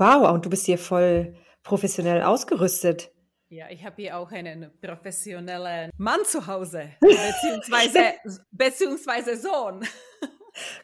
Wow, 0.00 0.32
und 0.32 0.46
du 0.46 0.48
bist 0.48 0.64
hier 0.64 0.78
voll 0.78 1.36
professionell 1.62 2.22
ausgerüstet. 2.22 3.12
Ja, 3.50 3.68
ich 3.68 3.84
habe 3.84 4.00
hier 4.00 4.16
auch 4.16 4.32
einen 4.32 4.72
professionellen 4.80 5.90
Mann 5.98 6.20
zu 6.24 6.46
Hause, 6.46 6.92
beziehungsweise, 7.00 8.14
beziehungsweise 8.50 9.36
Sohn. 9.36 9.86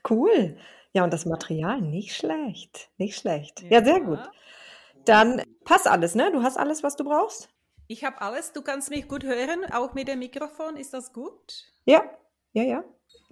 Cool. 0.09 0.59
Ja, 0.93 1.03
und 1.03 1.15
das 1.15 1.25
Material, 1.25 1.81
nicht 1.81 2.15
schlecht, 2.15 2.91
nicht 2.99 3.17
schlecht. 3.17 3.63
Ja, 3.71 3.83
sehr 3.83 4.01
gut. 4.01 4.19
Dann 5.07 5.43
passt 5.65 5.89
alles, 5.89 6.15
ne? 6.15 6.31
Du 6.31 6.43
hast 6.43 6.59
alles, 6.59 6.83
was 6.83 6.97
du 6.97 7.05
brauchst? 7.05 7.49
Ich 7.87 8.05
habe 8.05 8.21
alles. 8.21 8.53
Du 8.53 8.61
kannst 8.61 8.91
mich 8.91 9.09
gut 9.09 9.25
hören, 9.25 9.65
auch 9.73 9.95
mit 9.95 10.09
dem 10.09 10.19
Mikrofon. 10.19 10.77
Ist 10.77 10.93
das 10.93 11.15
gut? 11.15 11.73
Ja, 11.87 12.05
ja, 12.53 12.65
ja. 12.65 12.85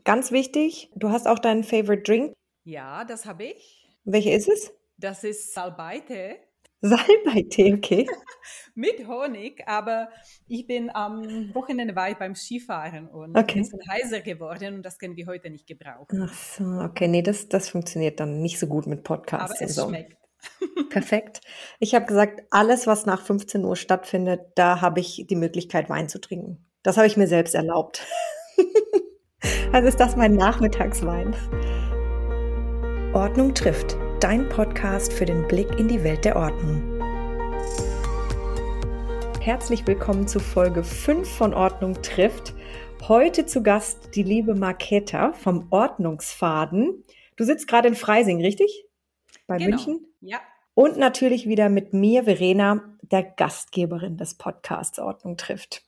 Ganz 0.05 0.33
wichtig, 0.33 0.91
du 0.95 1.11
hast 1.11 1.29
auch 1.29 1.39
deinen 1.39 1.63
Favorite 1.63 2.05
Drink. 2.05 2.33
Ja, 2.65 3.05
das 3.05 3.27
habe 3.27 3.45
ich. 3.45 3.87
Welcher 4.05 4.33
ist 4.33 4.49
es? 4.49 4.73
Das 4.97 5.25
ist 5.25 5.53
Salbeitee. 5.53 6.37
Salbeitee, 6.81 7.75
okay. 7.75 8.07
Mit 8.75 9.07
Honig, 9.09 9.63
aber 9.67 10.09
ich 10.47 10.67
bin 10.67 10.91
am 10.95 11.55
Wochenende 11.55 11.97
war 11.97 12.11
ich 12.11 12.17
beim 12.17 12.35
Skifahren 12.35 13.09
und 13.09 13.37
Okay. 13.37 13.61
ein 13.61 13.63
bisschen 13.63 13.81
heiser 13.89 14.21
geworden 14.21 14.75
und 14.75 14.83
das 14.83 14.99
können 14.99 15.17
wir 15.17 15.27
heute 15.27 15.49
nicht 15.49 15.67
gebrauchen. 15.67 16.29
Ach 16.29 16.35
so, 16.35 16.65
okay, 16.83 17.09
nee, 17.09 17.23
das, 17.23 17.49
das 17.49 17.71
funktioniert 17.71 18.21
dann 18.21 18.43
nicht 18.43 18.59
so 18.59 18.67
gut 18.67 18.87
mit 18.87 19.03
Podcasts 19.03 19.57
Aber 19.61 19.65
es 19.71 19.75
so. 19.75 19.89
schmeckt. 19.89 20.17
Perfekt. 20.91 21.41
Ich 21.81 21.95
habe 21.95 22.05
gesagt, 22.05 22.43
alles, 22.51 22.87
was 22.87 23.07
nach 23.07 23.23
15 23.23 23.65
Uhr 23.65 23.77
stattfindet, 23.77 24.41
da 24.55 24.83
habe 24.83 25.01
ich 25.01 25.25
die 25.29 25.37
Möglichkeit, 25.37 25.89
Wein 25.89 26.11
zu 26.11 26.21
trinken. 26.21 26.67
Das 26.83 26.99
habe 26.99 27.07
ich 27.07 27.17
mir 27.17 27.27
selbst 27.29 27.55
erlaubt. 27.55 28.07
also 29.73 29.89
ist 29.89 30.01
das 30.01 30.17
mein 30.17 30.35
Nachmittagswein. 30.35 31.35
Ordnung 33.15 33.55
trifft. 33.55 33.97
Dein 34.25 34.49
Podcast 34.49 35.13
für 35.13 35.27
den 35.27 35.47
Blick 35.49 35.79
in 35.79 35.87
die 35.87 36.03
Welt 36.03 36.25
der 36.25 36.37
Ordnung. 36.37 36.99
Herzlich 39.39 39.87
willkommen 39.87 40.27
zu 40.27 40.41
Folge 40.41 40.83
5 40.83 41.29
von 41.29 41.53
Ordnung 41.53 42.01
trifft. 42.01 42.55
Heute 43.07 43.45
zu 43.45 43.63
Gast 43.63 44.17
die 44.17 44.23
liebe 44.23 44.55
Marketa 44.55 45.35
vom 45.35 45.67
Ordnungsfaden. 45.69 47.05
Du 47.37 47.45
sitzt 47.45 47.69
gerade 47.69 47.89
in 47.89 47.95
Freising, 47.95 48.41
richtig? 48.41 48.87
Bei 49.47 49.59
Genau. 49.59 49.77
München? 49.77 50.07
Ja, 50.23 50.41
Und 50.73 50.97
natürlich 50.97 51.47
wieder 51.47 51.69
mit 51.69 51.93
mir, 51.93 52.25
Verena, 52.25 52.97
der 53.03 53.25
Gastgeberin 53.25 54.17
des 54.17 54.39
Podcasts 54.39 54.99
Ordnung 54.99 55.37
trifft. 55.37 55.83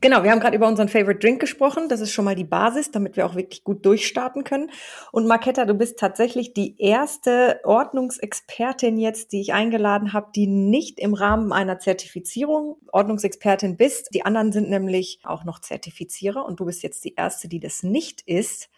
Genau, 0.00 0.24
wir 0.24 0.32
haben 0.32 0.40
gerade 0.40 0.56
über 0.56 0.66
unseren 0.66 0.88
Favorite 0.88 1.20
Drink 1.20 1.40
gesprochen. 1.40 1.88
Das 1.88 2.00
ist 2.00 2.12
schon 2.12 2.24
mal 2.24 2.34
die 2.34 2.44
Basis, 2.44 2.90
damit 2.90 3.16
wir 3.16 3.24
auch 3.24 3.36
wirklich 3.36 3.62
gut 3.62 3.86
durchstarten 3.86 4.42
können. 4.42 4.70
Und 5.12 5.26
Marketta, 5.26 5.64
du 5.64 5.74
bist 5.74 5.98
tatsächlich 5.98 6.52
die 6.52 6.78
erste 6.80 7.60
Ordnungsexpertin 7.62 8.98
jetzt, 8.98 9.32
die 9.32 9.40
ich 9.40 9.52
eingeladen 9.52 10.12
habe, 10.12 10.30
die 10.34 10.48
nicht 10.48 10.98
im 10.98 11.14
Rahmen 11.14 11.52
einer 11.52 11.78
Zertifizierung 11.78 12.76
Ordnungsexpertin 12.90 13.76
bist. 13.76 14.08
Die 14.12 14.24
anderen 14.24 14.50
sind 14.50 14.68
nämlich 14.68 15.20
auch 15.22 15.44
noch 15.44 15.60
Zertifizierer 15.60 16.44
und 16.44 16.58
du 16.58 16.64
bist 16.64 16.82
jetzt 16.82 17.04
die 17.04 17.14
erste, 17.14 17.48
die 17.48 17.60
das 17.60 17.84
nicht 17.84 18.22
ist. 18.26 18.68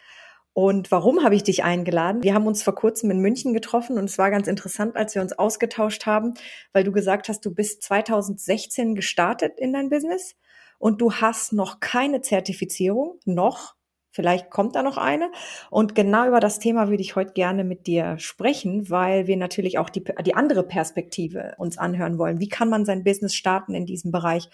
Und 0.53 0.91
warum 0.91 1.23
habe 1.23 1.35
ich 1.35 1.43
dich 1.43 1.63
eingeladen? 1.63 2.23
Wir 2.23 2.35
haben 2.35 2.47
uns 2.47 2.63
vor 2.63 2.75
kurzem 2.75 3.11
in 3.11 3.19
München 3.19 3.53
getroffen 3.53 3.97
und 3.97 4.05
es 4.05 4.17
war 4.17 4.31
ganz 4.31 4.47
interessant, 4.47 4.95
als 4.95 5.13
wir 5.15 5.23
uns 5.23 5.33
ausgetauscht 5.33 6.05
haben, 6.05 6.35
weil 6.73 6.83
du 6.83 6.91
gesagt 6.91 7.27
hast, 7.27 7.43
du 7.45 7.53
bist 7.53 7.81
2016 7.83 8.95
gestartet 8.95 9.59
in 9.59 9.73
dein 9.73 9.89
Business 9.89 10.35
und 10.77 11.01
du 11.01 11.13
hast 11.13 11.53
noch 11.53 11.79
keine 11.79 12.21
Zertifizierung, 12.21 13.19
noch. 13.25 13.75
Vielleicht 14.11 14.49
kommt 14.49 14.75
da 14.75 14.81
noch 14.81 14.97
eine. 14.97 15.31
Und 15.69 15.93
genau 15.93 16.27
über 16.27 16.39
das 16.39 16.57
Thema 16.57 16.89
würde 16.89 17.03
ich 17.03 17.15
heute 17.15 17.33
gerne 17.33 17.63
mit 17.63 17.85
dir 17.85 18.17
sprechen, 18.17 18.89
weil 18.89 19.27
wir 19.27 19.37
natürlich 19.37 19.77
auch 19.77 19.91
die, 19.91 20.03
die 20.25 20.33
andere 20.33 20.63
Perspektive 20.63 21.53
uns 21.59 21.77
anhören 21.77 22.17
wollen. 22.17 22.39
Wie 22.39 22.49
kann 22.49 22.69
man 22.69 22.83
sein 22.83 23.03
Business 23.03 23.35
starten 23.35 23.75
in 23.75 23.85
diesem 23.85 24.11
Bereich? 24.11 24.49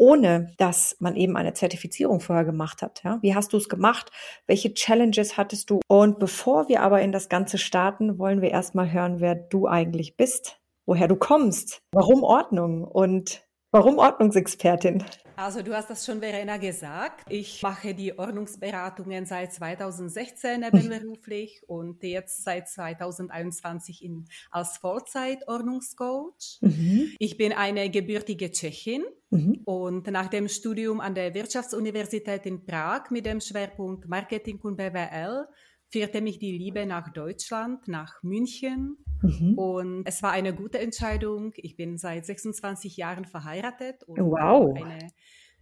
ohne 0.00 0.54
dass 0.56 0.96
man 0.98 1.14
eben 1.14 1.36
eine 1.36 1.52
Zertifizierung 1.52 2.20
vorher 2.20 2.46
gemacht 2.46 2.80
hat. 2.80 3.02
Ja? 3.04 3.18
Wie 3.20 3.34
hast 3.34 3.52
du 3.52 3.58
es 3.58 3.68
gemacht? 3.68 4.10
Welche 4.46 4.72
Challenges 4.72 5.36
hattest 5.36 5.68
du? 5.68 5.80
Und 5.88 6.18
bevor 6.18 6.70
wir 6.70 6.80
aber 6.80 7.02
in 7.02 7.12
das 7.12 7.28
Ganze 7.28 7.58
starten, 7.58 8.18
wollen 8.18 8.40
wir 8.40 8.50
erstmal 8.50 8.90
hören, 8.90 9.20
wer 9.20 9.34
du 9.34 9.66
eigentlich 9.66 10.16
bist, 10.16 10.58
woher 10.86 11.06
du 11.06 11.16
kommst, 11.16 11.82
warum 11.92 12.22
Ordnung 12.22 12.82
und 12.82 13.46
warum 13.72 13.98
Ordnungsexpertin? 13.98 15.04
Also 15.44 15.62
du 15.62 15.74
hast 15.74 15.90
das 15.90 16.04
schon, 16.04 16.20
Verena, 16.20 16.56
gesagt. 16.56 17.24
Ich 17.28 17.62
mache 17.62 17.94
die 17.94 18.18
Ordnungsberatungen 18.18 19.26
seit 19.26 19.52
2016 19.52 20.60
nebenberuflich 20.60 21.62
und 21.66 22.02
jetzt 22.02 22.44
seit 22.44 22.68
2021 22.68 24.04
in, 24.04 24.26
als 24.50 24.78
Vollzeit-Ordnungscoach. 24.78 26.58
Mhm. 26.60 27.12
Ich 27.18 27.36
bin 27.36 27.52
eine 27.52 27.90
gebürtige 27.90 28.50
Tschechin 28.50 29.04
Mhm. 29.32 29.60
und 29.64 30.08
nach 30.08 30.26
dem 30.26 30.48
Studium 30.48 31.00
an 31.00 31.14
der 31.14 31.32
Wirtschaftsuniversität 31.34 32.46
in 32.46 32.66
Prag 32.66 33.10
mit 33.10 33.26
dem 33.26 33.40
Schwerpunkt 33.40 34.08
Marketing 34.08 34.58
und 34.60 34.76
BWL 34.76 35.46
führte 35.90 36.20
mich 36.20 36.38
die 36.38 36.56
Liebe 36.56 36.86
nach 36.86 37.12
Deutschland, 37.12 37.88
nach 37.88 38.22
München. 38.22 38.96
Mhm. 39.22 39.58
Und 39.58 40.02
es 40.06 40.22
war 40.22 40.32
eine 40.32 40.54
gute 40.54 40.78
Entscheidung. 40.78 41.52
Ich 41.56 41.76
bin 41.76 41.98
seit 41.98 42.24
26 42.24 42.96
Jahren 42.96 43.24
verheiratet 43.24 44.02
und 44.04 44.18
Wow. 44.20 44.74
eine, 44.76 45.08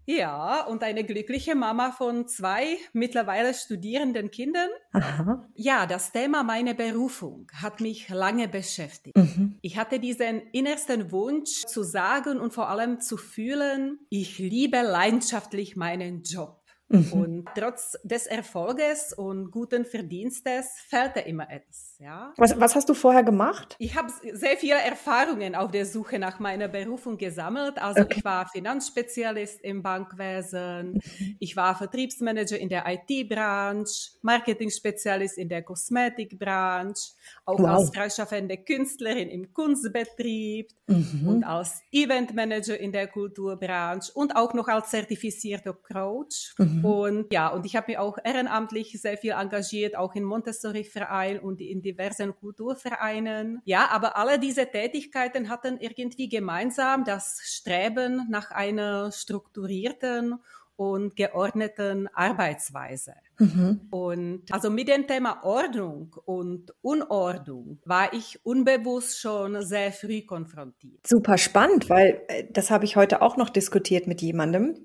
ja, 0.05 0.65
und 0.67 0.83
eine 0.85 1.05
glückliche 1.05 1.55
Mama 1.55 1.91
von 1.93 2.27
zwei 2.29 2.79
mittlerweile 2.93 3.53
studierenden 3.53 4.31
Kindern. 4.31 4.69
Aha. 4.93 5.47
Ja, 5.55 5.87
das 5.87 6.13
Thema 6.13 6.43
meine 6.45 6.75
Berufung 6.75 7.47
hat 7.53 7.81
mich 7.81 8.09
lange 8.09 8.49
beschäftigt. 8.49 9.17
Mhm. 9.17 9.59
Ich 9.61 9.77
hatte 9.77 9.99
diesen 9.99 10.41
innersten 10.53 11.11
Wunsch 11.13 11.67
zu 11.67 11.83
sagen 11.83 12.39
und 12.41 12.55
vor 12.55 12.69
allem 12.71 13.01
zu 13.01 13.17
fühlen, 13.17 13.99
ich 14.09 14.39
liebe 14.39 14.81
leidenschaftlich 14.81 15.77
meinen 15.77 16.23
Job. 16.23 16.58
Mhm. 16.89 17.13
Und 17.13 17.49
trotz 17.55 17.99
des 18.03 18.27
Erfolges 18.27 19.13
und 19.13 19.51
guten 19.51 19.85
Verdienstes 19.85 20.71
fehlte 20.89 21.21
immer 21.21 21.51
etwas, 21.51 21.88
ja. 21.99 22.33
Was, 22.37 22.59
was 22.61 22.75
hast 22.77 22.89
du 22.89 22.95
vorher 22.95 23.23
gemacht? 23.25 23.77
Ich 23.81 23.97
habe 23.97 24.09
sehr 24.33 24.57
viele 24.57 24.75
Erfahrungen 24.81 25.55
auf 25.55 25.71
der 25.71 25.85
Suche 25.85 26.19
nach 26.19 26.39
meiner 26.39 26.69
Berufung 26.69 27.19
gesammelt. 27.19 27.79
Also 27.79 28.03
Okay. 28.03 28.15
ich 28.19 28.25
war 28.25 28.47
Finanzspezialist 28.49 29.61
im 29.63 29.83
Bankwesen, 29.83 31.01
ich 31.41 31.57
war 31.57 31.75
Vertriebsmanager 31.77 32.59
in 32.59 32.69
der 32.69 32.85
IT-Branche, 32.87 34.11
Marketing-Spezialist 34.23 35.39
in 35.39 35.49
der 35.49 35.63
Kosmetikbranche, 35.63 37.13
auch 37.45 37.59
Wow. 37.59 37.69
als 37.69 37.91
freischaffende 37.95 38.57
Künstlerin 38.59 39.29
im 39.29 39.53
Kunstbetrieb 39.53 40.71
Mhm. 40.87 41.29
und 41.29 41.45
als 41.45 41.83
Eventmanager 41.93 42.79
in 42.79 42.93
der 42.93 43.09
Kulturbranche 43.09 44.11
und 44.15 44.37
auch 44.37 44.55
noch 44.55 44.69
als 44.69 44.91
zertifizierter 44.91 45.75
Coach. 45.75 46.55
Mhm. 46.59 46.85
Und 46.85 47.33
ja, 47.33 47.49
und 47.49 47.67
ich 47.67 47.77
habe 47.77 47.89
mich 47.89 47.99
auch 47.99 48.19
ehrenamtlich 48.25 48.99
sehr 49.01 49.19
viel 49.19 49.33
engagiert, 49.33 49.97
auch 49.97 50.15
in 50.15 50.25
Montessori-Verein 50.25 51.41
und 51.41 51.61
in 51.61 51.83
diversen 51.89 52.35
Kulturvereinen. 52.35 53.61
Ja, 53.65 53.89
aber 53.91 54.17
alle 54.17 54.39
diese 54.39 54.67
Tätigkeiten 54.67 55.49
hatten 55.49 55.79
irgendwie 55.79 56.29
gemeinsam 56.29 57.05
das 57.05 57.41
Streben 57.45 58.27
nach 58.29 58.51
einer 58.51 59.11
strukturierten 59.13 60.39
und 60.77 61.17
geordneten 61.17 62.09
Arbeitsweise. 62.15 63.15
Mhm. 63.39 63.81
Und 63.91 64.43
also 64.53 64.71
mit 64.71 64.87
dem 64.87 65.09
Thema 65.09 65.43
Ordnung 65.43 66.15
und 66.25 66.73
Unordnung 66.83 67.81
war 67.85 68.13
ich 68.13 68.39
unbewusst 68.45 69.19
schon 69.19 69.61
sehr 69.63 69.91
früh 69.91 70.23
konfrontiert. 70.23 71.05
Super 71.05 71.37
spannend, 71.37 71.91
weil 71.91 72.23
äh, 72.29 72.45
das 72.53 72.71
habe 72.71 72.85
ich 72.85 72.95
heute 72.95 73.23
auch 73.23 73.37
noch 73.37 73.51
diskutiert 73.51 74.07
mit 74.07 74.23
jemandem. 74.23 74.77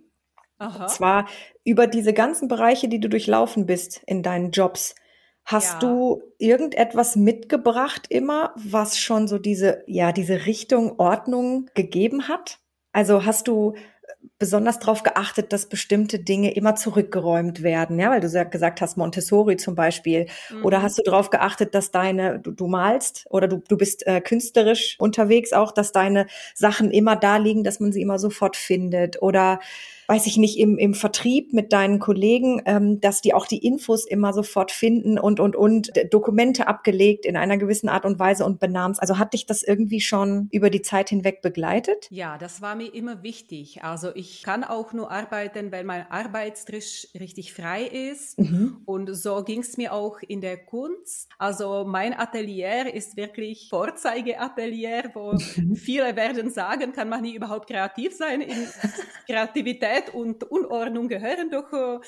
Aha. 0.60 0.88
zwar 0.88 1.28
über 1.66 1.88
diese 1.88 2.14
ganzen 2.14 2.48
Bereiche, 2.48 2.88
die 2.88 3.00
du 3.00 3.10
durchlaufen 3.10 3.66
bist 3.66 4.02
in 4.06 4.24
deinen 4.24 4.52
Jobs. 4.52 4.96
Hast 5.46 5.84
Ja. 5.84 5.84
du 5.84 6.22
irgendetwas 6.38 7.16
mitgebracht 7.18 8.06
immer, 8.10 8.54
was 8.56 8.98
schon 8.98 9.28
so 9.28 9.40
diese, 9.40 9.84
ja, 9.88 10.12
diese 10.14 10.46
Richtung 10.46 10.98
Ordnung 11.00 11.70
gegeben 11.76 12.28
hat? 12.30 12.60
Also 12.94 13.26
hast 13.26 13.48
du 13.48 13.74
besonders 14.40 14.80
darauf 14.80 15.04
geachtet, 15.04 15.54
dass 15.54 15.70
bestimmte 15.70 16.20
Dinge 16.20 16.54
immer 16.56 16.76
zurückgeräumt 16.76 17.64
werden, 17.64 18.00
ja, 18.00 18.12
weil 18.12 18.22
du 18.22 18.30
gesagt 18.50 18.82
hast, 18.82 18.98
Montessori 18.98 19.58
zum 19.58 19.76
Beispiel. 19.76 20.28
Oder 20.62 20.82
Mhm. 20.82 20.84
hast 20.84 21.00
du 21.00 21.04
darauf 21.04 21.30
geachtet, 21.30 21.76
dass 21.76 21.92
deine, 21.92 22.40
du, 22.40 22.52
du 22.52 22.68
malst 22.68 23.26
oder 23.30 23.48
du, 23.48 23.58
du 23.68 23.78
bist 23.78 24.06
äh, 24.08 24.22
künstlerisch 24.22 24.98
unterwegs 25.00 25.54
auch, 25.54 25.72
dass 25.72 25.92
deine 25.92 26.28
Sachen 26.56 26.92
immer 26.92 27.16
da 27.16 27.38
liegen, 27.38 27.64
dass 27.64 27.80
man 27.80 27.92
sie 27.94 28.02
immer 28.02 28.20
sofort 28.20 28.56
findet? 28.58 29.22
Oder 29.22 29.60
weiß 30.14 30.28
ich 30.28 30.38
nicht, 30.38 30.60
im, 30.60 30.78
im 30.78 30.94
Vertrieb 30.94 31.54
mit 31.54 31.74
deinen 31.74 31.98
Kollegen, 31.98 32.62
ähm, 32.66 33.02
dass 33.02 33.22
die 33.22 33.34
auch 33.34 33.48
die 33.48 33.66
Infos 33.66 34.06
immer 34.06 34.32
sofort 34.32 34.70
finden 34.70 35.18
und, 35.18 35.40
und, 35.40 35.56
und 35.56 35.92
Dokumente 36.12 36.68
abgelegt 36.68 37.26
in 37.26 37.36
einer 37.36 37.58
gewissen 37.58 37.90
Art 37.90 38.06
und 38.06 38.20
Weise 38.20 38.46
und 38.46 38.60
benahmst. 38.60 39.02
Also 39.02 39.18
hat 39.18 39.34
dich 39.34 39.48
das 39.48 39.64
irgendwie 39.64 40.02
schon 40.02 40.50
über 40.52 40.70
die 40.70 40.84
Zeit 40.84 41.10
hinweg 41.10 41.42
begleitet? 41.42 42.06
Ja, 42.12 42.38
das 42.38 42.62
war 42.62 42.76
mir 42.76 42.94
immer 42.94 43.24
wichtig. 43.24 43.84
Also 43.84 44.12
ich 44.14 44.44
kann 44.44 44.64
auch 44.64 44.94
nur 44.94 45.10
arbeiten, 45.10 45.72
wenn 45.72 45.88
mein 45.88 46.06
Arbeitstisch 46.12 47.08
richtig 47.20 47.52
frei 47.52 47.82
ist. 47.82 48.38
Mhm. 48.38 48.84
Und 48.86 49.16
so 49.16 49.44
ging 49.44 49.62
es 49.62 49.78
mir 49.78 49.94
auch 49.94 50.20
in 50.22 50.42
der 50.42 50.58
Kunst. 50.58 51.28
Also 51.40 51.86
mein 51.88 52.14
Atelier 52.14 52.94
ist 52.94 53.18
wirklich 53.18 53.70
Vorzeigeatelier, 53.72 55.10
wo 55.16 55.32
mhm. 55.32 55.76
viele 55.76 56.16
werden 56.16 56.52
sagen, 56.52 56.94
kann 56.94 57.10
man 57.10 57.24
nie 57.24 57.34
überhaupt 57.34 57.68
kreativ 57.68 58.16
sein. 58.16 58.42
In 58.42 58.68
Kreativität 59.26 60.03
und 60.10 60.44
Unordnung 60.44 61.08
gehören 61.08 61.50
doch 61.50 61.72
äh, 61.74 62.00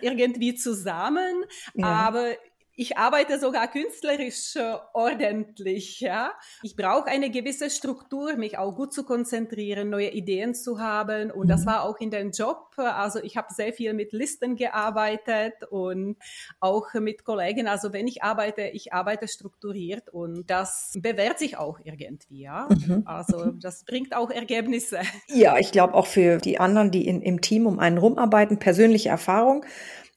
irgendwie 0.00 0.54
zusammen. 0.54 1.44
Ja. 1.74 1.86
Aber 1.86 2.34
ich 2.74 2.96
arbeite 2.96 3.38
sogar 3.38 3.68
künstlerisch 3.68 4.56
äh, 4.56 4.76
ordentlich, 4.94 6.00
ja. 6.00 6.32
Ich 6.62 6.74
brauche 6.74 7.06
eine 7.06 7.30
gewisse 7.30 7.68
Struktur, 7.68 8.36
mich 8.36 8.56
auch 8.56 8.74
gut 8.74 8.94
zu 8.94 9.04
konzentrieren, 9.04 9.90
neue 9.90 10.10
Ideen 10.10 10.54
zu 10.54 10.80
haben. 10.80 11.30
Und 11.30 11.46
mhm. 11.46 11.50
das 11.50 11.66
war 11.66 11.84
auch 11.84 12.00
in 12.00 12.10
dem 12.10 12.30
Job. 12.30 12.70
Also 12.76 13.22
ich 13.22 13.36
habe 13.36 13.52
sehr 13.52 13.72
viel 13.72 13.92
mit 13.92 14.12
Listen 14.12 14.56
gearbeitet 14.56 15.54
und 15.70 16.16
auch 16.60 16.94
mit 16.94 17.24
Kollegen. 17.24 17.68
Also 17.68 17.92
wenn 17.92 18.06
ich 18.06 18.22
arbeite, 18.22 18.62
ich 18.62 18.92
arbeite 18.92 19.28
strukturiert 19.28 20.08
und 20.08 20.48
das 20.48 20.92
bewährt 20.96 21.38
sich 21.38 21.58
auch 21.58 21.78
irgendwie, 21.84 22.42
ja. 22.42 22.68
Mhm. 22.70 23.02
Also 23.04 23.52
das 23.52 23.84
bringt 23.84 24.16
auch 24.16 24.30
Ergebnisse. 24.30 25.00
Ja, 25.28 25.58
ich 25.58 25.72
glaube 25.72 25.94
auch 25.94 26.06
für 26.06 26.38
die 26.38 26.58
anderen, 26.58 26.90
die 26.90 27.06
in, 27.06 27.20
im 27.20 27.40
Team 27.40 27.66
um 27.66 27.78
einen 27.78 27.98
rumarbeiten, 27.98 28.58
persönliche 28.58 29.10
Erfahrung 29.10 29.64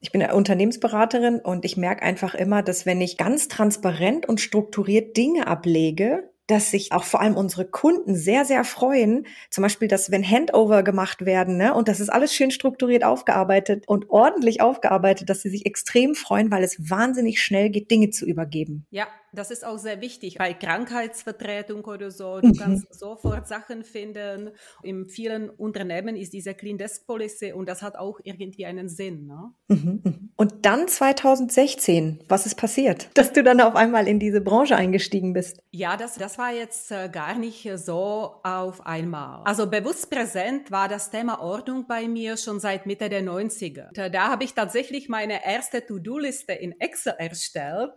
ich 0.05 0.11
bin 0.11 0.21
Unternehmensberaterin 0.21 1.39
und 1.39 1.65
ich 1.65 1.77
merke 1.77 2.03
einfach 2.03 2.35
immer, 2.35 2.61
dass 2.61 2.85
wenn 2.85 3.01
ich 3.01 3.17
ganz 3.17 3.47
transparent 3.47 4.29
und 4.29 4.39
strukturiert 4.39 5.17
Dinge 5.17 5.47
ablege, 5.47 6.29
dass 6.45 6.69
sich 6.69 6.91
auch 6.91 7.05
vor 7.05 7.21
allem 7.21 7.35
unsere 7.35 7.65
Kunden 7.65 8.13
sehr, 8.13 8.45
sehr 8.45 8.63
freuen. 8.63 9.25
Zum 9.49 9.63
Beispiel, 9.63 9.87
dass 9.87 10.11
wenn 10.11 10.23
Handover 10.23 10.83
gemacht 10.83 11.25
werden, 11.25 11.57
ne, 11.57 11.73
und 11.73 11.87
das 11.87 11.99
ist 11.99 12.09
alles 12.09 12.35
schön 12.35 12.51
strukturiert 12.51 13.03
aufgearbeitet 13.03 13.85
und 13.87 14.11
ordentlich 14.11 14.61
aufgearbeitet, 14.61 15.27
dass 15.31 15.41
sie 15.41 15.49
sich 15.49 15.65
extrem 15.65 16.13
freuen, 16.13 16.51
weil 16.51 16.63
es 16.63 16.87
wahnsinnig 16.87 17.41
schnell 17.41 17.71
geht, 17.71 17.89
Dinge 17.89 18.11
zu 18.11 18.27
übergeben. 18.27 18.85
Ja, 18.91 19.07
das 19.35 19.51
ist 19.51 19.65
auch 19.65 19.77
sehr 19.77 20.01
wichtig 20.01 20.35
bei 20.37 20.53
Krankheitsvertretung 20.53 21.83
oder 21.85 22.11
so. 22.11 22.39
Du 22.39 22.47
mhm. 22.47 22.57
kannst 22.57 22.93
sofort 22.93 23.47
Sachen 23.47 23.83
finden. 23.83 24.51
In 24.83 25.05
vielen 25.05 25.49
Unternehmen 25.49 26.15
ist 26.15 26.33
diese 26.33 26.53
Clean 26.53 26.77
Desk 26.77 27.05
Policy 27.05 27.53
und 27.53 27.67
das 27.67 27.81
hat 27.81 27.97
auch 27.97 28.19
irgendwie 28.23 28.65
einen 28.65 28.89
Sinn. 28.89 29.27
Ne? 29.27 29.51
Mhm, 29.67 30.01
mhm. 30.03 30.29
Und 30.35 30.65
dann 30.65 30.87
2016, 30.87 32.19
was 32.27 32.45
ist 32.45 32.55
passiert, 32.55 33.09
dass 33.17 33.33
du 33.33 33.43
dann 33.43 33.61
auf 33.61 33.75
einmal 33.75 34.07
in 34.07 34.19
diese 34.19 34.41
Branche 34.41 34.75
eingestiegen 34.75 35.33
bist? 35.33 35.61
Ja, 35.71 35.97
das, 35.97 36.15
das 36.15 36.37
war 36.37 36.51
jetzt 36.51 36.91
äh, 36.91 37.09
gar 37.09 37.37
nicht 37.37 37.69
so 37.75 38.35
auf 38.43 38.85
einmal. 38.85 39.43
Also 39.45 39.67
bewusst 39.69 40.09
präsent 40.09 40.71
war 40.71 40.87
das 40.87 41.11
Thema 41.11 41.41
Ordnung 41.41 41.85
bei 41.87 42.07
mir 42.07 42.37
schon 42.37 42.59
seit 42.59 42.85
Mitte 42.85 43.09
der 43.09 43.23
90er. 43.23 44.09
Da 44.09 44.29
habe 44.29 44.43
ich 44.43 44.53
tatsächlich 44.53 45.09
meine 45.09 45.45
erste 45.45 45.85
To-Do-Liste 45.85 46.53
in 46.53 46.79
Excel 46.79 47.13
erstellt 47.17 47.91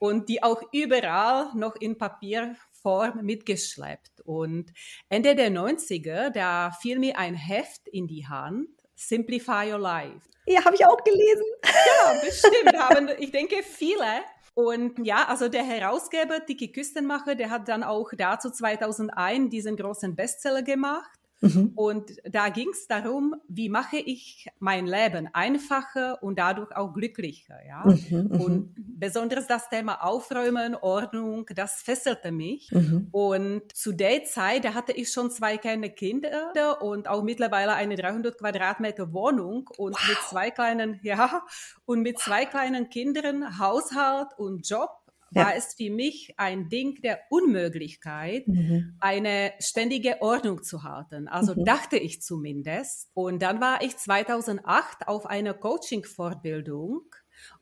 und 0.00 0.28
die 0.28 0.42
auch 0.42 0.62
überall 0.72 1.54
noch 1.54 1.76
in 1.76 1.98
Papierform 1.98 3.22
mitgeschleppt. 3.22 4.22
Und 4.24 4.72
Ende 5.08 5.36
der 5.36 5.50
90er, 5.50 6.30
da 6.30 6.72
fiel 6.72 6.98
mir 6.98 7.18
ein 7.18 7.34
Heft 7.34 7.86
in 7.86 8.08
die 8.08 8.26
Hand, 8.26 8.68
Simplify 8.96 9.70
Your 9.70 9.78
Life. 9.78 10.28
Ja, 10.46 10.64
habe 10.64 10.74
ich 10.74 10.86
auch 10.86 11.04
gelesen. 11.04 11.44
Ja, 11.64 12.20
bestimmt 12.24 12.76
haben, 12.78 13.08
ich 13.18 13.30
denke, 13.30 13.62
viele. 13.62 14.22
Und 14.54 15.06
ja, 15.06 15.28
also 15.28 15.48
der 15.48 15.62
Herausgeber, 15.62 16.44
Tiki 16.44 16.72
Küstenmacher, 16.72 17.34
der 17.34 17.50
hat 17.50 17.68
dann 17.68 17.82
auch 17.82 18.10
dazu 18.16 18.50
2001 18.50 19.50
diesen 19.50 19.76
großen 19.76 20.16
Bestseller 20.16 20.62
gemacht. 20.62 21.19
Mhm. 21.40 21.72
Und 21.74 22.12
da 22.24 22.48
ging 22.48 22.68
es 22.72 22.86
darum, 22.86 23.34
wie 23.48 23.68
mache 23.68 23.96
ich 23.96 24.48
mein 24.58 24.86
Leben 24.86 25.28
einfacher 25.32 26.22
und 26.22 26.38
dadurch 26.38 26.74
auch 26.76 26.92
glücklicher. 26.92 27.56
Ja? 27.66 27.84
Mhm, 27.84 28.28
mhm, 28.30 28.40
und 28.40 28.74
besonders 28.76 29.46
das 29.46 29.68
Thema 29.68 30.04
Aufräumen, 30.04 30.74
Ordnung, 30.74 31.46
das 31.54 31.82
fesselte 31.82 32.30
mich. 32.30 32.70
Mhm. 32.72 33.08
Und 33.10 33.74
zu 33.74 33.92
der 33.92 34.24
Zeit, 34.24 34.64
da 34.64 34.74
hatte 34.74 34.92
ich 34.92 35.10
schon 35.10 35.30
zwei 35.30 35.56
kleine 35.56 35.90
Kinder 35.90 36.82
und 36.82 37.08
auch 37.08 37.22
mittlerweile 37.22 37.72
eine 37.72 37.96
300 37.96 38.36
Quadratmeter 38.36 39.12
Wohnung 39.12 39.68
und 39.78 39.94
wow. 39.94 40.08
mit 40.08 40.18
zwei 40.28 40.50
kleinen, 40.50 41.00
ja, 41.02 41.42
und 41.86 42.02
mit 42.02 42.18
zwei 42.18 42.44
kleinen 42.44 42.90
Kindern, 42.90 43.58
Haushalt 43.58 44.28
und 44.36 44.68
Job 44.68 44.90
ja. 45.30 45.46
war 45.46 45.54
es 45.56 45.74
für 45.74 45.90
mich 45.90 46.34
ein 46.36 46.68
Ding 46.68 47.00
der 47.02 47.20
Unmöglichkeit, 47.30 48.46
mhm. 48.48 48.96
eine 49.00 49.52
ständige 49.60 50.20
Ordnung 50.22 50.62
zu 50.62 50.82
halten. 50.82 51.28
Also 51.28 51.54
mhm. 51.54 51.64
dachte 51.64 51.96
ich 51.96 52.22
zumindest. 52.22 53.10
Und 53.14 53.42
dann 53.42 53.60
war 53.60 53.82
ich 53.82 53.96
2008 53.96 55.08
auf 55.08 55.26
einer 55.26 55.54
Coaching-Fortbildung 55.54 57.02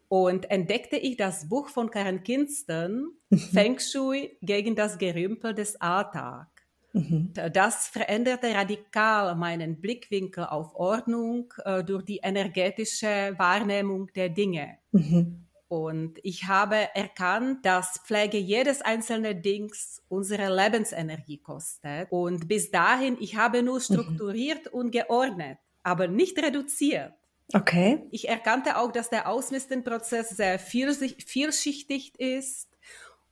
und 0.09 0.51
entdeckte 0.51 0.97
ich 0.97 1.17
das 1.17 1.49
Buch 1.49 1.69
von 1.69 1.91
Karen 1.91 2.23
Kinston, 2.23 3.13
mhm. 3.29 3.39
Feng 3.39 3.79
Shui 3.79 4.37
gegen 4.41 4.75
das 4.75 4.99
Gerümpel 4.99 5.55
des 5.55 5.81
Alltags. 5.81 6.59
Mhm. 6.95 7.33
Das 7.53 7.89
veränderte 7.89 8.55
radikal 8.55 9.35
meinen 9.37 9.81
Blickwinkel 9.81 10.45
auf 10.45 10.75
Ordnung 10.75 11.53
äh, 11.65 11.85
durch 11.85 12.05
die 12.05 12.21
energetische 12.23 13.35
Wahrnehmung 13.37 14.11
der 14.15 14.31
Dinge. 14.31 14.79
Mhm. 14.93 15.48
Und 15.69 16.19
ich 16.23 16.45
habe 16.45 16.89
erkannt, 16.95 17.65
dass 17.67 18.01
Pflege 18.05 18.39
jedes 18.39 18.81
einzelne 18.81 19.37
Dings 19.37 20.03
unsere 20.09 20.55
Lebensenergie 20.55 21.39
kostet. 21.39 22.11
Und 22.11 22.49
bis 22.49 22.71
dahin, 22.71 23.19
ich 23.21 23.37
habe 23.37 23.63
nur 23.63 23.77
mhm. 23.77 23.83
strukturiert 23.83 24.73
mhm. 24.73 24.79
und 24.79 24.91
geordnet, 24.91 25.59
aber 25.83 26.09
nicht 26.09 26.39
reduziert. 26.43 27.13
Okay. 27.53 28.03
Ich 28.11 28.29
erkannte 28.29 28.79
auch, 28.79 28.93
dass 28.93 29.11
der 29.11 29.29
Ausmistenprozess 29.29 30.31
sehr 30.31 30.59
vielschichtig 30.59 32.19
ist. 32.19 32.69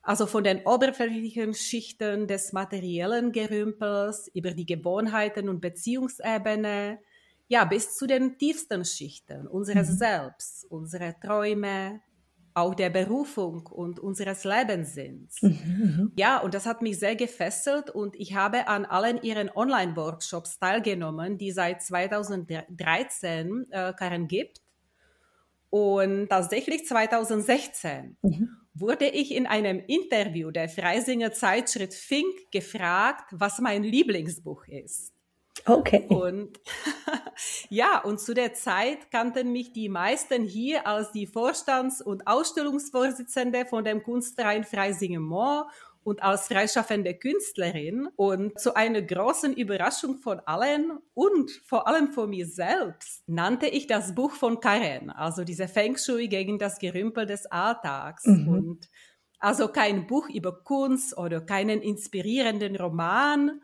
Also 0.02 0.26
von 0.26 0.44
den 0.44 0.64
oberflächlichen 0.64 1.52
Schichten 1.54 2.26
des 2.28 2.52
materiellen 2.52 3.32
Gerümpels 3.32 4.30
über 4.34 4.52
die 4.52 4.64
Gewohnheiten 4.64 5.48
und 5.48 5.60
Beziehungsebene, 5.60 7.00
ja, 7.48 7.64
bis 7.64 7.96
zu 7.96 8.06
den 8.06 8.38
tiefsten 8.38 8.84
Schichten 8.84 9.46
unseres 9.46 9.90
mhm. 9.90 9.96
Selbst, 9.96 10.66
unsere 10.70 11.16
Träume, 11.20 12.00
auch 12.56 12.74
der 12.74 12.88
Berufung 12.88 13.66
und 13.66 14.00
unseres 14.00 14.44
Lebenssinns. 14.44 15.42
Mhm, 15.42 15.50
mhm, 15.50 16.12
ja, 16.16 16.38
und 16.38 16.54
das 16.54 16.64
hat 16.64 16.80
mich 16.80 16.98
sehr 16.98 17.14
gefesselt 17.14 17.90
und 17.90 18.16
ich 18.16 18.34
habe 18.34 18.66
an 18.66 18.86
allen 18.86 19.22
ihren 19.22 19.50
Online-Workshops 19.54 20.58
teilgenommen, 20.58 21.36
die 21.36 21.52
seit 21.52 21.82
2013 21.82 23.66
äh, 23.70 23.92
Karen 23.92 24.26
gibt. 24.26 24.62
Und 25.68 26.28
tatsächlich 26.28 26.86
2016 26.86 28.16
mhm. 28.22 28.48
wurde 28.72 29.08
ich 29.08 29.34
in 29.34 29.46
einem 29.46 29.78
Interview 29.86 30.50
der 30.50 30.70
Freisinger 30.70 31.32
Zeitschrift 31.32 31.92
Fink 31.92 32.50
gefragt, 32.50 33.32
was 33.32 33.58
mein 33.58 33.82
Lieblingsbuch 33.82 34.66
ist. 34.66 35.15
Okay. 35.64 36.06
Und 36.08 36.60
ja, 37.70 38.02
und 38.02 38.20
zu 38.20 38.34
der 38.34 38.54
Zeit 38.54 39.10
kannten 39.10 39.52
mich 39.52 39.72
die 39.72 39.88
meisten 39.88 40.44
hier 40.44 40.86
als 40.86 41.12
die 41.12 41.26
Vorstands- 41.26 42.02
und 42.02 42.26
Ausstellungsvorsitzende 42.26 43.66
von 43.66 43.84
dem 43.84 44.02
Kunstverein 44.02 44.64
Freisingen-Moor 44.64 45.68
und 46.06 46.22
als 46.22 46.46
freischaffende 46.46 47.14
Künstlerin. 47.14 48.08
Und 48.14 48.60
zu 48.60 48.76
einer 48.76 49.02
großen 49.02 49.52
Überraschung 49.54 50.18
von 50.18 50.38
allen 50.40 50.98
und 51.14 51.50
vor 51.66 51.88
allem 51.88 52.12
von 52.12 52.30
mir 52.30 52.46
selbst 52.46 53.24
nannte 53.26 53.66
ich 53.66 53.88
das 53.88 54.14
Buch 54.14 54.30
von 54.30 54.60
Karen, 54.60 55.10
also 55.10 55.42
diese 55.42 55.66
Feng 55.66 55.96
Shui 55.96 56.28
gegen 56.28 56.58
das 56.58 56.78
Gerümpel 56.78 57.26
des 57.26 57.46
Alltags. 57.46 58.24
Mhm. 58.24 58.48
Und 58.48 58.88
also 59.40 59.68
kein 59.68 60.06
Buch 60.06 60.28
über 60.28 60.62
Kunst 60.62 61.18
oder 61.18 61.40
keinen 61.40 61.82
inspirierenden 61.82 62.76
Roman, 62.76 63.60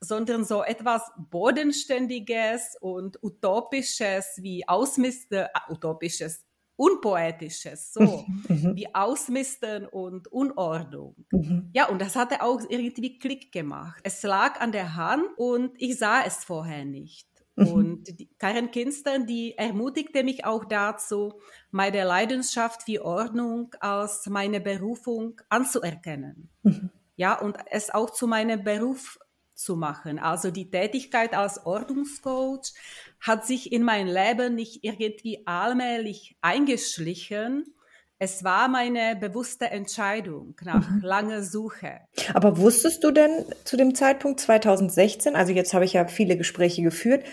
sondern 0.00 0.44
so 0.44 0.62
etwas 0.62 1.02
Bodenständiges 1.30 2.76
und 2.80 3.22
Utopisches 3.22 4.38
wie 4.38 4.66
Ausmisten, 4.66 5.44
äh, 5.44 5.48
Utopisches, 5.68 6.44
Unpoetisches, 6.76 7.92
so 7.92 8.24
mhm, 8.26 8.44
mhm. 8.48 8.76
wie 8.76 8.94
Ausmisten 8.94 9.84
und 9.86 10.28
Unordnung. 10.28 11.14
Mhm. 11.30 11.68
Ja, 11.74 11.88
und 11.90 12.00
das 12.00 12.16
hatte 12.16 12.40
auch 12.42 12.62
irgendwie 12.70 13.18
Klick 13.18 13.52
gemacht. 13.52 14.00
Es 14.02 14.22
lag 14.22 14.58
an 14.60 14.72
der 14.72 14.96
Hand 14.96 15.24
und 15.36 15.72
ich 15.76 15.98
sah 15.98 16.22
es 16.22 16.42
vorher 16.42 16.86
nicht. 16.86 17.28
Mhm. 17.56 17.66
Und 17.66 18.18
die, 18.18 18.30
Karen 18.38 18.70
Kinston, 18.70 19.26
die 19.26 19.58
ermutigte 19.58 20.24
mich 20.24 20.46
auch 20.46 20.64
dazu, 20.64 21.38
meine 21.70 22.04
Leidenschaft 22.04 22.84
für 22.84 23.04
Ordnung 23.04 23.74
als 23.80 24.26
meine 24.26 24.62
Berufung 24.62 25.38
anzuerkennen. 25.50 26.48
Mhm. 26.62 26.90
Ja, 27.16 27.38
und 27.38 27.58
es 27.70 27.90
auch 27.90 28.08
zu 28.08 28.26
meinem 28.26 28.64
Beruf 28.64 29.18
zu 29.60 29.76
machen. 29.76 30.18
Also 30.18 30.50
die 30.50 30.70
Tätigkeit 30.70 31.34
als 31.34 31.64
Ordnungscoach 31.64 32.72
hat 33.20 33.46
sich 33.46 33.72
in 33.72 33.82
mein 33.82 34.06
Leben 34.06 34.54
nicht 34.54 34.84
irgendwie 34.84 35.46
allmählich 35.46 36.36
eingeschlichen. 36.40 37.74
Es 38.18 38.44
war 38.44 38.68
meine 38.68 39.16
bewusste 39.16 39.70
Entscheidung 39.70 40.54
nach 40.62 40.90
mhm. 40.90 41.00
langer 41.02 41.42
Suche. 41.42 42.00
Aber 42.34 42.58
wusstest 42.58 43.02
du 43.02 43.10
denn 43.10 43.46
zu 43.64 43.76
dem 43.76 43.94
Zeitpunkt 43.94 44.40
2016, 44.40 45.36
also 45.36 45.52
jetzt 45.52 45.72
habe 45.72 45.84
ich 45.84 45.94
ja 45.94 46.06
viele 46.06 46.36
Gespräche 46.36 46.82
geführt, 46.82 47.24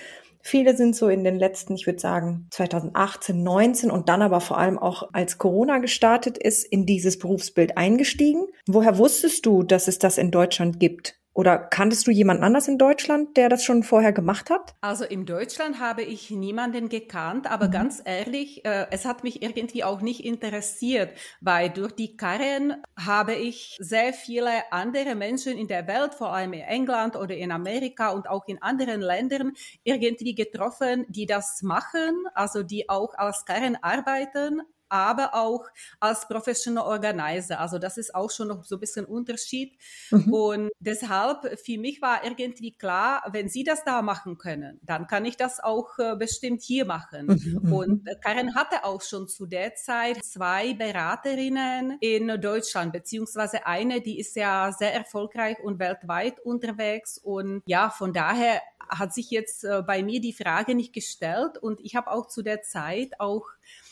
Viele 0.50 0.78
sind 0.78 0.96
so 0.96 1.10
in 1.10 1.26
den 1.26 1.38
letzten, 1.38 1.76
ich 1.76 1.88
würde 1.88 2.00
sagen, 2.00 2.48
2018, 2.52 3.44
19 3.44 3.92
und 3.92 4.08
dann 4.08 4.22
aber 4.22 4.40
vor 4.40 4.58
allem 4.58 4.80
auch 4.80 5.10
als 5.12 5.38
Corona 5.38 5.80
gestartet 5.80 6.38
ist, 6.38 6.64
in 6.64 6.86
dieses 6.86 7.20
Berufsbild 7.20 7.78
eingestiegen. 7.78 8.46
Woher 8.66 8.98
wusstest 8.98 9.46
du, 9.46 9.64
dass 9.64 9.90
es 9.90 10.00
das 10.00 10.18
in 10.18 10.32
Deutschland 10.32 10.80
gibt? 10.80 11.17
Oder 11.38 11.60
kanntest 11.60 12.08
du 12.08 12.12
jemand 12.12 12.42
anders 12.42 12.68
in 12.68 12.80
Deutschland, 12.80 13.38
der 13.38 13.48
das 13.48 13.64
schon 13.64 13.84
vorher 13.84 14.12
gemacht 14.12 14.50
hat? 14.50 14.74
Also 14.82 15.06
in 15.06 15.28
Deutschland 15.28 15.80
habe 15.80 16.02
ich 16.02 16.32
niemanden 16.32 16.90
gekannt, 16.90 17.46
aber 17.46 17.68
mhm. 17.68 17.72
ganz 17.74 18.02
ehrlich, 18.04 18.66
äh, 18.66 18.88
es 18.90 19.06
hat 19.06 19.24
mich 19.24 19.44
irgendwie 19.44 19.84
auch 19.84 20.02
nicht 20.02 20.26
interessiert, 20.26 21.12
weil 21.40 21.70
durch 21.70 21.92
die 21.92 22.18
Karren 22.18 22.78
habe 22.98 23.36
ich 23.36 23.78
sehr 23.80 24.14
viele 24.14 24.50
andere 24.72 25.14
Menschen 25.14 25.60
in 25.60 25.68
der 25.68 25.86
Welt, 25.86 26.16
vor 26.16 26.34
allem 26.34 26.54
in 26.54 26.62
England 26.62 27.16
oder 27.16 27.38
in 27.38 27.52
Amerika 27.52 28.10
und 28.10 28.28
auch 28.28 28.48
in 28.48 28.60
anderen 28.64 29.02
Ländern 29.02 29.54
irgendwie 29.84 30.34
getroffen, 30.34 31.06
die 31.08 31.28
das 31.28 31.62
machen, 31.62 32.26
also 32.34 32.64
die 32.64 32.90
auch 32.90 33.14
als 33.14 33.46
Karren 33.46 33.78
arbeiten, 33.84 34.64
aber 34.90 35.34
auch 35.34 35.66
als 36.00 36.28
Professional 36.28 36.86
Organizer. 36.86 37.60
Also 37.60 37.80
das 37.80 37.98
ist 37.98 38.14
auch 38.16 38.32
schon 38.32 38.50
noch 38.50 38.64
so 38.64 38.76
ein 38.76 38.80
bisschen 38.80 39.06
Unterschied. 39.06 39.78
Mhm. 40.12 40.34
Und 40.34 40.70
deshalb 40.80 41.60
für 41.60 41.78
mich 41.78 42.02
war 42.02 42.24
irgendwie 42.24 42.72
klar, 42.72 43.24
wenn 43.32 43.50
Sie 43.50 43.64
das 43.64 43.84
da 43.84 44.02
machen 44.02 44.38
können, 44.38 44.80
dann 44.84 45.08
kann 45.08 45.26
ich 45.26 45.38
das 45.38 45.60
auch 45.60 45.98
äh, 46.00 46.16
bestimmt 46.16 46.62
hier 46.62 46.86
machen. 46.86 47.28
Mhm. 47.28 47.60
mhm. 47.64 47.74
Und 47.74 48.10
Karen 48.22 48.56
hatte 48.56 48.84
auch 48.84 49.02
schon 49.02 49.28
zu 49.28 49.46
der 49.46 49.76
Zeit 49.76 50.24
zwei 50.24 50.74
Beraterinnen 50.74 51.98
in 52.00 52.40
Deutschland, 52.42 52.94
beziehungsweise 52.94 53.66
eine, 53.66 54.02
die 54.02 54.20
ist 54.20 54.36
ja 54.36 54.72
sehr 54.72 54.94
erfolgreich 54.94 55.58
und 55.60 55.80
weltweit 55.80 56.40
unterwegs. 56.40 57.18
Und 57.18 57.62
ja, 57.66 57.90
von 57.90 58.14
daher 58.14 58.62
hat 58.90 59.14
sich 59.14 59.30
jetzt 59.32 59.64
äh, 59.64 59.82
bei 59.86 60.04
mir 60.04 60.22
die 60.22 60.34
Frage 60.34 60.76
nicht 60.76 60.94
gestellt. 60.94 61.58
Und 61.58 61.80
ich 61.82 61.96
habe 61.96 62.12
auch 62.12 62.28
zu 62.28 62.42
der 62.42 62.62
Zeit 62.62 63.20
auch 63.20 63.46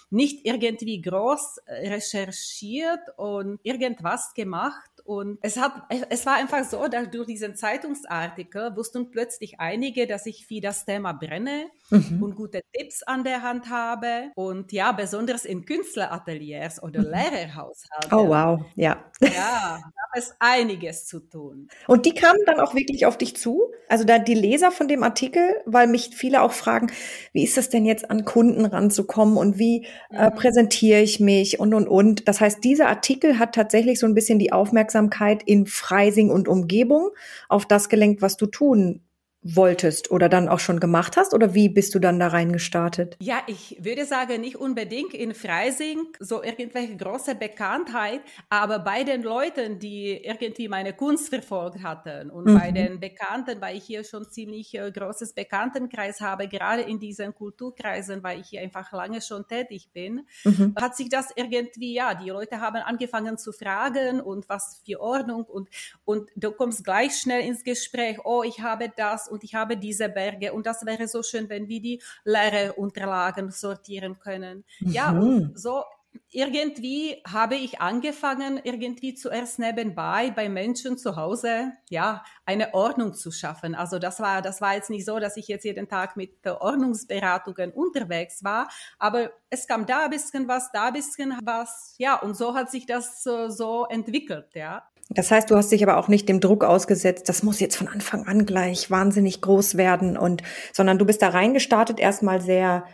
nicht 0.09 0.45
irgendwie 0.45 1.01
groß 1.01 1.59
recherchiert 1.67 3.17
und 3.17 3.59
irgendwas 3.63 4.33
gemacht 4.33 4.94
und 5.05 5.37
es 5.43 5.57
hat, 5.57 5.83
es 6.09 6.25
war 6.25 6.37
einfach 6.37 6.63
so, 6.63 6.87
dass 6.87 7.11
durch 7.11 7.27
diesen 7.27 7.55
Zeitungsartikel 7.55 8.75
wussten 8.75 9.11
plötzlich 9.11 9.59
einige, 9.59 10.07
dass 10.07 10.25
ich 10.25 10.47
für 10.47 10.59
das 10.61 10.83
Thema 10.83 11.13
brenne 11.13 11.67
mhm. 11.91 12.23
und 12.23 12.35
gute 12.35 12.61
Tipps 12.73 13.03
an 13.03 13.23
der 13.23 13.43
Hand 13.43 13.69
habe. 13.69 14.31
Und 14.33 14.71
ja, 14.71 14.91
besonders 14.93 15.45
in 15.45 15.63
Künstlerateliers 15.63 16.81
oder 16.81 17.01
mhm. 17.01 17.11
Lehrerhaushalten. 17.11 18.13
Oh 18.13 18.29
wow, 18.29 18.61
ja. 18.75 19.05
Ja, 19.21 19.79
da 19.79 20.19
ist 20.19 20.35
einiges 20.39 21.05
zu 21.05 21.19
tun. 21.19 21.67
Und 21.87 22.07
die 22.07 22.15
kamen 22.15 22.39
dann 22.47 22.59
auch 22.59 22.73
wirklich 22.73 23.05
auf 23.05 23.19
dich 23.19 23.35
zu? 23.35 23.71
Also 23.87 24.05
da 24.05 24.17
die 24.17 24.33
Leser 24.33 24.71
von 24.71 24.87
dem 24.87 25.03
Artikel, 25.03 25.61
weil 25.67 25.85
mich 25.85 26.15
viele 26.15 26.41
auch 26.41 26.51
fragen, 26.51 26.91
wie 27.31 27.43
ist 27.43 27.57
das 27.57 27.69
denn 27.69 27.85
jetzt 27.85 28.09
an 28.09 28.25
Kunden 28.25 28.65
ranzukommen 28.65 29.37
und 29.37 29.59
wie 29.59 29.85
äh, 30.09 30.31
mhm. 30.31 30.35
präsentiere 30.35 31.01
ich 31.01 31.19
mich 31.19 31.59
und 31.59 31.75
und 31.75 31.87
und. 31.87 32.27
Das 32.27 32.41
heißt, 32.41 32.63
dieser 32.63 32.87
Artikel 32.87 33.37
hat 33.37 33.53
tatsächlich 33.53 33.99
so 33.99 34.07
ein 34.07 34.15
bisschen 34.15 34.39
die 34.39 34.51
Aufmerksamkeit 34.51 34.94
Aufmerksamkeit 34.95 35.43
in 35.43 35.65
Freising 35.65 36.29
und 36.29 36.47
Umgebung 36.47 37.11
auf 37.49 37.65
das 37.65 37.89
gelenkt, 37.89 38.21
was 38.21 38.37
du 38.37 38.45
tun 38.45 39.01
wolltest 39.45 40.09
oder 40.09 40.27
dann 40.27 40.49
auch 40.49 40.59
schon 40.59 40.79
gemacht 40.79 41.17
hast? 41.17 41.33
Oder 41.33 41.53
wie 41.53 41.69
bist 41.69 41.93
du 41.93 41.99
dann 41.99 42.19
da 42.19 42.29
reingestartet? 42.29 43.15
Ja, 43.21 43.43
ich 43.45 43.77
würde 43.79 44.05
sagen, 44.05 44.41
nicht 44.41 44.55
unbedingt 44.55 45.13
in 45.13 45.35
Freising, 45.35 46.07
so 46.19 46.41
irgendwelche 46.41 46.97
große 46.97 47.35
Bekanntheit, 47.35 48.21
aber 48.49 48.79
bei 48.79 49.03
den 49.03 49.21
Leuten, 49.21 49.77
die 49.77 50.13
irgendwie 50.13 50.67
meine 50.67 50.93
Kunst 50.93 51.29
verfolgt 51.29 51.83
hatten 51.83 52.31
und 52.31 52.45
mhm. 52.45 52.59
bei 52.59 52.71
den 52.71 52.99
Bekannten, 52.99 53.61
weil 53.61 53.77
ich 53.77 53.83
hier 53.83 54.03
schon 54.03 54.27
ziemlich 54.31 54.73
äh, 54.73 54.91
großes 54.91 55.33
Bekanntenkreis 55.33 56.21
habe, 56.21 56.47
gerade 56.47 56.81
in 56.81 56.99
diesen 56.99 57.35
Kulturkreisen, 57.35 58.23
weil 58.23 58.39
ich 58.39 58.47
hier 58.49 58.61
einfach 58.61 58.91
lange 58.93 59.21
schon 59.21 59.47
tätig 59.47 59.89
bin, 59.93 60.25
mhm. 60.43 60.73
hat 60.75 60.97
sich 60.97 61.09
das 61.09 61.29
irgendwie, 61.35 61.93
ja, 61.93 62.15
die 62.15 62.31
Leute 62.31 62.61
haben 62.61 62.77
angefangen 62.77 63.37
zu 63.37 63.51
fragen 63.51 64.21
und 64.21 64.49
was 64.49 64.81
für 64.83 64.99
Ordnung 64.99 65.43
und, 65.43 65.69
und 66.03 66.31
du 66.35 66.51
kommst 66.51 66.83
gleich 66.83 67.15
schnell 67.15 67.41
ins 67.41 67.63
Gespräch, 67.63 68.17
oh, 68.23 68.41
ich 68.41 68.61
habe 68.61 68.91
das 68.95 69.27
und 69.35 69.43
ich 69.43 69.53
habe 69.53 69.75
diese 69.75 70.07
Berge 70.07 70.53
und 70.53 70.65
das 70.65 70.85
wäre 70.85 71.07
so 71.07 71.21
schön, 71.21 71.49
wenn 71.49 71.67
wir 71.67 71.81
die 71.81 72.01
Lehrerunterlagen 72.23 73.51
sortieren 73.51 74.17
können. 74.17 74.63
Mhm. 74.79 74.91
Ja, 74.91 75.11
und 75.11 75.59
so 75.59 75.83
irgendwie 76.31 77.21
habe 77.27 77.55
ich 77.55 77.81
angefangen, 77.81 78.59
irgendwie 78.63 79.15
zuerst 79.15 79.59
nebenbei 79.59 80.31
bei 80.31 80.47
Menschen 80.47 80.97
zu 80.97 81.17
Hause, 81.17 81.73
ja, 81.89 82.23
eine 82.45 82.73
Ordnung 82.73 83.13
zu 83.13 83.31
schaffen. 83.31 83.75
Also 83.75 83.99
das 83.99 84.21
war, 84.21 84.41
das 84.41 84.61
war 84.61 84.75
jetzt 84.75 84.89
nicht 84.89 85.05
so, 85.05 85.19
dass 85.19 85.35
ich 85.35 85.49
jetzt 85.49 85.65
jeden 85.65 85.89
Tag 85.89 86.15
mit 86.15 86.45
Ordnungsberatungen 86.45 87.71
unterwegs 87.71 88.43
war, 88.45 88.69
aber 88.97 89.31
es 89.49 89.67
kam 89.67 89.85
da 89.85 90.05
ein 90.05 90.09
bisschen 90.09 90.47
was, 90.47 90.71
da 90.71 90.87
ein 90.87 90.93
bisschen 90.93 91.37
was, 91.43 91.95
ja, 91.97 92.15
und 92.15 92.35
so 92.35 92.55
hat 92.55 92.71
sich 92.71 92.85
das 92.85 93.23
so, 93.23 93.49
so 93.49 93.85
entwickelt, 93.85 94.47
ja. 94.53 94.87
Das 95.09 95.29
heißt, 95.29 95.51
du 95.51 95.55
hast 95.55 95.71
dich 95.71 95.83
aber 95.83 95.97
auch 95.97 96.07
nicht 96.07 96.27
dem 96.27 96.39
Druck 96.39 96.63
ausgesetzt, 96.63 97.29
das 97.29 97.43
muss 97.43 97.59
jetzt 97.59 97.75
von 97.75 97.87
Anfang 97.87 98.25
an 98.27 98.45
gleich 98.45 98.89
wahnsinnig 98.89 99.41
groß 99.41 99.77
werden 99.77 100.17
und, 100.17 100.41
sondern 100.73 100.97
du 100.97 101.05
bist 101.05 101.21
da 101.21 101.29
reingestartet 101.29 101.99
erstmal 101.99 102.41
sehr, 102.41 102.85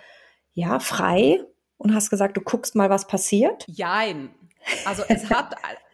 ja, 0.53 0.79
frei 0.79 1.39
und 1.77 1.95
hast 1.95 2.09
gesagt, 2.09 2.35
du 2.35 2.41
guckst 2.41 2.75
mal, 2.75 2.89
was 2.89 3.07
passiert? 3.07 3.65
Jein. 3.67 4.29
Also 4.85 5.03
es 5.07 5.29
hat, 5.29 5.55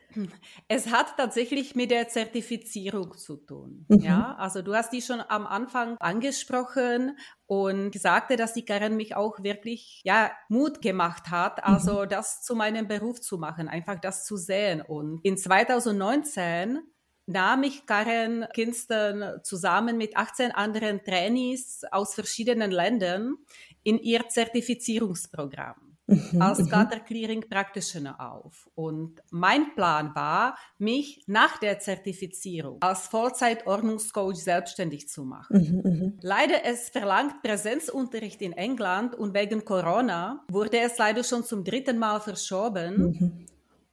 es 0.68 0.88
hat 0.88 1.18
tatsächlich 1.18 1.76
mit 1.76 1.92
der 1.92 2.08
Zertifizierung 2.08 3.18
zu 3.18 3.38
tun. 3.38 3.86
Mhm. 3.88 4.00
Ja, 4.00 4.36
also 4.38 4.62
du 4.62 4.74
hast 4.74 4.92
die 4.94 5.02
schon 5.02 5.22
am 5.22 5.46
Anfang 5.46 5.98
angesprochen 6.00 7.18
und 7.46 8.00
sagte, 8.00 8.36
dass 8.36 8.54
die 8.54 8.66
Karen 8.66 8.96
mich 8.96 9.16
auch 9.16 9.42
wirklich, 9.44 10.02
ja, 10.04 10.32
Mut 10.50 10.82
gemacht 10.82 11.30
hat, 11.30 11.64
also 11.64 12.04
mhm. 12.04 12.10
das 12.10 12.42
zu 12.42 12.56
meinem 12.56 12.88
Beruf 12.88 13.22
zu 13.22 13.38
machen, 13.38 13.68
einfach 13.68 14.00
das 14.00 14.26
zu 14.26 14.38
sehen. 14.38 14.82
Und 14.82 15.20
in 15.24 15.38
2019 15.38 16.80
nahm 17.28 17.64
ich 17.64 17.86
Karen 17.86 18.46
Kinston 18.54 19.40
zusammen 19.44 19.98
mit 19.98 20.16
18 20.16 20.52
anderen 20.52 21.04
Trainees 21.04 21.84
aus 21.92 22.16
verschiedenen 22.16 22.72
Ländern 22.72 23.36
in 23.84 24.00
ihr 24.00 24.28
Zertifizierungsprogramm 24.30 25.87
mhm, 26.08 26.42
als 26.42 26.60
mhm. 26.60 26.70
Gather 26.70 27.00
Clearing 27.00 27.42
Practitioner 27.50 28.20
auf. 28.20 28.70
Und 28.76 29.22
mein 29.32 29.76
Plan 29.76 30.16
war, 30.16 30.58
mich 30.78 31.24
nach 31.28 31.58
der 31.58 31.80
Zertifizierung 31.80 32.78
als 32.82 33.08
Vollzeit-Ordnungscoach 33.08 34.36
selbstständig 34.36 35.08
zu 35.10 35.24
machen. 35.24 35.84
Mhm, 35.84 35.92
mhm, 35.92 36.20
leider 36.22 36.66
es 36.66 36.90
verlangt 36.90 37.42
Präsenzunterricht 37.42 38.42
in 38.42 38.54
England 38.54 39.16
und 39.16 39.34
wegen 39.34 39.66
Corona 39.66 40.44
wurde 40.50 40.80
es 40.80 40.98
leider 40.98 41.24
schon 41.24 41.44
zum 41.44 41.64
dritten 41.64 41.98
Mal 41.98 42.20
verschoben. 42.20 43.48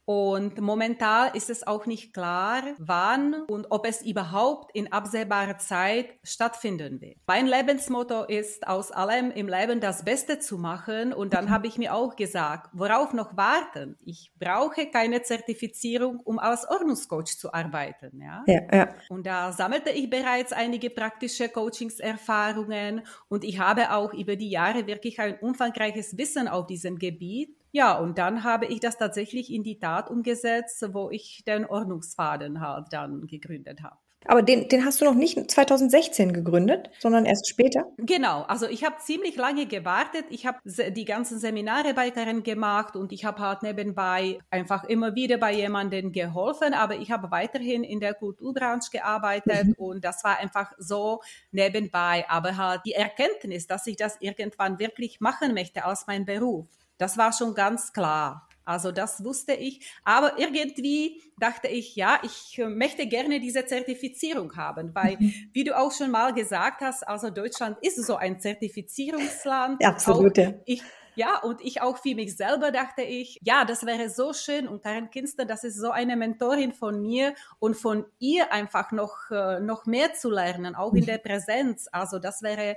Und 0.05 0.61
momentan 0.61 1.33
ist 1.33 1.49
es 1.49 1.65
auch 1.65 1.87
nicht 1.87 2.13
klar, 2.13 2.61
wann 2.77 3.33
und 3.47 3.67
ob 3.71 3.87
es 3.87 4.03
überhaupt 4.03 4.69
in 4.75 4.91
absehbarer 4.91 5.57
Zeit 5.57 6.09
stattfinden 6.23 7.01
wird. 7.01 7.17
Mein 7.25 7.47
Lebensmotto 7.47 8.23
ist, 8.23 8.67
aus 8.67 8.91
allem 8.91 9.31
im 9.31 9.47
Leben 9.47 9.79
das 9.79 10.05
Beste 10.05 10.37
zu 10.37 10.59
machen. 10.59 11.11
Und 11.11 11.33
dann 11.33 11.49
habe 11.49 11.65
ich 11.65 11.79
mir 11.79 11.93
auch 11.93 12.15
gesagt, 12.15 12.69
worauf 12.73 13.13
noch 13.13 13.35
warten? 13.35 13.97
Ich 14.05 14.31
brauche 14.39 14.85
keine 14.91 15.23
Zertifizierung, 15.23 16.19
um 16.19 16.37
als 16.37 16.69
Ordnungscoach 16.69 17.37
zu 17.37 17.51
arbeiten. 17.51 18.21
Ja? 18.21 18.43
Ja, 18.45 18.61
ja. 18.71 18.95
Und 19.09 19.25
da 19.25 19.51
sammelte 19.51 19.89
ich 19.89 20.09
bereits 20.09 20.53
einige 20.53 20.91
praktische 20.91 21.49
Coachingserfahrungen 21.49 23.01
und 23.27 23.43
ich 23.43 23.59
habe 23.59 23.91
auch 23.91 24.13
über 24.13 24.35
die 24.35 24.49
Jahre 24.49 24.85
wirklich 24.85 25.19
ein 25.19 25.39
umfangreiches 25.39 26.15
Wissen 26.17 26.47
auf 26.47 26.67
diesem 26.67 26.99
Gebiet. 26.99 27.55
Ja, 27.75 27.97
und 27.97 28.17
dann 28.17 28.45
habe 28.45 28.67
ich 28.67 28.79
das 28.79 28.97
tatsächlich 28.97 29.51
in 29.51 29.61
die 29.61 29.77
Tat 29.77 30.09
umgesetzt, 30.09 30.81
wo 30.93 31.09
ich 31.09 31.43
den 31.45 31.65
Ordnungsfaden 31.65 32.61
halt 32.61 32.85
dann 32.91 33.27
gegründet 33.27 33.83
habe. 33.83 33.97
Aber 34.23 34.41
den, 34.41 34.69
den 34.69 34.85
hast 34.85 35.01
du 35.01 35.05
noch 35.05 35.13
nicht 35.13 35.51
2016 35.51 36.31
gegründet, 36.31 36.89
sondern 36.99 37.25
erst 37.25 37.49
später? 37.49 37.83
Genau, 37.97 38.43
also 38.43 38.65
ich 38.65 38.85
habe 38.85 38.95
ziemlich 38.99 39.35
lange 39.35 39.65
gewartet. 39.65 40.23
Ich 40.29 40.45
habe 40.45 40.57
die 40.63 41.03
ganzen 41.03 41.37
Seminare 41.37 41.93
bei 41.93 42.11
Karen 42.11 42.43
gemacht 42.43 42.95
und 42.95 43.11
ich 43.11 43.25
habe 43.25 43.39
halt 43.39 43.61
nebenbei 43.61 44.39
einfach 44.49 44.85
immer 44.85 45.13
wieder 45.13 45.37
bei 45.37 45.51
jemandem 45.51 46.13
geholfen, 46.13 46.73
aber 46.73 46.95
ich 46.95 47.11
habe 47.11 47.29
weiterhin 47.29 47.83
in 47.83 47.99
der 47.99 48.13
Kulturbranche 48.13 48.89
gearbeitet 48.89 49.67
mhm. 49.67 49.73
und 49.77 50.05
das 50.05 50.23
war 50.23 50.39
einfach 50.39 50.71
so 50.77 51.21
nebenbei. 51.51 52.23
Aber 52.29 52.55
halt 52.55 52.83
die 52.85 52.93
Erkenntnis, 52.93 53.67
dass 53.67 53.85
ich 53.85 53.97
das 53.97 54.15
irgendwann 54.21 54.79
wirklich 54.79 55.19
machen 55.19 55.53
möchte 55.53 55.83
als 55.83 56.07
mein 56.07 56.23
Beruf, 56.23 56.67
das 56.97 57.17
war 57.17 57.33
schon 57.33 57.53
ganz 57.53 57.93
klar. 57.93 58.47
Also 58.65 58.91
das 58.91 59.23
wusste 59.23 59.53
ich. 59.53 59.85
Aber 60.03 60.39
irgendwie 60.39 61.21
dachte 61.39 61.67
ich, 61.67 61.95
ja, 61.95 62.19
ich 62.23 62.59
möchte 62.67 63.07
gerne 63.07 63.39
diese 63.39 63.65
Zertifizierung 63.65 64.55
haben, 64.55 64.93
weil, 64.95 65.17
mhm. 65.19 65.33
wie 65.53 65.63
du 65.63 65.77
auch 65.77 65.91
schon 65.91 66.11
mal 66.11 66.33
gesagt 66.33 66.81
hast, 66.81 67.07
also 67.07 67.29
Deutschland 67.29 67.77
ist 67.81 68.03
so 68.03 68.15
ein 68.15 68.39
Zertifizierungsland. 68.39 69.85
Absolut, 69.85 70.37
ja. 70.37 70.53
Ich, 70.65 70.81
ja, 71.15 71.39
und 71.39 71.61
ich 71.61 71.81
auch 71.81 71.97
für 71.97 72.15
mich 72.15 72.35
selber 72.35 72.71
dachte 72.71 73.03
ich, 73.03 73.39
ja, 73.43 73.63
das 73.65 73.85
wäre 73.85 74.09
so 74.09 74.33
schön. 74.33 74.67
Und 74.67 74.83
Karen 74.83 75.11
Kinster, 75.11 75.45
das 75.45 75.63
ist 75.63 75.79
so 75.79 75.91
eine 75.91 76.17
Mentorin 76.17 76.73
von 76.73 77.01
mir 77.01 77.35
und 77.59 77.75
von 77.75 78.05
ihr 78.19 78.51
einfach 78.51 78.91
noch, 78.91 79.29
äh, 79.31 79.59
noch 79.59 79.85
mehr 79.85 80.13
zu 80.13 80.29
lernen, 80.31 80.75
auch 80.75 80.93
in 80.93 81.01
mhm. 81.01 81.05
der 81.05 81.17
Präsenz. 81.19 81.87
Also 81.91 82.17
das 82.19 82.41
wäre 82.41 82.75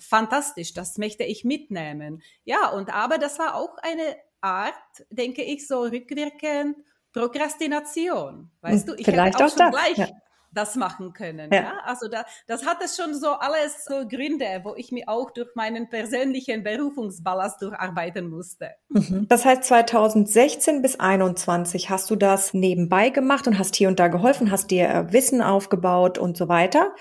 fantastisch, 0.00 0.74
das 0.74 0.98
möchte 0.98 1.24
ich 1.24 1.44
mitnehmen. 1.44 2.22
Ja, 2.44 2.68
und 2.70 2.92
aber 2.92 3.18
das 3.18 3.38
war 3.38 3.54
auch 3.54 3.76
eine 3.78 4.16
Art, 4.40 4.74
denke 5.10 5.42
ich, 5.42 5.66
so 5.66 5.82
rückwirkend 5.82 6.76
Prokrastination. 7.12 8.50
Weißt 8.60 8.86
hm, 8.88 8.94
du, 8.94 9.00
ich 9.00 9.04
Vielleicht 9.04 9.34
hätte 9.34 9.44
auch, 9.44 9.48
auch 9.48 9.56
schon 9.56 9.72
das. 9.72 9.82
gleich 9.82 9.96
ja 9.98 10.08
das 10.52 10.76
machen 10.76 11.12
können. 11.12 11.52
Ja. 11.52 11.60
ja? 11.60 11.72
Also 11.84 12.08
da, 12.08 12.24
das 12.46 12.66
hat 12.66 12.78
es 12.82 12.96
schon 12.96 13.14
so 13.14 13.30
alles 13.30 13.84
so 13.84 14.06
Gründe, 14.08 14.60
wo 14.64 14.74
ich 14.74 14.92
mir 14.92 15.08
auch 15.08 15.30
durch 15.30 15.54
meinen 15.54 15.88
persönlichen 15.88 16.62
Berufungsballast 16.62 17.62
durcharbeiten 17.62 18.28
musste. 18.28 18.70
Mhm. 18.88 19.26
Das 19.28 19.44
heißt, 19.44 19.64
2016 19.64 20.82
bis 20.82 20.98
21 20.98 21.90
hast 21.90 22.10
du 22.10 22.16
das 22.16 22.54
nebenbei 22.54 23.10
gemacht 23.10 23.46
und 23.46 23.58
hast 23.58 23.76
hier 23.76 23.88
und 23.88 24.00
da 24.00 24.08
geholfen, 24.08 24.50
hast 24.50 24.70
dir 24.70 24.88
äh, 24.88 25.12
Wissen 25.12 25.42
aufgebaut 25.42 26.18
und 26.18 26.36
so 26.36 26.48
weiter. 26.48 26.94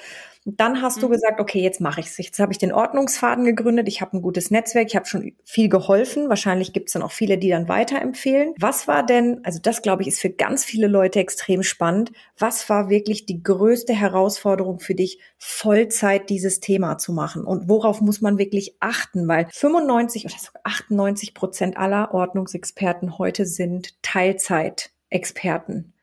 Dann 0.46 0.82
hast 0.82 0.98
mhm. 0.98 1.02
du 1.02 1.10
gesagt, 1.10 1.40
okay, 1.40 1.62
jetzt 1.62 1.82
mache 1.82 2.00
ich 2.00 2.08
es. 2.08 2.18
Jetzt 2.18 2.40
habe 2.40 2.52
ich 2.52 2.58
den 2.58 2.72
Ordnungsfaden 2.72 3.44
gegründet. 3.44 3.88
Ich 3.88 4.02
habe 4.02 4.18
ein 4.18 4.22
gutes 4.22 4.52
Netzwerk. 4.52 4.88
Ich 4.88 4.96
habe 4.96 5.06
schon 5.06 5.34
viel 5.44 5.68
geholfen. 5.68 6.30
Wahrscheinlich 6.30 6.72
gibt 6.72 6.88
es 6.88 6.94
dann 6.94 7.02
auch 7.02 7.12
viele, 7.12 7.38
die 7.38 7.50
dann 7.50 7.68
weiterempfehlen. 7.68 8.54
Was 8.58 8.88
war 8.88 9.06
denn, 9.06 9.42
also 9.44 9.60
das 9.62 9.82
glaube 9.82 10.04
ich, 10.04 10.08
ist 10.08 10.22
für 10.22 10.30
ganz 10.30 10.64
viele 10.64 10.88
Leute 10.88 11.20
extrem 11.20 11.62
spannend. 11.62 12.12
Was 12.38 12.70
war 12.70 12.90
wirklich 12.90 13.26
die 13.26 13.44
größte 13.44 13.94
Herausforderung 13.94 14.80
für 14.80 14.96
dich, 14.96 15.20
Vollzeit 15.38 16.30
dieses 16.30 16.62
Thema 16.62 16.98
zu 16.98 17.12
machen? 17.12 17.44
Und 17.44 17.68
worauf 17.68 18.00
muss 18.00 18.22
man 18.22 18.38
wirklich 18.38 18.78
achten? 18.80 19.28
Weil 19.28 19.48
95 19.52 20.26
oder 20.26 20.36
sogar 20.38 20.62
98 20.64 21.34
Prozent 21.34 21.78
aller 21.78 22.14
Ordnungsexperten 22.14 23.18
heute 23.18 23.46
sind 23.46 24.02
Teilzeitexperten. 24.04 25.94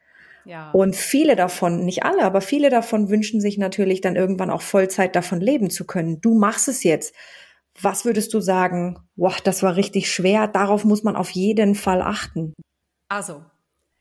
Ja. 0.47 0.71
Und 0.71 0.95
viele 0.95 1.35
davon, 1.35 1.85
nicht 1.85 2.05
alle, 2.05 2.23
aber 2.23 2.41
viele 2.41 2.71
davon 2.71 3.11
wünschen 3.11 3.41
sich 3.41 3.59
natürlich 3.59 4.01
dann 4.01 4.15
irgendwann 4.15 4.51
auch 4.51 4.63
Vollzeit 4.63 5.17
davon 5.17 5.41
leben 5.41 5.71
zu 5.71 5.87
können. 5.87 6.21
Du 6.21 6.35
machst 6.35 6.69
es 6.69 6.85
jetzt. 6.85 7.15
Was 7.83 8.05
würdest 8.05 8.33
du 8.33 8.41
sagen? 8.41 8.99
Boah, 9.17 9.35
das 9.45 9.63
war 9.63 9.77
richtig 9.77 10.11
schwer. 10.11 10.47
Darauf 10.47 10.85
muss 10.85 11.03
man 11.03 11.17
auf 11.17 11.31
jeden 11.31 11.75
Fall 11.75 12.01
achten. 12.01 12.55
Also, 13.09 13.45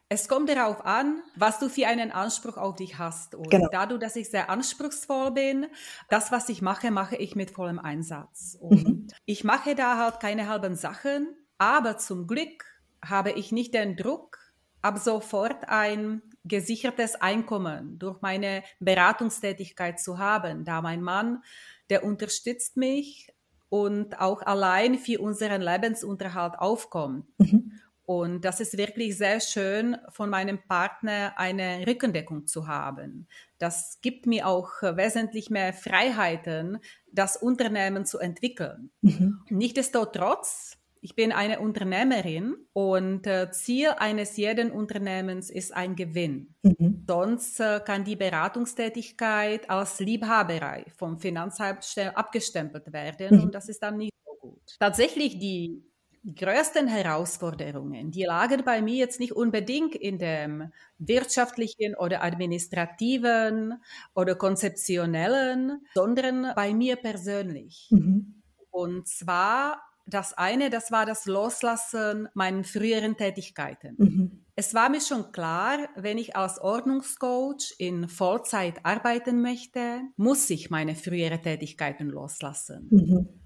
es 0.08 0.28
kommt 0.30 0.50
darauf 0.50 0.86
an, 0.86 1.24
was 1.36 1.58
du 1.58 1.68
für 1.68 1.88
einen 1.88 2.12
Anspruch 2.12 2.58
auf 2.58 2.76
dich 2.76 3.00
hast. 3.00 3.34
Und 3.34 3.50
genau. 3.50 3.68
dadurch, 3.72 4.00
dass 4.00 4.16
ich 4.16 4.30
sehr 4.30 4.50
anspruchsvoll 4.52 5.32
bin, 5.32 5.66
das, 6.10 6.32
was 6.32 6.48
ich 6.50 6.62
mache, 6.62 6.92
mache 6.92 7.16
ich 7.16 7.36
mit 7.36 7.52
vollem 7.52 7.80
Einsatz. 7.80 8.56
Und 8.60 8.88
mhm. 8.88 9.08
ich 9.26 9.44
mache 9.44 9.74
da 9.74 9.98
halt 9.98 10.20
keine 10.20 10.48
halben 10.48 10.76
Sachen, 10.76 11.36
aber 11.58 11.98
zum 11.98 12.28
Glück 12.28 12.66
habe 13.04 13.32
ich 13.32 13.52
nicht 13.52 13.74
den 13.74 13.98
Druck, 13.98 14.38
ab 14.86 15.00
sofort 15.00 15.68
ein 15.68 16.22
gesichertes 16.46 17.16
Einkommen 17.16 18.00
durch 18.00 18.22
meine 18.22 18.64
Beratungstätigkeit 18.80 20.00
zu 20.00 20.18
haben, 20.18 20.64
da 20.64 20.82
mein 20.82 21.02
Mann, 21.02 21.44
der 21.90 22.04
unterstützt 22.04 22.78
mich 22.78 23.34
und 23.70 24.20
auch 24.20 24.42
allein 24.42 24.98
für 24.98 25.20
unseren 25.20 25.62
Lebensunterhalt 25.62 26.58
aufkommt. 26.60 27.26
Mhm. 27.40 27.72
Und 28.06 28.46
das 28.46 28.60
ist 28.60 28.78
wirklich 28.78 29.18
sehr 29.18 29.40
schön, 29.40 29.98
von 30.10 30.30
meinem 30.30 30.60
Partner 30.62 31.34
eine 31.38 31.88
Rückendeckung 31.88 32.46
zu 32.46 32.68
haben. 32.68 33.28
Das 33.58 34.00
gibt 34.02 34.28
mir 34.28 34.48
auch 34.48 34.70
wesentlich 34.84 35.50
mehr 35.50 35.74
Freiheiten, 35.74 36.78
das 37.12 37.36
Unternehmen 37.36 38.06
zu 38.06 38.20
entwickeln. 38.20 38.92
Mhm. 39.02 39.42
Nichtsdestotrotz 39.50 40.78
ich 41.06 41.14
bin 41.14 41.32
eine 41.32 41.60
Unternehmerin 41.60 42.56
und 42.74 43.28
äh, 43.28 43.52
Ziel 43.52 43.90
eines 44.00 44.38
jeden 44.38 44.72
Unternehmens 44.72 45.52
ist 45.52 45.72
ein 45.72 45.96
Gewinn. 45.96 46.56
Mhm. 46.64 47.04
Sonst 47.08 47.60
äh, 47.60 47.80
kann 47.86 48.04
die 48.04 48.16
Beratungstätigkeit 48.16 49.70
als 49.70 50.00
Liebhaberei 50.00 50.86
vom 50.98 51.20
Finanzamt 51.20 51.86
abgestempelt 52.16 52.92
werden 52.92 53.38
mhm. 53.38 53.44
und 53.44 53.56
das 53.56 53.70
ist 53.70 53.84
dann 53.84 53.98
nicht 53.98 54.14
so 54.26 54.50
gut. 54.50 54.60
Tatsächlich 54.80 55.38
die 55.38 55.84
größten 56.26 56.88
Herausforderungen, 56.88 58.10
die 58.10 58.24
lagen 58.24 58.64
bei 58.66 58.82
mir 58.82 58.96
jetzt 58.96 59.20
nicht 59.20 59.34
unbedingt 59.34 59.94
in 59.94 60.18
dem 60.18 60.72
wirtschaftlichen 60.98 61.94
oder 61.94 62.24
administrativen 62.24 63.76
oder 64.16 64.34
konzeptionellen, 64.34 65.86
sondern 65.94 66.52
bei 66.56 66.74
mir 66.74 66.96
persönlich. 66.96 67.90
Mhm. 67.92 68.42
Und 68.72 69.08
zwar 69.08 69.84
das 70.06 70.34
eine, 70.34 70.70
das 70.70 70.92
war 70.92 71.06
das 71.06 71.26
Loslassen 71.26 72.30
meinen 72.34 72.64
früheren 72.64 73.18
Tätigkeiten. 73.18 73.96
Mhm. 73.98 74.46
Es 74.56 74.74
war 74.74 74.90
mir 74.90 75.02
schon 75.02 75.32
klar, 75.32 75.80
wenn 75.96 76.18
ich 76.18 76.36
als 76.36 76.60
Ordnungscoach 76.60 77.76
in 77.78 78.08
Vollzeit 78.08 78.86
arbeiten 78.86 79.42
möchte, 79.42 80.02
muss 80.16 80.50
ich 80.50 80.70
meine 80.70 80.96
früheren 80.96 81.42
Tätigkeiten 81.42 82.08
loslassen. 82.10 82.88
Mhm. 82.90 83.42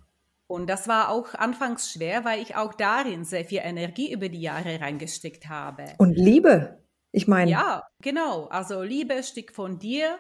Und 0.47 0.67
das 0.67 0.87
war 0.87 1.09
auch 1.09 1.35
anfangs 1.35 1.91
schwer, 1.91 2.25
weil 2.25 2.41
ich 2.41 2.55
auch 2.55 2.73
darin 2.73 3.23
sehr 3.23 3.45
viel 3.45 3.61
Energie 3.63 4.11
über 4.11 4.29
die 4.29 4.41
Jahre 4.41 4.81
reingesteckt 4.81 5.47
habe. 5.47 5.85
Und 5.99 6.15
Liebe, 6.15 6.83
ich 7.11 7.27
meine. 7.27 7.51
Ja, 7.51 7.83
genau. 8.01 8.45
Also 8.45 8.81
Liebe 8.81 9.21
stieg 9.23 9.53
von 9.53 9.79
dir. 9.79 10.17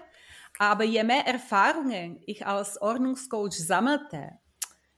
Aber 0.57 0.83
je 0.83 1.03
mehr 1.03 1.25
Erfahrungen 1.25 2.21
ich 2.25 2.45
als 2.45 2.81
Ordnungscoach 2.81 3.53
sammelte, 3.53 4.31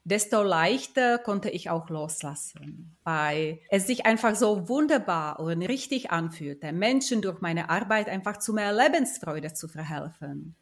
desto 0.04 0.42
leichter 0.42 1.20
konnte 1.20 1.50
ich 1.50 1.70
auch 1.70 1.90
loslassen, 1.90 2.96
weil 3.04 3.60
es 3.70 3.88
sich 3.88 4.06
einfach 4.06 4.36
so 4.36 4.68
wunderbar 4.68 5.40
und 5.40 5.62
richtig 5.62 6.12
anfühlte, 6.12 6.72
Menschen 6.72 7.22
durch 7.22 7.42
meine 7.42 7.70
Arbeit 7.70 8.10
einfach 8.10 8.38
zu 8.38 8.54
mehr 8.54 8.74
Lebensfreude 8.74 9.54
zu 9.54 9.68
verhelfen. 9.68 10.56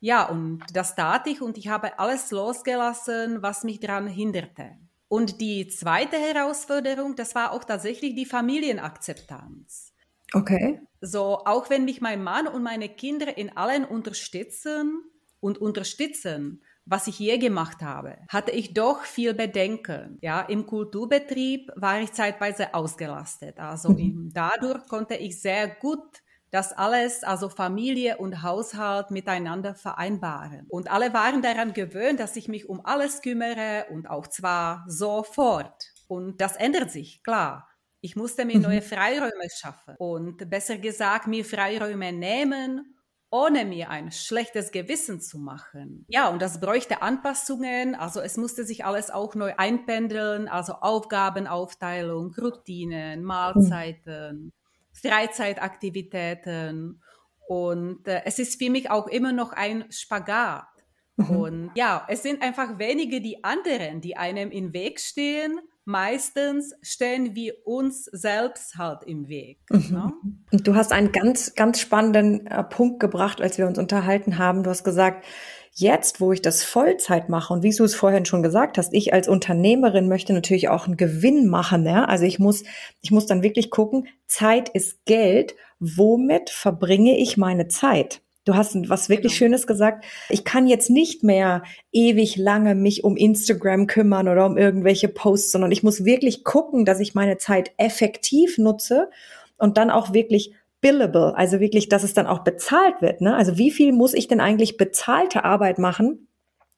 Ja, 0.00 0.28
und 0.28 0.64
das 0.72 0.96
tat 0.96 1.26
ich 1.26 1.40
und 1.40 1.56
ich 1.56 1.68
habe 1.68 1.98
alles 1.98 2.30
losgelassen, 2.30 3.42
was 3.42 3.64
mich 3.64 3.80
daran 3.80 4.06
hinderte. 4.06 4.72
Und 5.08 5.40
die 5.40 5.68
zweite 5.68 6.16
Herausforderung, 6.16 7.14
das 7.14 7.34
war 7.34 7.52
auch 7.52 7.64
tatsächlich 7.64 8.14
die 8.14 8.26
Familienakzeptanz. 8.26 9.92
Okay. 10.32 10.80
So, 11.00 11.44
auch 11.44 11.70
wenn 11.70 11.84
mich 11.84 12.00
mein 12.00 12.22
Mann 12.22 12.48
und 12.48 12.62
meine 12.62 12.88
Kinder 12.88 13.38
in 13.38 13.56
allen 13.56 13.84
unterstützen 13.84 15.04
und 15.40 15.58
unterstützen, 15.58 16.62
was 16.86 17.06
ich 17.06 17.18
je 17.18 17.38
gemacht 17.38 17.82
habe, 17.82 18.18
hatte 18.28 18.50
ich 18.50 18.74
doch 18.74 19.02
viel 19.02 19.34
Bedenken. 19.34 20.18
Ja, 20.20 20.42
im 20.42 20.66
Kulturbetrieb 20.66 21.70
war 21.76 22.00
ich 22.00 22.12
zeitweise 22.12 22.74
ausgelastet. 22.74 23.58
Also 23.58 23.90
mhm. 23.90 24.30
dadurch 24.34 24.86
konnte 24.88 25.14
ich 25.14 25.40
sehr 25.40 25.68
gut 25.68 26.22
das 26.50 26.72
alles, 26.72 27.24
also 27.24 27.48
Familie 27.48 28.18
und 28.18 28.42
Haushalt 28.44 29.10
miteinander 29.10 29.74
vereinbaren. 29.74 30.66
Und 30.68 30.88
alle 30.88 31.12
waren 31.12 31.42
daran 31.42 31.72
gewöhnt, 31.72 32.20
dass 32.20 32.36
ich 32.36 32.46
mich 32.46 32.68
um 32.68 32.84
alles 32.84 33.22
kümmere 33.22 33.86
und 33.90 34.08
auch 34.08 34.28
zwar 34.28 34.84
sofort. 34.86 35.92
Und 36.06 36.40
das 36.40 36.54
ändert 36.54 36.92
sich, 36.92 37.24
klar. 37.24 37.68
Ich 38.00 38.14
musste 38.14 38.44
mir 38.44 38.56
mhm. 38.56 38.62
neue 38.62 38.82
Freiräume 38.82 39.48
schaffen 39.52 39.96
und 39.98 40.48
besser 40.48 40.76
gesagt 40.76 41.26
mir 41.26 41.44
Freiräume 41.44 42.12
nehmen 42.12 42.93
ohne 43.34 43.64
mir 43.64 43.90
ein 43.90 44.12
schlechtes 44.12 44.70
Gewissen 44.70 45.20
zu 45.20 45.40
machen. 45.40 46.04
Ja, 46.06 46.28
und 46.28 46.40
das 46.40 46.60
bräuchte 46.60 47.02
Anpassungen, 47.02 47.96
also 47.96 48.20
es 48.20 48.36
musste 48.36 48.64
sich 48.64 48.84
alles 48.84 49.10
auch 49.10 49.34
neu 49.34 49.54
einpendeln, 49.56 50.46
also 50.46 50.74
Aufgabenaufteilung, 50.74 52.32
Routinen, 52.40 53.24
Mahlzeiten, 53.24 54.52
Freizeitaktivitäten. 54.92 57.02
Und 57.48 58.06
äh, 58.06 58.22
es 58.24 58.38
ist 58.38 58.62
für 58.62 58.70
mich 58.70 58.88
auch 58.88 59.08
immer 59.08 59.32
noch 59.32 59.52
ein 59.52 59.86
Spagat. 59.90 60.68
Mhm. 61.16 61.30
Und 61.30 61.72
ja, 61.74 62.06
es 62.08 62.22
sind 62.22 62.40
einfach 62.40 62.78
wenige 62.78 63.20
die 63.20 63.42
anderen, 63.42 64.00
die 64.00 64.16
einem 64.16 64.52
im 64.52 64.72
Weg 64.72 65.00
stehen 65.00 65.58
meistens 65.84 66.74
stehen 66.82 67.34
wir 67.34 67.54
uns 67.64 68.04
selbst 68.04 68.76
halt 68.76 69.04
im 69.04 69.28
Weg. 69.28 69.58
Mhm. 69.70 69.86
Ne? 69.90 70.12
Und 70.52 70.66
du 70.66 70.74
hast 70.74 70.92
einen 70.92 71.12
ganz, 71.12 71.54
ganz 71.54 71.80
spannenden 71.80 72.46
äh, 72.46 72.64
Punkt 72.64 73.00
gebracht, 73.00 73.40
als 73.40 73.58
wir 73.58 73.66
uns 73.66 73.78
unterhalten 73.78 74.38
haben. 74.38 74.62
Du 74.62 74.70
hast 74.70 74.84
gesagt, 74.84 75.24
jetzt, 75.72 76.20
wo 76.20 76.32
ich 76.32 76.40
das 76.40 76.62
Vollzeit 76.62 77.28
mache 77.28 77.52
und 77.52 77.62
wie 77.62 77.74
du 77.74 77.84
es 77.84 77.94
vorhin 77.94 78.24
schon 78.24 78.42
gesagt 78.42 78.78
hast, 78.78 78.94
ich 78.94 79.12
als 79.12 79.28
Unternehmerin 79.28 80.08
möchte 80.08 80.32
natürlich 80.32 80.68
auch 80.68 80.86
einen 80.86 80.96
Gewinn 80.96 81.48
machen. 81.48 81.84
Ja? 81.84 82.04
Also 82.04 82.24
ich 82.24 82.38
muss, 82.38 82.64
ich 83.02 83.10
muss 83.10 83.26
dann 83.26 83.42
wirklich 83.42 83.70
gucken, 83.70 84.06
Zeit 84.26 84.68
ist 84.68 85.04
Geld. 85.04 85.54
Womit 85.80 86.50
verbringe 86.50 87.18
ich 87.18 87.36
meine 87.36 87.68
Zeit? 87.68 88.22
Du 88.44 88.54
hast 88.54 88.76
was 88.88 89.08
wirklich 89.08 89.32
genau. 89.32 89.38
Schönes 89.38 89.66
gesagt. 89.66 90.04
Ich 90.28 90.44
kann 90.44 90.66
jetzt 90.66 90.90
nicht 90.90 91.22
mehr 91.22 91.62
ewig 91.92 92.36
lange 92.36 92.74
mich 92.74 93.02
um 93.02 93.16
Instagram 93.16 93.86
kümmern 93.86 94.28
oder 94.28 94.44
um 94.44 94.58
irgendwelche 94.58 95.08
Posts, 95.08 95.52
sondern 95.52 95.72
ich 95.72 95.82
muss 95.82 96.04
wirklich 96.04 96.44
gucken, 96.44 96.84
dass 96.84 97.00
ich 97.00 97.14
meine 97.14 97.38
Zeit 97.38 97.72
effektiv 97.78 98.58
nutze 98.58 99.10
und 99.56 99.78
dann 99.78 99.90
auch 99.90 100.12
wirklich 100.12 100.54
billable, 100.82 101.34
also 101.34 101.60
wirklich, 101.60 101.88
dass 101.88 102.02
es 102.02 102.12
dann 102.12 102.26
auch 102.26 102.40
bezahlt 102.40 103.00
wird. 103.00 103.22
Ne? 103.22 103.34
Also 103.34 103.56
wie 103.56 103.70
viel 103.70 103.92
muss 103.92 104.12
ich 104.12 104.28
denn 104.28 104.40
eigentlich 104.40 104.76
bezahlte 104.76 105.42
Arbeit 105.42 105.78
machen 105.78 106.28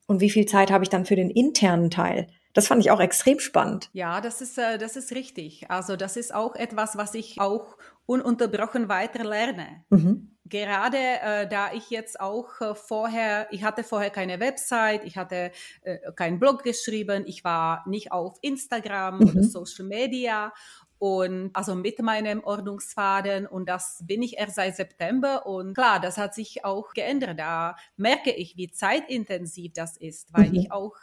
und 0.06 0.20
wie 0.20 0.30
viel 0.30 0.46
Zeit 0.46 0.70
habe 0.70 0.84
ich 0.84 0.90
dann 0.90 1.04
für 1.04 1.16
den 1.16 1.30
internen 1.30 1.90
Teil? 1.90 2.28
Das 2.52 2.68
fand 2.68 2.80
ich 2.80 2.92
auch 2.92 3.00
extrem 3.00 3.40
spannend. 3.40 3.90
Ja, 3.92 4.20
das 4.20 4.40
ist, 4.40 4.56
äh, 4.58 4.78
das 4.78 4.96
ist 4.96 5.12
richtig. 5.12 5.68
Also 5.70 5.96
das 5.96 6.16
ist 6.16 6.32
auch 6.32 6.54
etwas, 6.54 6.96
was 6.96 7.14
ich 7.14 7.40
auch 7.40 7.76
ununterbrochen 8.06 8.88
weiter 8.88 9.24
lerne. 9.24 9.84
Mhm. 9.90 10.35
Gerade 10.48 10.98
äh, 10.98 11.48
da 11.48 11.72
ich 11.72 11.90
jetzt 11.90 12.20
auch 12.20 12.60
äh, 12.60 12.74
vorher, 12.74 13.48
ich 13.50 13.64
hatte 13.64 13.82
vorher 13.82 14.10
keine 14.10 14.38
Website, 14.38 15.04
ich 15.04 15.16
hatte 15.16 15.50
äh, 15.82 15.98
keinen 16.14 16.38
Blog 16.38 16.62
geschrieben, 16.62 17.24
ich 17.26 17.42
war 17.42 17.84
nicht 17.88 18.12
auf 18.12 18.38
Instagram 18.42 19.18
mhm. 19.18 19.28
oder 19.28 19.42
Social 19.42 19.86
Media 19.86 20.52
und 20.98 21.50
also 21.52 21.74
mit 21.74 22.00
meinem 22.00 22.42
Ordnungsfaden 22.42 23.46
und 23.46 23.68
das 23.68 24.02
bin 24.06 24.22
ich 24.22 24.38
erst 24.38 24.54
seit 24.54 24.76
September 24.76 25.46
und 25.46 25.74
klar, 25.74 26.00
das 26.00 26.16
hat 26.16 26.34
sich 26.34 26.64
auch 26.64 26.94
geändert. 26.94 27.38
Da 27.38 27.76
merke 27.96 28.30
ich, 28.32 28.56
wie 28.56 28.70
zeitintensiv 28.70 29.72
das 29.74 29.96
ist, 29.96 30.32
weil 30.32 30.48
mhm. 30.48 30.54
ich 30.54 30.72
auch 30.72 30.94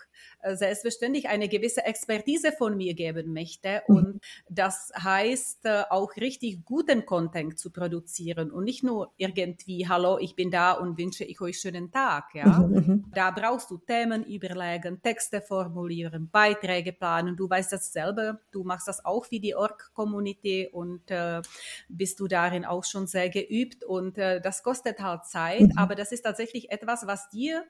selbstverständlich 0.56 1.29
eine 1.29 1.47
gewisse 1.47 1.84
Expertise 1.86 2.51
von 2.51 2.75
mir 2.77 2.93
geben 2.93 3.34
möchte. 3.34 3.82
Mhm. 3.88 3.95
Und 3.95 4.21
das 4.49 4.91
heißt, 4.97 5.65
äh, 5.65 5.84
auch 5.89 6.15
richtig 6.17 6.65
guten 6.65 7.06
Content 7.06 7.58
zu 7.58 7.71
produzieren 7.71 8.51
und 8.51 8.63
nicht 8.65 8.84
nur 8.84 9.13
irgendwie, 9.17 9.88
hallo, 9.88 10.17
ich 10.19 10.36
bin 10.36 10.51
da 10.51 10.73
und 10.73 10.97
wünsche 10.97 11.23
ich 11.23 11.39
euch 11.41 11.60
schönen 11.60 11.91
Tag. 11.91 12.34
Ja? 12.34 12.60
Mhm, 12.60 12.73
mhm. 12.73 13.06
Da 13.13 13.32
brauchst 13.32 13.71
du 13.71 13.77
Themen 13.77 14.23
überlegen, 14.23 15.01
Texte 15.01 15.41
formulieren, 15.41 16.29
Beiträge 16.32 16.93
planen. 16.93 17.36
Du 17.36 17.49
weißt 17.49 17.71
das 17.71 17.91
selber, 17.91 18.39
du 18.51 18.63
machst 18.63 18.88
das 18.88 19.03
auch 19.06 19.29
wie 19.32 19.39
die 19.39 19.56
Org-Community 19.56 20.69
und 20.71 21.10
äh, 21.10 21.41
bist 21.89 22.19
du 22.19 22.27
darin 22.27 22.65
auch 22.65 22.84
schon 22.84 23.08
sehr 23.08 23.29
geübt. 23.29 23.84
Und 23.84 24.17
äh, 24.17 24.41
das 24.41 24.63
kostet 24.63 24.99
halt 24.99 25.25
Zeit, 25.25 25.62
mhm. 25.62 25.77
aber 25.77 25.95
das 25.95 26.12
ist 26.12 26.21
tatsächlich 26.21 26.71
etwas, 26.71 27.08
was 27.08 27.29
dir 27.29 27.63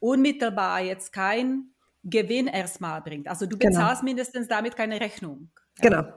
unmittelbar 0.00 0.80
jetzt 0.80 1.12
kein 1.12 1.72
Gewinn 2.04 2.46
erstmal 2.46 3.00
bringt. 3.02 3.28
Also 3.28 3.46
du 3.46 3.56
genau. 3.56 3.70
bezahlst 3.70 4.00
genau. 4.00 4.10
mindestens 4.10 4.48
damit 4.48 4.76
keine 4.76 5.00
Rechnung. 5.00 5.50
Ja. 5.78 5.88
Genau. 5.88 6.08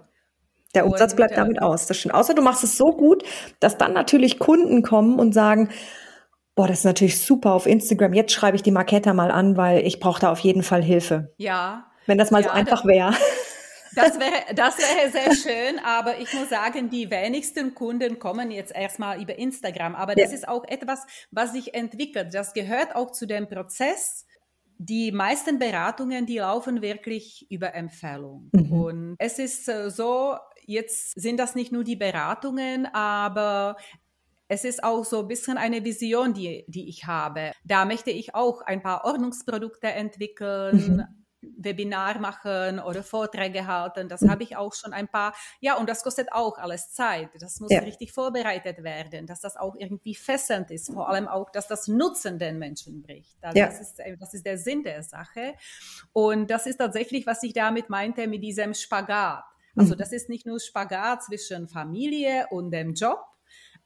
Der 0.73 0.85
Umsatz 0.85 1.13
und, 1.13 1.17
bleibt 1.17 1.33
äh, 1.33 1.35
damit 1.37 1.61
aus. 1.61 1.87
Das 1.87 1.97
stimmt. 1.97 2.15
Außer 2.15 2.33
du 2.33 2.41
machst 2.41 2.63
es 2.63 2.77
so 2.77 2.87
gut, 2.87 3.23
dass 3.59 3.77
dann 3.77 3.93
natürlich 3.93 4.39
Kunden 4.39 4.81
kommen 4.81 5.19
und 5.19 5.33
sagen, 5.33 5.69
boah, 6.55 6.67
das 6.67 6.79
ist 6.79 6.85
natürlich 6.85 7.21
super 7.21 7.53
auf 7.53 7.65
Instagram. 7.65 8.13
Jetzt 8.13 8.33
schreibe 8.33 8.55
ich 8.55 8.63
die 8.63 8.71
Marketer 8.71 9.13
mal 9.13 9.31
an, 9.31 9.57
weil 9.57 9.85
ich 9.85 9.99
brauche 9.99 10.19
da 10.19 10.31
auf 10.31 10.39
jeden 10.39 10.63
Fall 10.63 10.83
Hilfe. 10.83 11.33
Ja. 11.37 11.91
Wenn 12.05 12.17
das 12.17 12.31
mal 12.31 12.41
ja, 12.41 12.49
so 12.49 12.53
einfach 12.53 12.85
wäre. 12.85 13.13
Das 13.95 14.19
wäre, 14.19 14.33
das 14.55 14.77
wäre 14.77 15.09
sehr 15.11 15.35
schön, 15.35 15.79
aber 15.79 16.17
ich 16.19 16.33
muss 16.33 16.49
sagen, 16.49 16.89
die 16.89 17.09
wenigsten 17.09 17.73
Kunden 17.73 18.19
kommen 18.19 18.51
jetzt 18.51 18.75
erstmal 18.75 19.21
über 19.21 19.37
Instagram. 19.37 19.95
Aber 19.95 20.15
das 20.15 20.31
ja. 20.31 20.37
ist 20.37 20.47
auch 20.47 20.65
etwas, 20.65 21.05
was 21.31 21.53
sich 21.53 21.73
entwickelt. 21.73 22.33
Das 22.33 22.53
gehört 22.53 22.95
auch 22.95 23.11
zu 23.11 23.25
dem 23.25 23.47
Prozess, 23.47 24.25
die 24.77 25.11
meisten 25.11 25.59
Beratungen, 25.59 26.25
die 26.25 26.37
laufen 26.37 26.81
wirklich 26.81 27.49
über 27.49 27.73
Empfehlung. 27.73 28.49
Mhm. 28.51 28.71
Und 28.71 29.15
es 29.19 29.39
ist 29.39 29.67
äh, 29.69 29.89
so, 29.89 30.37
jetzt 30.65 31.19
sind 31.19 31.39
das 31.39 31.55
nicht 31.55 31.71
nur 31.71 31.83
die 31.83 31.95
Beratungen, 31.95 32.85
aber 32.93 33.77
es 34.47 34.63
ist 34.63 34.83
auch 34.83 35.03
so 35.05 35.21
ein 35.21 35.27
bisschen 35.27 35.57
eine 35.57 35.83
Vision, 35.83 36.33
die, 36.33 36.65
die 36.67 36.87
ich 36.87 37.05
habe. 37.05 37.51
Da 37.63 37.85
möchte 37.85 38.11
ich 38.11 38.35
auch 38.35 38.61
ein 38.61 38.81
paar 38.81 39.05
Ordnungsprodukte 39.05 39.87
entwickeln, 39.87 40.75
mhm. 40.75 41.24
Webinar 41.57 42.19
machen 42.19 42.79
oder 42.79 43.03
Vorträge 43.03 43.67
halten. 43.67 44.09
Das 44.09 44.21
habe 44.21 44.43
ich 44.43 44.55
auch 44.55 44.73
schon 44.73 44.93
ein 44.93 45.07
paar. 45.07 45.33
Ja, 45.59 45.75
und 45.77 45.89
das 45.89 46.03
kostet 46.03 46.31
auch 46.31 46.57
alles 46.57 46.91
Zeit. 46.91 47.29
Das 47.39 47.59
muss 47.59 47.71
ja. 47.71 47.79
richtig 47.79 48.11
vorbereitet 48.11 48.83
werden, 48.83 49.27
dass 49.27 49.41
das 49.41 49.57
auch 49.57 49.75
irgendwie 49.77 50.15
fesselnd 50.15 50.71
ist. 50.71 50.91
Vor 50.93 51.09
allem 51.09 51.27
auch, 51.27 51.49
dass 51.49 51.67
das 51.67 51.87
Nutzen 51.87 52.39
den 52.39 52.59
Menschen 52.59 53.01
bricht. 53.01 53.37
Also 53.41 53.59
ja. 53.59 53.67
das, 53.67 53.81
ist, 53.81 53.99
äh, 53.99 54.17
das 54.17 54.33
ist 54.33 54.45
der 54.45 54.57
Sinn 54.57 54.83
der 54.83 55.03
Sache. 55.03 55.55
Und 56.13 56.49
das 56.49 56.65
ist 56.65 56.77
tatsächlich, 56.77 57.25
was 57.27 57.43
ich 57.43 57.53
damit 57.53 57.89
meinte 57.89 58.27
mit 58.27 58.43
diesem 58.43 58.73
Spagat. 58.73 59.43
Also 59.75 59.93
mhm. 59.93 59.97
das 59.97 60.11
ist 60.11 60.29
nicht 60.29 60.45
nur 60.45 60.59
Spagat 60.59 61.23
zwischen 61.23 61.67
Familie 61.67 62.47
und 62.49 62.71
dem 62.71 62.93
Job, 62.93 63.19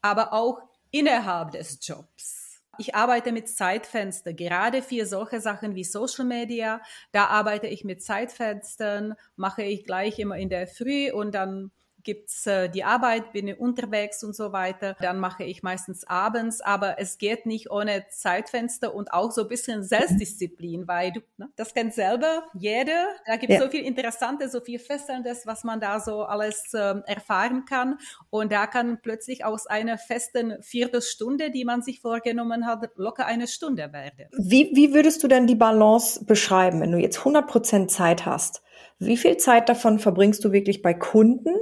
aber 0.00 0.32
auch 0.32 0.60
innerhalb 0.90 1.52
des 1.52 1.78
Jobs 1.82 2.39
ich 2.80 2.94
arbeite 2.94 3.30
mit 3.30 3.48
Zeitfenstern, 3.48 4.34
gerade 4.34 4.82
für 4.82 5.04
solche 5.04 5.40
Sachen 5.40 5.74
wie 5.74 5.84
Social 5.84 6.24
Media. 6.24 6.80
Da 7.12 7.26
arbeite 7.26 7.66
ich 7.66 7.84
mit 7.84 8.02
Zeitfenstern, 8.02 9.14
mache 9.36 9.62
ich 9.62 9.84
gleich 9.84 10.18
immer 10.18 10.36
in 10.36 10.48
der 10.48 10.66
Früh 10.66 11.12
und 11.12 11.34
dann 11.34 11.70
gibt's 12.02 12.46
äh, 12.46 12.68
die 12.68 12.84
Arbeit, 12.84 13.32
bin 13.32 13.48
ich 13.48 13.58
unterwegs 13.58 14.22
und 14.24 14.34
so 14.34 14.52
weiter. 14.52 14.96
Dann 15.00 15.18
mache 15.18 15.44
ich 15.44 15.62
meistens 15.62 16.04
abends, 16.06 16.60
aber 16.60 16.98
es 16.98 17.18
geht 17.18 17.46
nicht 17.46 17.70
ohne 17.70 18.06
Zeitfenster 18.08 18.94
und 18.94 19.12
auch 19.12 19.30
so 19.30 19.42
ein 19.42 19.48
bisschen 19.48 19.82
Selbstdisziplin, 19.82 20.88
weil 20.88 21.12
du, 21.12 21.20
ne, 21.36 21.48
das 21.56 21.74
kennt 21.74 21.94
selber 21.94 22.44
jeder. 22.54 23.06
Da 23.26 23.36
gibt 23.36 23.52
es 23.52 23.58
ja. 23.58 23.64
so 23.64 23.70
viel 23.70 23.84
Interessantes, 23.84 24.52
so 24.52 24.60
viel 24.60 24.78
Fesselndes, 24.78 25.46
was 25.46 25.64
man 25.64 25.80
da 25.80 26.00
so 26.00 26.22
alles 26.22 26.72
äh, 26.74 26.94
erfahren 27.06 27.64
kann. 27.64 27.98
Und 28.30 28.52
da 28.52 28.66
kann 28.66 29.00
plötzlich 29.02 29.44
aus 29.44 29.66
einer 29.66 29.98
festen 29.98 30.62
Viertelstunde, 30.62 31.50
die 31.50 31.64
man 31.64 31.82
sich 31.82 32.00
vorgenommen 32.00 32.66
hat, 32.66 32.88
locker 32.96 33.26
eine 33.26 33.46
Stunde 33.46 33.92
werden. 33.92 34.26
Wie, 34.36 34.70
wie 34.74 34.94
würdest 34.94 35.22
du 35.22 35.28
denn 35.28 35.46
die 35.46 35.54
Balance 35.54 36.24
beschreiben, 36.24 36.80
wenn 36.80 36.92
du 36.92 36.98
jetzt 36.98 37.18
100 37.18 37.46
Prozent 37.46 37.90
Zeit 37.90 38.26
hast? 38.26 38.62
Wie 38.98 39.16
viel 39.16 39.36
Zeit 39.38 39.68
davon 39.68 39.98
verbringst 39.98 40.44
du 40.44 40.52
wirklich 40.52 40.82
bei 40.82 40.94
Kunden 40.94 41.54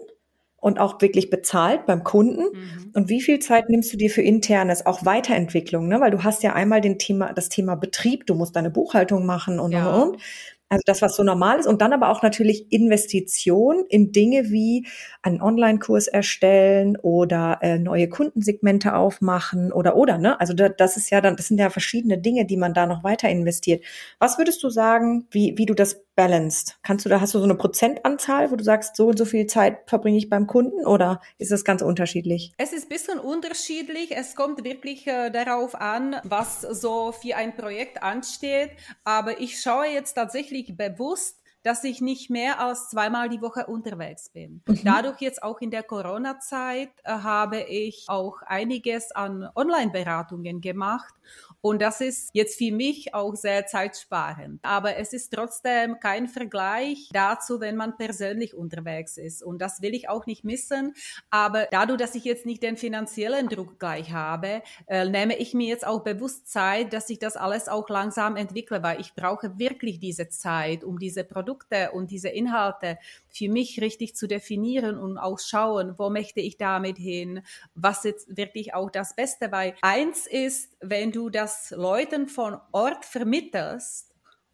und 0.61 0.79
auch 0.81 1.01
wirklich 1.01 1.31
bezahlt 1.31 1.87
beim 1.87 2.05
Kunden? 2.05 2.43
Mhm. 2.43 2.91
Und 2.95 3.09
wie 3.09 3.21
viel 3.21 3.39
Zeit 3.39 3.69
nimmst 3.69 3.93
du 3.93 3.97
dir 3.97 4.11
für 4.11 4.23
internes, 4.23 4.85
auch 4.85 5.05
Weiterentwicklung? 5.05 5.89
Ne? 5.89 6.01
Weil 6.01 6.11
du 6.11 6.25
hast 6.25 6.43
ja 6.43 6.53
einmal 6.53 6.81
den 6.81 6.99
Thema, 6.99 7.33
das 7.33 7.49
Thema 7.49 7.77
Betrieb, 7.77 8.27
du 8.27 8.35
musst 8.35 8.57
deine 8.57 8.71
Buchhaltung 8.71 9.25
machen 9.25 9.61
und, 9.61 9.73
ja. 9.73 9.91
und, 9.91 10.11
und. 10.11 10.23
Also 10.71 10.83
das, 10.85 11.01
was 11.01 11.17
so 11.17 11.23
normal 11.23 11.59
ist. 11.59 11.67
Und 11.67 11.81
dann 11.81 11.93
aber 11.93 12.11
auch 12.11 12.23
natürlich 12.23 12.71
Investition 12.71 13.87
in 13.89 14.13
Dinge 14.13 14.51
wie 14.51 14.87
einen 15.23 15.41
Online-Kurs 15.41 16.09
erstellen 16.09 16.97
oder 16.99 17.59
äh, 17.63 17.79
neue 17.79 18.09
Kundensegmente 18.09 18.95
aufmachen 18.95 19.73
oder 19.73 19.97
oder. 19.97 20.19
Ne? 20.19 20.39
Also 20.41 20.53
da, 20.53 20.69
das 20.69 20.97
ist 20.97 21.11
ja 21.11 21.21
dann, 21.21 21.37
das 21.37 21.49
sind 21.49 21.59
ja 21.59 21.71
verschiedene 21.71 22.19
Dinge, 22.19 22.45
die 22.45 22.59
man 22.59 22.75
da 22.75 22.87
noch 22.87 23.03
weiter 23.03 23.31
investiert. 23.31 23.83
Was 24.19 24.37
würdest 24.37 24.63
du 24.63 24.69
sagen, 24.69 25.27
wie, 25.31 25.57
wie 25.57 25.67
du 25.67 25.75
das 25.75 26.05
balanced? 26.19 26.77
Kannst 26.83 27.05
du 27.05 27.09
da, 27.09 27.21
hast 27.21 27.33
du 27.35 27.39
so 27.39 27.45
eine 27.45 27.55
Prozentanzahl, 27.55 28.51
wo 28.51 28.57
du 28.57 28.65
sagst, 28.65 28.97
so 28.97 29.07
und 29.07 29.17
so 29.17 29.25
viel 29.25 29.47
Zeit 29.47 29.89
verbringe 29.89 30.19
ich 30.19 30.29
beim 30.29 30.49
Kunden 30.49 30.85
oder 30.85 31.21
ist 31.39 31.53
das 31.53 31.65
ganz 31.65 31.81
unterschiedlich? 31.81 32.53
Es 32.59 32.73
ist 32.73 32.87
ein 32.87 32.89
bisschen 32.89 33.21
unterschiedlich. 33.21 34.17
Es 34.17 34.35
kommt 34.35 34.65
wirklich 34.65 35.07
äh, 35.07 35.31
darauf 35.31 35.77
an, 35.77 36.17
was 36.25 36.63
so 36.63 37.13
für 37.13 37.37
ein 37.37 37.55
Projekt 37.55 38.03
ansteht. 38.03 38.73
Aber 39.05 39.41
ich 39.41 39.61
schaue 39.61 39.87
jetzt 39.87 40.15
tatsächlich 40.15 40.77
bewusst, 40.77 41.38
dass 41.63 41.85
ich 41.85 42.01
nicht 42.01 42.31
mehr 42.31 42.61
als 42.61 42.89
zweimal 42.91 43.29
die 43.29 43.43
Woche 43.43 43.67
unterwegs 43.67 44.31
bin. 44.31 44.63
Mhm. 44.67 44.81
Dadurch 44.85 45.21
jetzt 45.21 45.43
auch 45.43 45.61
in 45.61 45.71
der 45.71 45.83
Corona-Zeit 45.83 46.91
äh, 47.05 47.11
habe 47.11 47.61
ich 47.63 48.05
auch 48.09 48.43
einiges 48.43 49.13
an 49.13 49.49
Online-Beratungen 49.55 50.61
gemacht 50.61 51.15
und 51.61 51.83
das 51.83 52.01
ist 52.01 52.31
jetzt 52.33 52.57
für 52.57 52.71
mich 52.73 53.15
auch 53.15 53.35
sehr 53.35 53.67
zeitsparend. 53.67 54.61
Aber 54.63 54.97
es 54.97 55.13
ist 55.13 55.31
trotzdem 55.33 55.99
kein 55.99 56.29
Vergleich 56.29 57.09
dazu, 57.13 57.61
wenn 57.61 57.77
man 57.77 57.97
persönlich 57.97 58.55
unterwegs 58.55 59.17
ist. 59.17 59.43
Und 59.43 59.59
das 59.59 59.83
will 59.83 59.95
ich 59.95 60.09
auch 60.09 60.27
nicht 60.27 60.45
missen. 60.45 60.95
Aber 61.31 61.67
dadurch, 61.71 61.99
dass 61.99 62.15
ich 62.15 62.25
jetzt 62.25 62.47
nicht 62.47 62.63
den 62.63 62.77
finanziellen 62.77 63.49
Druck 63.49 63.79
gleich 63.79 64.13
habe, 64.13 64.63
äh, 64.87 65.09
nehme 65.09 65.37
ich 65.37 65.53
mir 65.53 65.69
jetzt 65.69 65.87
auch 65.87 66.05
bewusst 66.05 66.49
Zeit, 66.49 66.93
dass 66.93 67.11
ich 67.11 67.19
das 67.19 67.37
alles 67.37 67.69
auch 67.69 67.89
langsam 67.89 68.37
entwickle, 68.37 68.83
weil 68.83 69.01
ich 69.01 69.15
brauche 69.15 69.59
wirklich 69.59 69.99
diese 69.99 70.29
Zeit, 70.29 70.85
um 70.85 70.99
diese 70.99 71.25
Produkte 71.25 71.48
und 71.93 72.11
diese 72.11 72.29
Inhalte 72.29 72.99
für 73.29 73.49
mich 73.49 73.81
richtig 73.81 74.17
zu 74.17 74.27
definieren 74.27 74.99
und 74.99 75.19
auch 75.19 75.39
schauen, 75.39 75.95
wo 75.99 76.11
möchte 76.11 76.41
ich 76.41 76.57
damit 76.57 76.99
hin, 76.99 77.43
was 77.75 78.05
jetzt 78.05 78.37
wirklich 78.37 78.75
auch 78.75 78.91
das 78.91 79.15
Beste, 79.15 79.53
weil 79.53 79.75
eins 79.83 80.27
ist, 80.27 80.77
wenn 80.81 81.13
du 81.13 81.31
das 81.31 81.71
Leuten 81.71 82.29
von 82.29 82.59
Ort 82.73 83.05
vermittelst. 83.05 84.08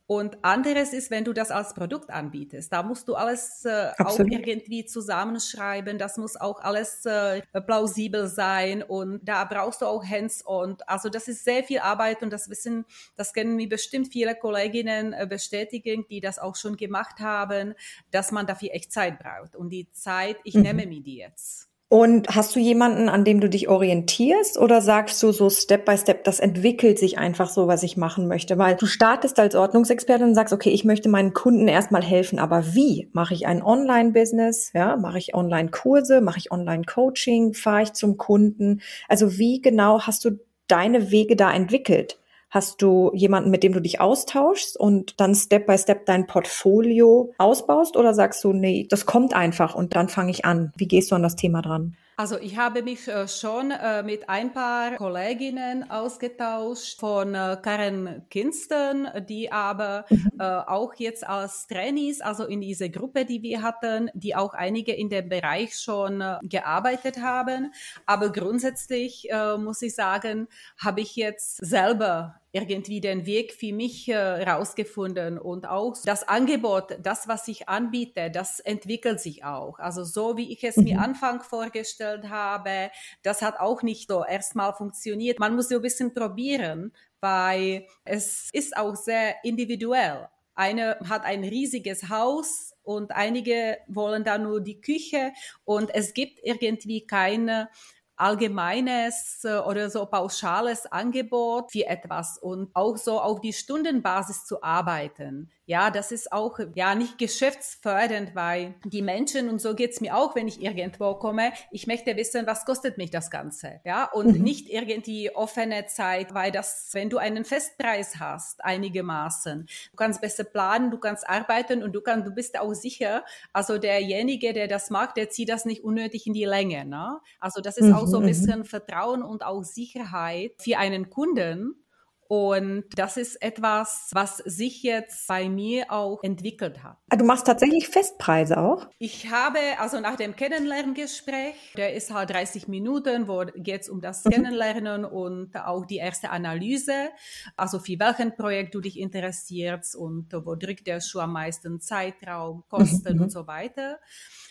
Und 0.07 0.45
anderes 0.45 0.93
ist, 0.93 1.11
wenn 1.11 1.25
du 1.25 1.33
das 1.33 1.51
als 1.51 1.73
Produkt 1.73 2.11
anbietest. 2.11 2.71
Da 2.71 2.83
musst 2.83 3.09
du 3.09 3.15
alles 3.15 3.65
äh, 3.65 3.91
auch 3.99 4.19
irgendwie 4.19 4.85
zusammenschreiben. 4.85 5.97
Das 5.97 6.19
muss 6.19 6.37
auch 6.37 6.61
alles 6.61 7.07
äh, 7.07 7.41
plausibel 7.67 8.29
sein. 8.29 8.83
Und 8.83 9.27
da 9.27 9.45
brauchst 9.45 9.81
du 9.81 9.87
auch 9.87 10.05
Hands-on. 10.05 10.77
Also 10.87 11.09
das 11.09 11.29
ist 11.29 11.45
sehr 11.45 11.65
viel 11.65 11.79
Arbeit 11.79 12.23
und 12.23 12.31
das 12.31 12.51
wissen, 12.51 12.85
das 13.17 13.33
kennen 13.33 13.57
mir 13.57 13.69
bestimmt 13.69 14.13
viele 14.13 14.35
Kolleginnen 14.35 15.15
äh, 15.15 15.27
bestätigen, 15.27 16.05
die 16.11 16.21
das 16.21 16.39
auch 16.39 16.57
schon 16.57 16.77
gemacht 16.77 17.21
haben, 17.21 17.75
dass 18.11 18.31
man 18.31 18.47
dafür 18.47 18.71
echt 18.73 18.93
Zeit 18.93 19.19
braucht. 19.19 19.57
Und 19.57 19.71
die 19.71 19.91
Zeit, 19.93 20.37
ich 20.45 20.55
mhm. 20.55 20.63
nehme 20.63 20.87
mir 20.87 21.01
die 21.01 21.17
jetzt. 21.17 21.74
Und 21.91 22.35
hast 22.35 22.57
du 22.57 22.61
jemanden, 22.61 23.09
an 23.09 23.25
dem 23.25 23.41
du 23.41 23.49
dich 23.49 23.69
orientierst 23.69 24.59
oder 24.59 24.81
sagst 24.81 25.23
du 25.23 25.31
so 25.31 25.49
Step 25.51 25.85
by 25.85 25.97
Step, 25.97 26.25
das 26.25 26.41
entwickelt 26.41 26.99
sich 26.99 27.19
einfach 27.19 27.49
so, 27.49 27.69
was 27.69 27.83
ich 27.83 27.97
machen 27.97 28.27
möchte? 28.27 28.59
Weil 28.59 28.75
du 28.75 28.87
startest 28.87 29.39
als 29.39 29.55
Ordnungsexpertin 29.55 30.29
und 30.29 30.35
sagst, 30.35 30.53
okay, 30.53 30.71
ich 30.71 30.85
möchte 30.85 31.09
meinen 31.09 31.35
Kunden 31.35 31.69
erstmal 31.69 32.03
helfen, 32.03 32.39
aber 32.39 32.75
wie? 32.75 33.11
Mache 33.13 33.35
ich 33.35 33.47
ein 33.47 33.63
Online-Business? 33.63 34.73
Ja, 34.75 34.97
mache 34.97 35.19
ich 35.19 35.35
Online-Kurse? 35.35 36.21
Mache 36.21 36.39
ich 36.39 36.51
Online-Coaching? 36.51 37.55
Fahre 37.55 37.83
ich 37.83 37.93
zum 37.93 38.17
Kunden? 38.17 38.81
Also 39.09 39.39
wie 39.39 39.61
genau 39.61 40.01
hast 40.01 40.25
du 40.25 40.41
deine 40.67 41.11
Wege 41.11 41.37
da 41.37 41.53
entwickelt? 41.53 42.19
Hast 42.55 42.83
du 42.83 43.11
jemanden, 43.15 43.51
mit 43.51 43.65
dem 43.65 43.73
du 43.73 43.81
dich 43.81 44.01
austauschst 44.01 44.77
und 44.77 45.19
dann 45.19 45.35
Step 45.35 45.67
by 45.67 45.77
Step 45.77 46.07
dein 46.07 46.29
Portfolio 46.29 47.35
ausbaust 47.37 47.97
oder 47.97 48.15
sagst 48.15 48.45
du, 48.45 48.53
nee, 48.53 48.87
das 48.89 49.07
kommt 49.07 49.35
einfach 49.35 49.75
und 49.75 49.97
dann 49.97 50.09
fange 50.09 50.31
ich 50.31 50.45
an? 50.45 50.73
Wie 50.77 50.87
gehst 50.87 51.11
du 51.11 51.17
an 51.17 51.25
das 51.25 51.35
Thema 51.35 51.63
dran? 51.63 51.97
Also 52.17 52.39
ich 52.39 52.57
habe 52.57 52.83
mich 52.83 53.09
äh, 53.09 53.27
schon 53.27 53.73
äh, 53.73 54.05
mit 54.05 54.29
ein 54.29 54.53
paar 54.53 54.95
Kolleginnen 54.95 55.91
ausgetauscht 55.91 57.01
von 57.01 57.35
äh, 57.35 57.57
Karen 57.61 58.25
Kinston, 58.31 59.09
die 59.29 59.51
aber 59.51 60.05
mhm. 60.09 60.41
auch 60.41 60.95
jetzt 60.95 61.27
als 61.27 61.67
Trainees, 61.67 62.21
also 62.21 62.45
in 62.45 62.61
diese 62.61 62.89
Gruppe, 62.89 63.25
die 63.25 63.43
wir 63.43 63.63
hatten, 63.63 64.13
die 64.15 64.37
auch 64.37 64.55
einige 64.55 64.93
in 64.93 65.09
dem 65.09 65.29
Bereich 65.29 65.75
schon 65.75 66.23
gearbeitet 66.43 67.21
haben. 67.21 67.73
Aber 68.07 68.31
grundsätzlich 68.31 69.29
muss 69.59 69.83
ich 69.83 69.95
sagen, 69.95 70.49
habe 70.79 71.01
ich 71.01 71.17
jetzt 71.17 71.57
selber 71.65 72.41
irgendwie 72.55 73.01
den 73.01 73.27
Weg 73.27 73.53
für 73.53 73.73
mich 73.73 74.09
äh, 74.09 74.17
rausgefunden 74.17 75.39
und 75.39 75.67
auch 75.67 75.97
das 76.05 76.27
Angebot, 76.27 76.97
das, 77.03 77.27
was 77.27 77.49
ich 77.49 77.69
anbiete, 77.69 78.31
das 78.31 78.61
entwickelt 78.61 79.21
sich 79.21 79.45
auch. 79.45 79.79
Also 79.79 80.05
so 80.05 80.37
wie 80.37 80.53
ich 80.53 80.63
es 80.63 80.77
mhm. 80.77 80.85
mir 80.85 81.01
Anfang 81.01 81.43
vorgestellt 81.43 82.29
habe, 82.29 82.91
das 83.23 83.43
hat 83.43 83.59
auch 83.59 83.83
nicht 83.83 84.09
so 84.09 84.25
erstmal 84.25 84.73
funktioniert. 84.75 85.41
Man 85.41 85.57
muss 85.57 85.69
so 85.69 85.77
ein 85.77 85.83
bisschen 85.83 86.15
probieren, 86.15 86.93
weil 87.21 87.87
es 88.05 88.51
ist 88.53 88.77
auch 88.77 88.95
sehr 88.95 89.35
individuell. 89.45 90.29
Eine 90.55 90.99
hat 91.09 91.25
ein 91.25 91.43
riesiges 91.43 92.09
Haus 92.09 92.75
und 92.85 93.11
einige 93.11 93.79
wollen 93.89 94.23
da 94.23 94.39
nur 94.39 94.61
die 94.61 94.81
Küche 94.81 95.33
und 95.65 95.93
es 95.93 96.15
gibt 96.15 96.39
irgendwie 96.45 97.07
keine 97.07 97.69
allgemeines 98.17 99.41
äh, 99.45 99.59
oder 99.59 99.91
so 99.91 100.07
pauschales 100.07 100.87
Angebot 100.87 101.73
für 101.73 101.87
etwas 101.87 102.39
und 102.39 102.71
auch 102.75 102.97
so 102.97 103.21
auf 103.21 103.41
die 103.41 103.53
Stundenbasis 103.53 104.45
zu 104.45 104.63
arbeiten. 104.63 105.51
Ja, 105.67 105.91
das 105.91 106.13
ist 106.13 106.31
auch 106.31 106.59
ja 106.75 106.95
nicht 106.95 107.17
geschäftsfördernd, 107.17 108.35
weil 108.35 108.75
die 108.85 109.01
Menschen 109.01 109.49
und 109.49 109.63
so 109.63 109.75
geht's 109.75 110.03
mir 110.03 110.15
auch, 110.15 110.35
wenn 110.35 110.47
ich 110.47 110.61
irgendwo 110.61 111.15
komme. 111.15 111.53
Ich 111.71 111.87
möchte 111.87 112.15
wissen, 112.17 112.47
was 112.47 112.67
kostet 112.67 112.99
mich 112.99 113.11
das 113.11 113.31
Ganze, 113.31 113.81
ja, 113.85 114.05
und 114.05 114.39
mhm. 114.39 114.43
nicht 114.43 114.69
irgendwie 114.69 115.35
offene 115.35 115.87
Zeit, 115.87 116.35
weil 116.35 116.53
das, 116.53 116.91
wenn 116.93 117.09
du 117.09 117.17
einen 117.17 117.47
Festpreis 117.47 118.21
hast, 118.21 118.63
einigermaßen, 118.63 119.67
du 119.91 119.97
kannst 119.97 120.21
besser 120.21 120.45
planen, 120.45 120.91
du 120.91 120.99
kannst 120.99 121.27
arbeiten 121.27 121.83
und 121.83 121.93
du 121.95 122.03
kannst, 122.03 122.27
du 122.27 122.33
bist 122.33 122.59
auch 122.61 122.75
sicher. 122.75 123.25
Also 123.55 123.79
derjenige, 123.79 124.53
der 124.53 124.69
das 124.69 124.91
mag, 124.91 125.15
der 125.15 125.31
zieht 125.31 125.49
das 125.49 125.65
nicht 125.65 125.83
unnötig 125.83 126.27
in 126.27 126.35
die 126.35 126.45
Länge, 126.45 126.85
ne? 126.85 127.21
Also 127.41 127.63
das 127.63 127.79
ist 127.79 127.87
mhm. 127.87 127.95
auch 127.95 128.04
so 128.07 128.19
ein 128.19 128.23
mhm. 128.23 128.29
bisschen 128.29 128.65
Vertrauen 128.65 129.23
und 129.23 129.45
auch 129.45 129.63
Sicherheit 129.63 130.53
für 130.61 130.79
einen 130.79 131.11
Kunden 131.11 131.84
und 132.29 132.85
das 132.97 133.17
ist 133.17 133.41
etwas, 133.43 134.11
was 134.13 134.39
sich 134.39 134.83
jetzt 134.83 135.27
bei 135.29 135.49
mir 135.49 135.91
auch 135.91 136.23
entwickelt 136.23 136.83
hat. 136.83 136.97
Ah, 137.11 137.17
du 137.17 137.25
machst 137.25 137.47
tatsächlich 137.47 137.89
Festpreise 137.89 138.59
auch? 138.59 138.87
Ich 138.99 139.31
habe, 139.31 139.59
also 139.79 140.01
nach 140.01 140.17
dem 140.17 140.35
Kennenlerngespräch, 140.35 141.55
der 141.77 141.95
ist 141.95 142.13
halt 142.13 142.31
30 142.31 142.69
Minuten, 142.69 143.29
wo 143.29 143.45
geht 143.57 143.83
es 143.83 143.89
um 143.89 144.01
das 144.01 144.25
mhm. 144.25 144.31
Kennenlernen 144.31 145.05
und 145.05 145.57
auch 145.57 145.85
die 145.85 145.97
erste 145.97 146.31
Analyse, 146.31 147.11
also 147.57 147.79
für 147.79 147.99
welchen 147.99 148.35
Projekt 148.35 148.75
du 148.75 148.81
dich 148.81 148.99
interessierst 148.99 149.97
und 149.97 150.33
wo 150.33 150.55
drückt 150.55 150.87
der 150.87 151.01
Schuh 151.01 151.21
am 151.21 151.33
meisten 151.33 151.81
Zeitraum, 151.81 152.65
Kosten 152.69 153.17
mhm. 153.17 153.25
und 153.25 153.31
so 153.31 153.47
weiter. 153.47 154.01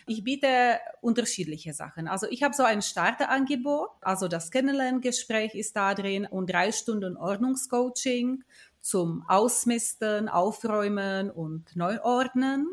Ich 0.05 0.23
biete 0.23 0.79
unterschiedliche 1.01 1.73
Sachen. 1.73 2.07
Also 2.07 2.27
ich 2.29 2.43
habe 2.43 2.53
so 2.53 2.63
ein 2.63 2.81
Starterangebot, 2.81 3.89
also 4.01 4.27
das 4.27 4.51
Kennenlerngespräch 4.51 5.55
ist 5.55 5.75
da 5.75 5.93
drin 5.93 6.27
und 6.29 6.51
drei 6.51 6.71
Stunden 6.71 7.15
Ordnungscoaching 7.63 8.43
zum 8.81 9.23
Ausmisten, 9.27 10.27
Aufräumen 10.27 11.29
und 11.29 11.75
Neuordnen 11.75 12.67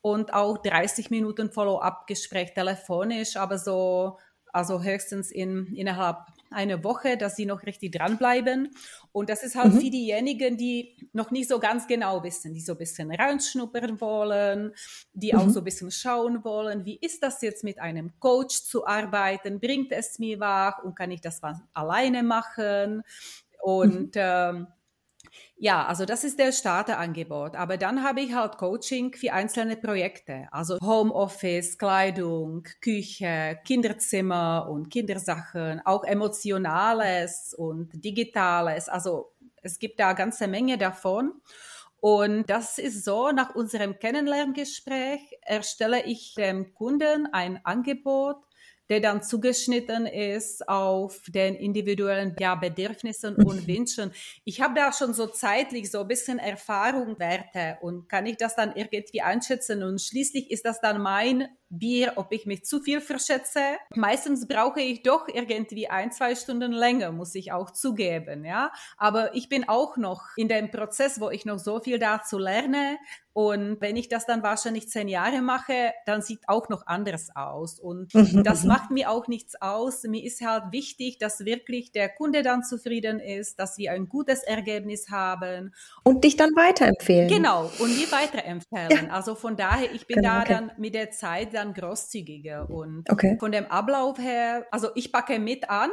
und 0.00 0.32
auch 0.32 0.58
30 0.58 1.10
Minuten 1.10 1.50
Follow-up-Gespräch 1.50 2.54
telefonisch, 2.54 3.36
aber 3.36 3.58
so 3.58 4.18
also 4.52 4.82
höchstens 4.82 5.30
in, 5.30 5.74
innerhalb 5.74 6.18
einer 6.50 6.84
Woche, 6.84 7.16
dass 7.16 7.36
sie 7.36 7.46
noch 7.46 7.64
richtig 7.64 7.92
dranbleiben. 7.92 8.70
Und 9.10 9.30
das 9.30 9.42
ist 9.42 9.54
halt 9.54 9.72
mhm. 9.72 9.80
für 9.80 9.90
diejenigen, 9.90 10.58
die 10.58 11.08
noch 11.12 11.30
nicht 11.30 11.48
so 11.48 11.58
ganz 11.58 11.86
genau 11.86 12.22
wissen, 12.22 12.52
die 12.52 12.60
so 12.60 12.72
ein 12.72 12.78
bisschen 12.78 13.10
reinschnuppern 13.10 14.00
wollen, 14.00 14.74
die 15.14 15.32
mhm. 15.32 15.38
auch 15.38 15.48
so 15.48 15.60
ein 15.60 15.64
bisschen 15.64 15.90
schauen 15.90 16.44
wollen, 16.44 16.84
wie 16.84 16.98
ist 17.00 17.22
das 17.22 17.40
jetzt 17.40 17.64
mit 17.64 17.78
einem 17.78 18.12
Coach 18.20 18.62
zu 18.62 18.86
arbeiten? 18.86 19.58
Bringt 19.58 19.90
es 19.92 20.18
mir 20.18 20.38
was 20.38 20.74
und 20.84 20.94
kann 20.94 21.10
ich 21.10 21.22
das 21.22 21.40
alleine 21.72 22.22
machen? 22.22 23.02
Und 23.62 24.16
mhm. 24.16 24.20
ähm, 24.22 24.66
ja, 25.56 25.86
also 25.86 26.04
das 26.04 26.24
ist 26.24 26.40
der 26.40 26.50
Starterangebot. 26.50 27.54
Aber 27.54 27.76
dann 27.76 28.02
habe 28.02 28.20
ich 28.20 28.34
halt 28.34 28.58
Coaching 28.58 29.14
für 29.14 29.32
einzelne 29.32 29.76
Projekte. 29.76 30.48
Also 30.50 30.78
Homeoffice, 30.82 31.78
Kleidung, 31.78 32.64
Küche, 32.80 33.60
Kinderzimmer 33.64 34.68
und 34.68 34.90
Kindersachen, 34.90 35.80
auch 35.84 36.02
Emotionales 36.02 37.54
und 37.56 37.90
Digitales. 38.04 38.88
Also 38.88 39.32
es 39.62 39.78
gibt 39.78 40.00
da 40.00 40.14
ganze 40.14 40.48
Menge 40.48 40.76
davon. 40.78 41.40
Und 42.00 42.50
das 42.50 42.78
ist 42.78 43.04
so, 43.04 43.30
nach 43.30 43.54
unserem 43.54 44.00
Kennenlerngespräch 44.00 45.20
erstelle 45.42 46.04
ich 46.04 46.34
dem 46.34 46.74
Kunden 46.74 47.28
ein 47.32 47.64
Angebot, 47.64 48.38
der 48.92 49.00
dann 49.00 49.22
zugeschnitten 49.22 50.04
ist 50.04 50.68
auf 50.68 51.22
den 51.28 51.54
individuellen 51.54 52.36
ja, 52.38 52.56
Bedürfnissen 52.56 53.36
und 53.36 53.66
Wünschen. 53.66 54.12
Ich 54.44 54.60
habe 54.60 54.74
da 54.74 54.92
schon 54.92 55.14
so 55.14 55.28
zeitlich 55.28 55.90
so 55.90 56.00
ein 56.00 56.08
bisschen 56.08 56.38
Erfahrung, 56.38 57.18
Werte. 57.18 57.78
Und 57.80 58.06
kann 58.10 58.26
ich 58.26 58.36
das 58.36 58.54
dann 58.54 58.76
irgendwie 58.76 59.22
einschätzen? 59.22 59.82
Und 59.82 60.02
schließlich 60.02 60.50
ist 60.50 60.66
das 60.66 60.82
dann 60.82 61.00
mein 61.00 61.48
Bier, 61.72 62.12
ob 62.16 62.32
ich 62.32 62.44
mich 62.44 62.64
zu 62.64 62.80
viel 62.80 63.00
verschätze. 63.00 63.60
Meistens 63.94 64.46
brauche 64.46 64.80
ich 64.80 65.02
doch 65.02 65.26
irgendwie 65.26 65.88
ein, 65.88 66.12
zwei 66.12 66.34
Stunden 66.34 66.72
länger, 66.72 67.12
muss 67.12 67.34
ich 67.34 67.50
auch 67.52 67.70
zugeben, 67.70 68.44
ja. 68.44 68.72
Aber 68.98 69.34
ich 69.34 69.48
bin 69.48 69.68
auch 69.68 69.96
noch 69.96 70.22
in 70.36 70.48
dem 70.48 70.70
Prozess, 70.70 71.20
wo 71.20 71.30
ich 71.30 71.44
noch 71.46 71.58
so 71.58 71.80
viel 71.80 71.98
dazu 71.98 72.38
lerne. 72.38 72.98
Und 73.34 73.80
wenn 73.80 73.96
ich 73.96 74.08
das 74.10 74.26
dann 74.26 74.42
wahrscheinlich 74.42 74.90
zehn 74.90 75.08
Jahre 75.08 75.40
mache, 75.40 75.92
dann 76.04 76.20
sieht 76.20 76.40
auch 76.48 76.68
noch 76.68 76.86
anders 76.86 77.34
aus. 77.34 77.80
Und 77.80 78.14
mhm. 78.14 78.44
das 78.44 78.64
macht 78.64 78.90
mir 78.90 79.10
auch 79.10 79.26
nichts 79.26 79.60
aus. 79.60 80.02
Mir 80.02 80.22
ist 80.22 80.42
halt 80.42 80.64
wichtig, 80.70 81.18
dass 81.18 81.46
wirklich 81.46 81.92
der 81.92 82.10
Kunde 82.10 82.42
dann 82.42 82.62
zufrieden 82.62 83.20
ist, 83.20 83.58
dass 83.58 83.78
wir 83.78 83.92
ein 83.92 84.08
gutes 84.08 84.42
Ergebnis 84.42 85.08
haben. 85.10 85.72
Und 86.02 86.24
dich 86.24 86.36
dann 86.36 86.50
weiterempfehlen. 86.50 87.28
Genau. 87.28 87.70
Und 87.78 87.96
die 87.96 88.10
weiterempfehlen. 88.12 89.06
Ja. 89.06 89.12
Also 89.12 89.34
von 89.34 89.56
daher, 89.56 89.90
ich 89.94 90.06
bin 90.06 90.16
genau, 90.16 90.28
da 90.28 90.40
okay. 90.42 90.52
dann 90.52 90.72
mit 90.76 90.94
der 90.94 91.10
Zeit 91.10 91.54
dann 91.62 91.74
großzügiger. 91.74 92.68
Und 92.68 93.08
okay. 93.10 93.36
von 93.38 93.52
dem 93.52 93.66
Ablauf 93.66 94.18
her, 94.18 94.66
also 94.70 94.88
ich 94.94 95.12
packe 95.12 95.38
mit 95.38 95.70
an, 95.70 95.90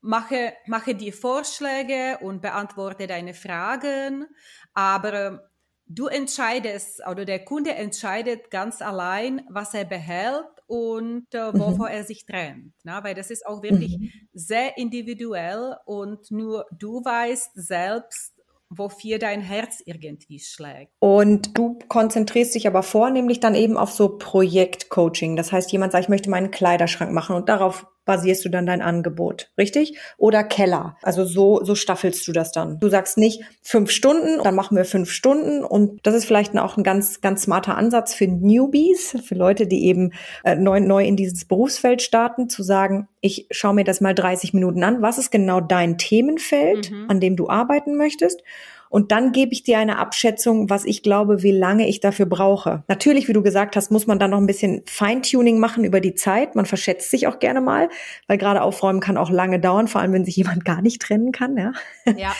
mache, 0.00 0.52
mache 0.66 0.94
die 0.94 1.12
Vorschläge 1.12 2.18
und 2.20 2.42
beantworte 2.42 3.06
deine 3.06 3.34
Fragen, 3.34 4.26
aber 4.74 5.50
du 5.86 6.06
entscheidest 6.06 7.06
oder 7.06 7.24
der 7.24 7.44
Kunde 7.44 7.74
entscheidet 7.74 8.50
ganz 8.50 8.82
allein, 8.82 9.42
was 9.48 9.74
er 9.74 9.84
behält 9.84 10.46
und 10.66 11.34
äh, 11.34 11.52
wovor 11.52 11.88
mhm. 11.88 11.94
er 11.94 12.04
sich 12.04 12.24
trennt. 12.24 12.72
Na? 12.82 12.98
Ne? 12.98 13.04
Weil 13.04 13.14
das 13.14 13.30
ist 13.30 13.46
auch 13.46 13.62
wirklich 13.62 13.98
mhm. 13.98 14.10
sehr 14.32 14.76
individuell 14.78 15.76
und 15.84 16.30
nur 16.30 16.66
du 16.72 17.04
weißt 17.04 17.50
selbst, 17.54 18.41
wofür 18.76 19.18
dein 19.18 19.40
Herz 19.40 19.82
irgendwie 19.84 20.38
schlägt. 20.38 20.92
Und 20.98 21.56
du 21.56 21.78
konzentrierst 21.88 22.54
dich 22.54 22.66
aber 22.66 22.82
vornehmlich 22.82 23.40
dann 23.40 23.54
eben 23.54 23.76
auf 23.76 23.92
so 23.92 24.16
Projektcoaching. 24.16 25.36
Das 25.36 25.52
heißt, 25.52 25.72
jemand 25.72 25.92
sagt, 25.92 26.04
ich 26.04 26.08
möchte 26.08 26.30
meinen 26.30 26.50
Kleiderschrank 26.50 27.12
machen 27.12 27.36
und 27.36 27.48
darauf 27.48 27.86
basierst 28.04 28.44
du 28.44 28.48
dann 28.48 28.66
dein 28.66 28.82
Angebot, 28.82 29.50
richtig? 29.56 29.98
Oder 30.18 30.42
Keller. 30.44 30.96
Also 31.02 31.24
so, 31.24 31.62
so 31.64 31.74
staffelst 31.74 32.26
du 32.26 32.32
das 32.32 32.52
dann. 32.52 32.80
Du 32.80 32.88
sagst 32.88 33.16
nicht 33.16 33.42
fünf 33.62 33.90
Stunden, 33.90 34.42
dann 34.42 34.54
machen 34.54 34.76
wir 34.76 34.84
fünf 34.84 35.10
Stunden. 35.10 35.64
Und 35.64 36.04
das 36.06 36.14
ist 36.14 36.24
vielleicht 36.24 36.56
auch 36.58 36.76
ein 36.76 36.82
ganz, 36.82 37.20
ganz 37.20 37.42
smarter 37.42 37.76
Ansatz 37.76 38.14
für 38.14 38.26
Newbies, 38.26 39.16
für 39.24 39.34
Leute, 39.34 39.66
die 39.66 39.86
eben 39.86 40.12
äh, 40.44 40.56
neu, 40.56 40.80
neu 40.80 41.04
in 41.04 41.16
dieses 41.16 41.44
Berufsfeld 41.44 42.02
starten, 42.02 42.48
zu 42.48 42.62
sagen, 42.62 43.08
ich 43.20 43.46
schaue 43.50 43.74
mir 43.74 43.84
das 43.84 44.00
mal 44.00 44.14
30 44.14 44.52
Minuten 44.52 44.82
an. 44.82 45.02
Was 45.02 45.18
ist 45.18 45.30
genau 45.30 45.60
dein 45.60 45.98
Themenfeld, 45.98 46.90
mhm. 46.90 47.06
an 47.08 47.20
dem 47.20 47.36
du 47.36 47.48
arbeiten 47.48 47.96
möchtest? 47.96 48.42
Und 48.92 49.10
dann 49.10 49.32
gebe 49.32 49.54
ich 49.54 49.62
dir 49.62 49.78
eine 49.78 49.96
Abschätzung, 49.96 50.68
was 50.68 50.84
ich 50.84 51.02
glaube, 51.02 51.42
wie 51.42 51.50
lange 51.50 51.88
ich 51.88 52.00
dafür 52.00 52.26
brauche. 52.26 52.84
Natürlich, 52.88 53.26
wie 53.26 53.32
du 53.32 53.42
gesagt 53.42 53.74
hast, 53.74 53.90
muss 53.90 54.06
man 54.06 54.18
dann 54.18 54.32
noch 54.32 54.38
ein 54.38 54.46
bisschen 54.46 54.82
Feintuning 54.84 55.58
machen 55.58 55.82
über 55.84 55.98
die 55.98 56.14
Zeit. 56.14 56.56
Man 56.56 56.66
verschätzt 56.66 57.10
sich 57.10 57.26
auch 57.26 57.38
gerne 57.38 57.62
mal, 57.62 57.88
weil 58.26 58.36
gerade 58.36 58.60
aufräumen 58.60 59.00
kann 59.00 59.16
auch 59.16 59.30
lange 59.30 59.58
dauern, 59.58 59.88
vor 59.88 60.02
allem 60.02 60.12
wenn 60.12 60.26
sich 60.26 60.36
jemand 60.36 60.64
gar 60.66 60.82
nicht 60.82 61.00
trennen 61.00 61.32
kann. 61.32 61.56
Ja. 61.56 61.72
ja. 62.18 62.36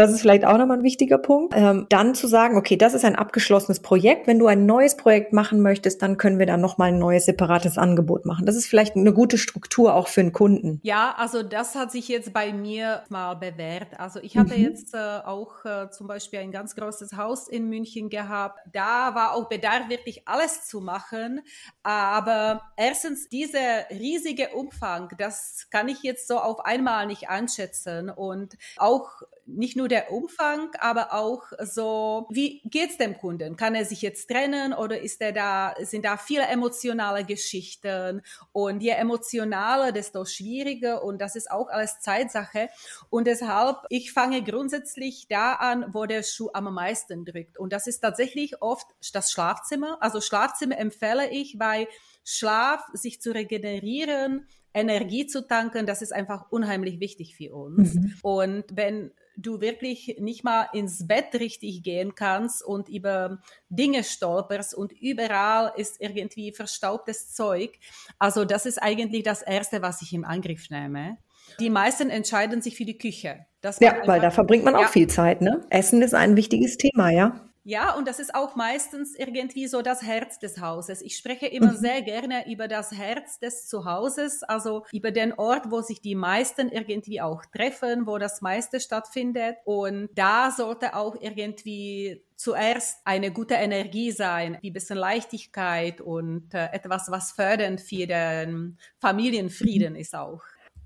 Das 0.00 0.12
ist 0.12 0.22
vielleicht 0.22 0.46
auch 0.46 0.56
nochmal 0.56 0.78
ein 0.78 0.82
wichtiger 0.82 1.18
Punkt. 1.18 1.52
Ähm, 1.54 1.84
dann 1.90 2.14
zu 2.14 2.26
sagen, 2.26 2.56
okay, 2.56 2.78
das 2.78 2.94
ist 2.94 3.04
ein 3.04 3.16
abgeschlossenes 3.16 3.80
Projekt. 3.80 4.26
Wenn 4.26 4.38
du 4.38 4.46
ein 4.46 4.64
neues 4.64 4.96
Projekt 4.96 5.34
machen 5.34 5.60
möchtest, 5.60 6.00
dann 6.00 6.16
können 6.16 6.38
wir 6.38 6.46
da 6.46 6.56
nochmal 6.56 6.88
ein 6.88 6.98
neues 6.98 7.26
separates 7.26 7.76
Angebot 7.76 8.24
machen. 8.24 8.46
Das 8.46 8.56
ist 8.56 8.66
vielleicht 8.66 8.96
eine 8.96 9.12
gute 9.12 9.36
Struktur 9.36 9.94
auch 9.94 10.08
für 10.08 10.22
einen 10.22 10.32
Kunden. 10.32 10.80
Ja, 10.84 11.14
also 11.18 11.42
das 11.42 11.74
hat 11.74 11.92
sich 11.92 12.08
jetzt 12.08 12.32
bei 12.32 12.50
mir 12.50 13.02
mal 13.10 13.34
bewährt. 13.34 14.00
Also 14.00 14.20
ich 14.20 14.38
hatte 14.38 14.56
mhm. 14.56 14.62
jetzt 14.62 14.94
äh, 14.94 15.18
auch 15.22 15.66
äh, 15.66 15.90
zum 15.90 16.06
Beispiel 16.06 16.38
ein 16.38 16.50
ganz 16.50 16.74
großes 16.76 17.18
Haus 17.18 17.46
in 17.46 17.68
München 17.68 18.08
gehabt. 18.08 18.58
Da 18.72 19.14
war 19.14 19.34
auch 19.34 19.50
Bedarf, 19.50 19.90
wirklich 19.90 20.26
alles 20.26 20.64
zu 20.66 20.80
machen. 20.80 21.42
Aber 21.82 22.62
erstens, 22.78 23.28
dieser 23.28 23.90
riesige 23.90 24.48
Umfang, 24.54 25.10
das 25.18 25.66
kann 25.70 25.88
ich 25.88 26.02
jetzt 26.02 26.26
so 26.26 26.38
auf 26.38 26.64
einmal 26.64 27.06
nicht 27.06 27.28
einschätzen. 27.28 28.08
Und 28.08 28.56
auch 28.78 29.20
nicht 29.56 29.76
nur 29.76 29.88
der 29.88 30.12
Umfang, 30.12 30.70
aber 30.78 31.12
auch 31.12 31.44
so, 31.62 32.26
wie 32.30 32.60
geht's 32.64 32.96
dem 32.96 33.18
Kunden? 33.18 33.56
Kann 33.56 33.74
er 33.74 33.84
sich 33.84 34.02
jetzt 34.02 34.28
trennen 34.28 34.72
oder 34.72 35.00
ist 35.00 35.20
er 35.20 35.32
da, 35.32 35.74
sind 35.82 36.04
da 36.04 36.16
viele 36.16 36.46
emotionale 36.46 37.24
Geschichten? 37.24 38.22
Und 38.52 38.82
je 38.82 38.90
emotionaler, 38.90 39.92
desto 39.92 40.24
schwieriger 40.24 41.02
und 41.02 41.20
das 41.20 41.36
ist 41.36 41.50
auch 41.50 41.68
alles 41.68 42.00
Zeitsache. 42.00 42.68
Und 43.10 43.26
deshalb, 43.26 43.78
ich 43.88 44.12
fange 44.12 44.42
grundsätzlich 44.42 45.26
da 45.28 45.54
an, 45.54 45.86
wo 45.92 46.06
der 46.06 46.22
Schuh 46.22 46.50
am 46.52 46.72
meisten 46.72 47.24
drückt. 47.24 47.58
Und 47.58 47.72
das 47.72 47.86
ist 47.86 48.00
tatsächlich 48.00 48.62
oft 48.62 48.86
das 49.12 49.32
Schlafzimmer. 49.32 49.98
Also 50.00 50.20
Schlafzimmer 50.20 50.78
empfehle 50.78 51.30
ich, 51.30 51.58
weil 51.58 51.88
Schlaf, 52.24 52.84
sich 52.92 53.20
zu 53.20 53.32
regenerieren, 53.32 54.46
Energie 54.72 55.26
zu 55.26 55.46
tanken, 55.46 55.86
das 55.86 56.02
ist 56.02 56.12
einfach 56.12 56.50
unheimlich 56.50 57.00
wichtig 57.00 57.34
für 57.36 57.54
uns. 57.54 57.94
Mhm. 57.94 58.14
Und 58.22 58.64
wenn 58.72 59.12
du 59.42 59.60
wirklich 59.60 60.16
nicht 60.18 60.44
mal 60.44 60.68
ins 60.72 61.06
Bett 61.06 61.34
richtig 61.34 61.82
gehen 61.82 62.14
kannst 62.14 62.64
und 62.64 62.88
über 62.88 63.40
Dinge 63.68 64.04
stolperst 64.04 64.74
und 64.74 64.92
überall 64.92 65.72
ist 65.76 66.00
irgendwie 66.00 66.52
verstaubtes 66.52 67.32
Zeug. 67.32 67.78
Also 68.18 68.44
das 68.44 68.66
ist 68.66 68.82
eigentlich 68.82 69.22
das 69.22 69.42
Erste, 69.42 69.82
was 69.82 70.02
ich 70.02 70.12
im 70.12 70.24
Angriff 70.24 70.70
nehme. 70.70 71.18
Die 71.58 71.70
meisten 71.70 72.10
entscheiden 72.10 72.62
sich 72.62 72.76
für 72.76 72.84
die 72.84 72.98
Küche. 72.98 73.46
ja, 73.80 73.96
weil 74.06 74.20
da 74.20 74.30
verbringt 74.30 74.64
man 74.64 74.76
auch 74.76 74.82
ja. 74.82 74.88
viel 74.88 75.08
Zeit. 75.08 75.40
Ne? 75.40 75.64
Essen 75.70 76.02
ist 76.02 76.14
ein 76.14 76.36
wichtiges 76.36 76.76
Thema, 76.76 77.10
ja. 77.10 77.49
Ja, 77.62 77.94
und 77.94 78.08
das 78.08 78.20
ist 78.20 78.34
auch 78.34 78.56
meistens 78.56 79.14
irgendwie 79.14 79.66
so 79.66 79.82
das 79.82 80.02
Herz 80.02 80.38
des 80.38 80.60
Hauses. 80.60 81.02
Ich 81.02 81.16
spreche 81.16 81.46
immer 81.46 81.72
mhm. 81.72 81.76
sehr 81.76 82.00
gerne 82.00 82.50
über 82.50 82.68
das 82.68 82.92
Herz 82.92 83.38
des 83.38 83.66
Zuhauses, 83.68 84.42
also 84.42 84.86
über 84.92 85.10
den 85.10 85.34
Ort, 85.34 85.70
wo 85.70 85.82
sich 85.82 86.00
die 86.00 86.14
meisten 86.14 86.70
irgendwie 86.70 87.20
auch 87.20 87.44
treffen, 87.44 88.06
wo 88.06 88.16
das 88.16 88.40
meiste 88.40 88.80
stattfindet. 88.80 89.56
Und 89.64 90.08
da 90.14 90.50
sollte 90.50 90.96
auch 90.96 91.16
irgendwie 91.20 92.24
zuerst 92.34 93.00
eine 93.04 93.30
gute 93.30 93.54
Energie 93.54 94.10
sein, 94.10 94.58
ein 94.64 94.72
bisschen 94.72 94.96
Leichtigkeit 94.96 96.00
und 96.00 96.54
äh, 96.54 96.68
etwas, 96.72 97.10
was 97.10 97.32
fördernd 97.32 97.82
für 97.82 98.06
den 98.06 98.78
Familienfrieden 99.00 99.92
mhm. 99.92 100.00
ist 100.00 100.14
auch. 100.14 100.40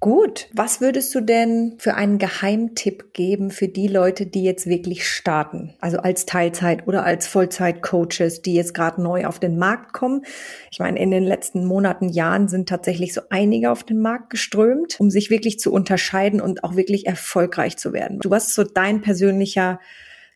Gut. 0.04 0.48
Was 0.52 0.82
würdest 0.82 1.14
du 1.14 1.22
denn 1.22 1.76
für 1.78 1.94
einen 1.94 2.18
Geheimtipp 2.18 3.14
geben 3.14 3.50
für 3.50 3.68
die 3.68 3.88
Leute, 3.88 4.26
die 4.26 4.44
jetzt 4.44 4.66
wirklich 4.66 5.08
starten? 5.08 5.72
Also 5.80 5.96
als 5.96 6.26
Teilzeit 6.26 6.86
oder 6.86 7.06
als 7.06 7.26
Vollzeit-Coaches, 7.26 8.42
die 8.42 8.52
jetzt 8.52 8.74
gerade 8.74 9.02
neu 9.02 9.24
auf 9.24 9.38
den 9.38 9.56
Markt 9.56 9.94
kommen. 9.94 10.26
Ich 10.70 10.78
meine, 10.78 10.98
in 10.98 11.10
den 11.10 11.24
letzten 11.24 11.64
Monaten, 11.64 12.10
Jahren 12.10 12.48
sind 12.48 12.68
tatsächlich 12.68 13.14
so 13.14 13.22
einige 13.30 13.70
auf 13.70 13.82
den 13.82 14.02
Markt 14.02 14.28
geströmt, 14.28 15.00
um 15.00 15.08
sich 15.08 15.30
wirklich 15.30 15.58
zu 15.58 15.72
unterscheiden 15.72 16.42
und 16.42 16.64
auch 16.64 16.76
wirklich 16.76 17.06
erfolgreich 17.06 17.78
zu 17.78 17.94
werden. 17.94 18.18
Du 18.20 18.28
was 18.28 18.48
ist 18.48 18.56
so 18.56 18.64
dein 18.64 19.00
persönlicher 19.00 19.80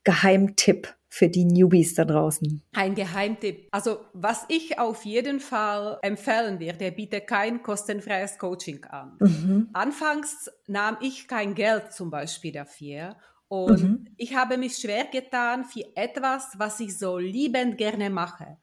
Geheimtipp 0.03 0.95
für 1.09 1.29
die 1.29 1.45
Newbies 1.45 1.95
da 1.95 2.05
draußen? 2.05 2.63
Ein 2.73 2.95
Geheimtipp. 2.95 3.69
Also 3.71 4.01
was 4.13 4.45
ich 4.49 4.79
auf 4.79 5.05
jeden 5.05 5.41
Fall 5.41 5.99
empfehlen 6.03 6.61
würde, 6.61 6.93
biete 6.93 7.21
kein 7.21 7.63
kostenfreies 7.63 8.39
Coaching 8.39 8.85
an. 8.85 9.17
Mhm. 9.21 9.69
Anfangs 9.73 10.51
nahm 10.67 10.99
ich 11.01 11.27
kein 11.29 11.55
Geld 11.55 11.93
zum 11.93 12.11
Beispiel 12.11 12.53
dafür. 12.53 13.17
Und 13.49 13.83
mhm. 13.83 14.09
ich 14.17 14.37
habe 14.37 14.59
mich 14.59 14.77
schwer 14.77 15.07
getan 15.07 15.65
für 15.65 15.85
etwas, 15.95 16.53
was 16.59 16.81
ich 16.81 16.99
so 16.99 17.17
liebend 17.17 17.79
gerne 17.79 18.11
mache 18.11 18.59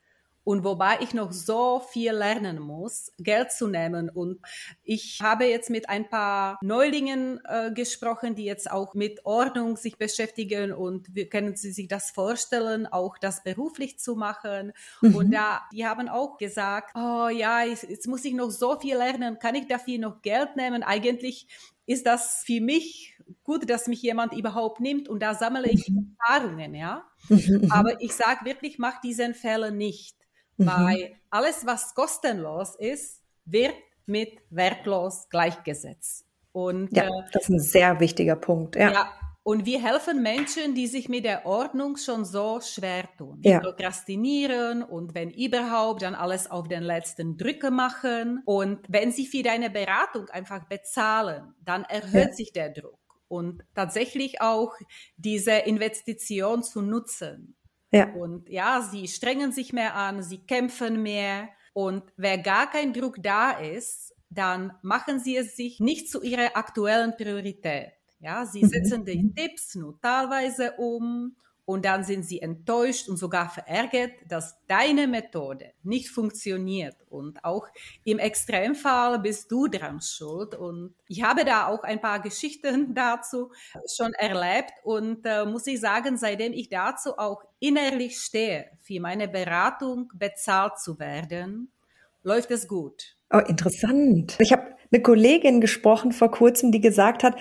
und 0.45 0.63
wobei 0.63 0.99
ich 1.01 1.13
noch 1.13 1.33
so 1.33 1.79
viel 1.79 2.11
lernen 2.11 2.59
muss, 2.59 3.11
Geld 3.17 3.51
zu 3.51 3.67
nehmen. 3.67 4.09
Und 4.09 4.39
ich 4.83 5.19
habe 5.21 5.45
jetzt 5.45 5.71
mit 5.71 5.89
ein 5.89 6.07
paar 6.07 6.59
Neulingen 6.61 7.41
äh, 7.45 7.71
gesprochen, 7.71 8.35
die 8.35 8.45
jetzt 8.45 8.69
auch 8.69 8.93
mit 8.93 9.25
Ordnung 9.25 9.75
sich 9.75 9.97
beschäftigen 9.97 10.71
und 10.71 11.13
wie 11.15 11.25
können 11.25 11.55
Sie 11.55 11.71
sich 11.71 11.87
das 11.87 12.11
vorstellen, 12.11 12.85
auch 12.85 13.17
das 13.17 13.43
beruflich 13.43 13.97
zu 13.97 14.15
machen. 14.15 14.71
Mhm. 15.01 15.15
Und 15.15 15.31
da, 15.31 15.63
die 15.73 15.85
haben 15.85 16.07
auch 16.07 16.37
gesagt, 16.37 16.95
oh 16.95 17.27
ja, 17.27 17.63
jetzt, 17.63 17.89
jetzt 17.89 18.07
muss 18.07 18.23
ich 18.23 18.35
noch 18.35 18.51
so 18.51 18.79
viel 18.79 18.95
lernen, 18.95 19.39
kann 19.39 19.55
ich 19.55 19.67
dafür 19.67 19.97
noch 19.97 20.21
Geld 20.21 20.55
nehmen? 20.55 20.83
Eigentlich 20.83 21.47
ist 21.87 22.05
das 22.05 22.43
für 22.45 22.61
mich 22.61 23.17
gut, 23.43 23.67
dass 23.67 23.87
mich 23.87 24.03
jemand 24.03 24.33
überhaupt 24.33 24.79
nimmt 24.79 25.09
und 25.09 25.23
da 25.23 25.33
sammle 25.33 25.71
ich 25.71 25.89
mhm. 25.89 26.15
Erfahrungen, 26.19 26.75
ja. 26.75 27.03
Mhm. 27.29 27.71
Aber 27.71 27.99
ich 27.99 28.13
sage 28.13 28.45
wirklich, 28.45 28.77
mach 28.77 29.01
diesen 29.01 29.33
Fehler 29.33 29.71
nicht. 29.71 30.15
Mhm. 30.57 30.65
Weil 30.67 31.15
alles, 31.29 31.65
was 31.65 31.93
kostenlos 31.93 32.75
ist, 32.75 33.21
wird 33.45 33.75
mit 34.05 34.39
wertlos 34.49 35.27
gleichgesetzt. 35.29 36.25
Und, 36.51 36.95
ja, 36.95 37.05
äh, 37.05 37.23
das 37.33 37.43
ist 37.43 37.49
ein 37.49 37.59
sehr 37.59 37.99
wichtiger 37.99 38.35
Punkt. 38.35 38.75
Ja. 38.75 38.91
ja. 38.91 39.09
Und 39.43 39.67
wir 39.67 39.79
helfen 39.79 40.23
Menschen, 40.23 40.73
die 40.73 40.87
sich 40.87 41.07
mit 41.07 41.23
der 41.23 41.45
Ordnung 41.45 41.97
schon 41.97 42.25
so 42.25 42.61
schwer 42.61 43.07
tun. 43.15 43.41
Ja. 43.43 43.59
prokrastinieren 43.59 44.81
und 44.81 45.13
wenn 45.13 45.29
überhaupt, 45.29 46.01
dann 46.01 46.15
alles 46.15 46.49
auf 46.49 46.67
den 46.67 46.81
letzten 46.81 47.37
Drücke 47.37 47.69
machen. 47.69 48.41
Und 48.45 48.79
wenn 48.87 49.11
sie 49.11 49.27
für 49.27 49.43
deine 49.43 49.69
Beratung 49.69 50.29
einfach 50.29 50.65
bezahlen, 50.67 51.53
dann 51.63 51.83
erhöht 51.83 52.29
ja. 52.29 52.33
sich 52.33 52.53
der 52.53 52.71
Druck. 52.71 52.97
Und 53.27 53.63
tatsächlich 53.75 54.41
auch 54.41 54.73
diese 55.17 55.51
Investition 55.51 56.63
zu 56.63 56.81
nutzen. 56.81 57.55
Ja. 57.95 58.13
Und 58.13 58.49
ja, 58.49 58.81
sie 58.81 59.07
strengen 59.07 59.51
sich 59.51 59.73
mehr 59.73 59.95
an, 59.95 60.21
sie 60.21 60.39
kämpfen 60.45 61.01
mehr. 61.01 61.49
Und 61.73 62.03
wer 62.17 62.37
gar 62.37 62.69
kein 62.69 62.93
Druck 62.93 63.17
da 63.21 63.51
ist, 63.51 64.13
dann 64.29 64.73
machen 64.81 65.19
sie 65.19 65.37
es 65.37 65.55
sich 65.55 65.79
nicht 65.79 66.09
zu 66.09 66.21
ihrer 66.21 66.55
aktuellen 66.57 67.15
Priorität. 67.15 67.93
Ja, 68.19 68.45
sie 68.45 68.63
mhm. 68.63 68.69
setzen 68.69 69.05
die 69.05 69.33
Tipps 69.33 69.75
nur 69.75 69.99
teilweise 70.01 70.73
um 70.77 71.35
und 71.65 71.83
dann 71.85 72.03
sind 72.03 72.23
sie 72.23 72.41
enttäuscht 72.41 73.09
und 73.09 73.17
sogar 73.17 73.49
verärgert, 73.49 74.11
dass 74.29 74.55
deine 74.67 75.07
Methode 75.07 75.71
nicht 75.83 76.09
funktioniert. 76.09 76.95
Und 77.09 77.43
auch 77.43 77.67
im 78.03 78.19
Extremfall 78.19 79.19
bist 79.19 79.51
du 79.51 79.67
dran 79.67 79.99
schuld. 79.99 80.53
Und 80.53 80.93
ich 81.07 81.23
habe 81.23 81.43
da 81.43 81.67
auch 81.67 81.83
ein 81.83 81.99
paar 81.99 82.21
Geschichten 82.21 82.93
dazu 82.93 83.51
schon 83.95 84.13
erlebt 84.13 84.73
und 84.83 85.25
äh, 85.25 85.45
muss 85.45 85.65
ich 85.65 85.79
sagen, 85.79 86.17
seitdem 86.17 86.53
ich 86.53 86.69
dazu 86.69 87.17
auch 87.17 87.43
innerlich 87.59 88.19
stehe, 88.19 88.69
für 88.81 88.99
meine 88.99 89.27
Beratung 89.27 90.11
bezahlt 90.13 90.79
zu 90.79 90.99
werden, 90.99 91.71
läuft 92.21 92.51
es 92.51 92.67
gut. 92.67 93.15
Oh, 93.33 93.39
interessant. 93.39 94.35
Ich 94.39 94.51
habe 94.51 94.75
eine 94.91 95.01
Kollegin 95.01 95.61
gesprochen 95.61 96.11
vor 96.11 96.29
kurzem, 96.29 96.71
die 96.71 96.81
gesagt 96.81 97.23
hat, 97.23 97.35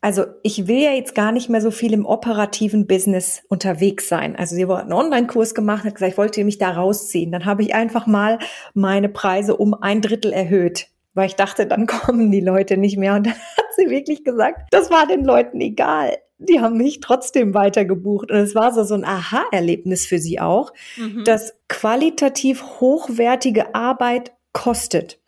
also 0.00 0.24
ich 0.42 0.66
will 0.66 0.78
ja 0.78 0.92
jetzt 0.92 1.14
gar 1.14 1.30
nicht 1.30 1.50
mehr 1.50 1.60
so 1.60 1.70
viel 1.70 1.92
im 1.92 2.06
operativen 2.06 2.86
Business 2.86 3.42
unterwegs 3.48 4.08
sein. 4.08 4.34
Also 4.34 4.56
sie 4.56 4.66
hat 4.66 4.82
einen 4.82 4.92
Online-Kurs 4.92 5.54
gemacht, 5.54 5.84
hat 5.84 5.94
gesagt, 5.94 6.12
ich 6.12 6.18
wollte 6.18 6.42
mich 6.44 6.58
da 6.58 6.70
rausziehen. 6.70 7.30
Dann 7.30 7.44
habe 7.44 7.62
ich 7.62 7.74
einfach 7.74 8.06
mal 8.06 8.38
meine 8.72 9.10
Preise 9.10 9.56
um 9.56 9.74
ein 9.74 10.00
Drittel 10.00 10.32
erhöht, 10.32 10.88
weil 11.12 11.26
ich 11.26 11.36
dachte, 11.36 11.66
dann 11.66 11.86
kommen 11.86 12.30
die 12.30 12.40
Leute 12.40 12.78
nicht 12.78 12.96
mehr. 12.96 13.14
Und 13.14 13.26
dann 13.26 13.34
hat 13.34 13.66
sie 13.76 13.90
wirklich 13.90 14.24
gesagt, 14.24 14.68
das 14.70 14.90
war 14.90 15.06
den 15.06 15.24
Leuten 15.24 15.60
egal. 15.60 16.16
Die 16.38 16.60
haben 16.60 16.78
mich 16.78 17.00
trotzdem 17.00 17.52
weiter 17.52 17.84
gebucht. 17.84 18.30
Und 18.30 18.38
es 18.38 18.54
war 18.54 18.72
so, 18.72 18.84
so 18.84 18.94
ein 18.94 19.04
Aha-Erlebnis 19.04 20.06
für 20.06 20.18
sie 20.18 20.40
auch, 20.40 20.72
mhm. 20.96 21.24
dass 21.24 21.54
qualitativ 21.68 22.80
hochwertige 22.80 23.74
Arbeit 23.74 24.32
kostet. 24.54 25.19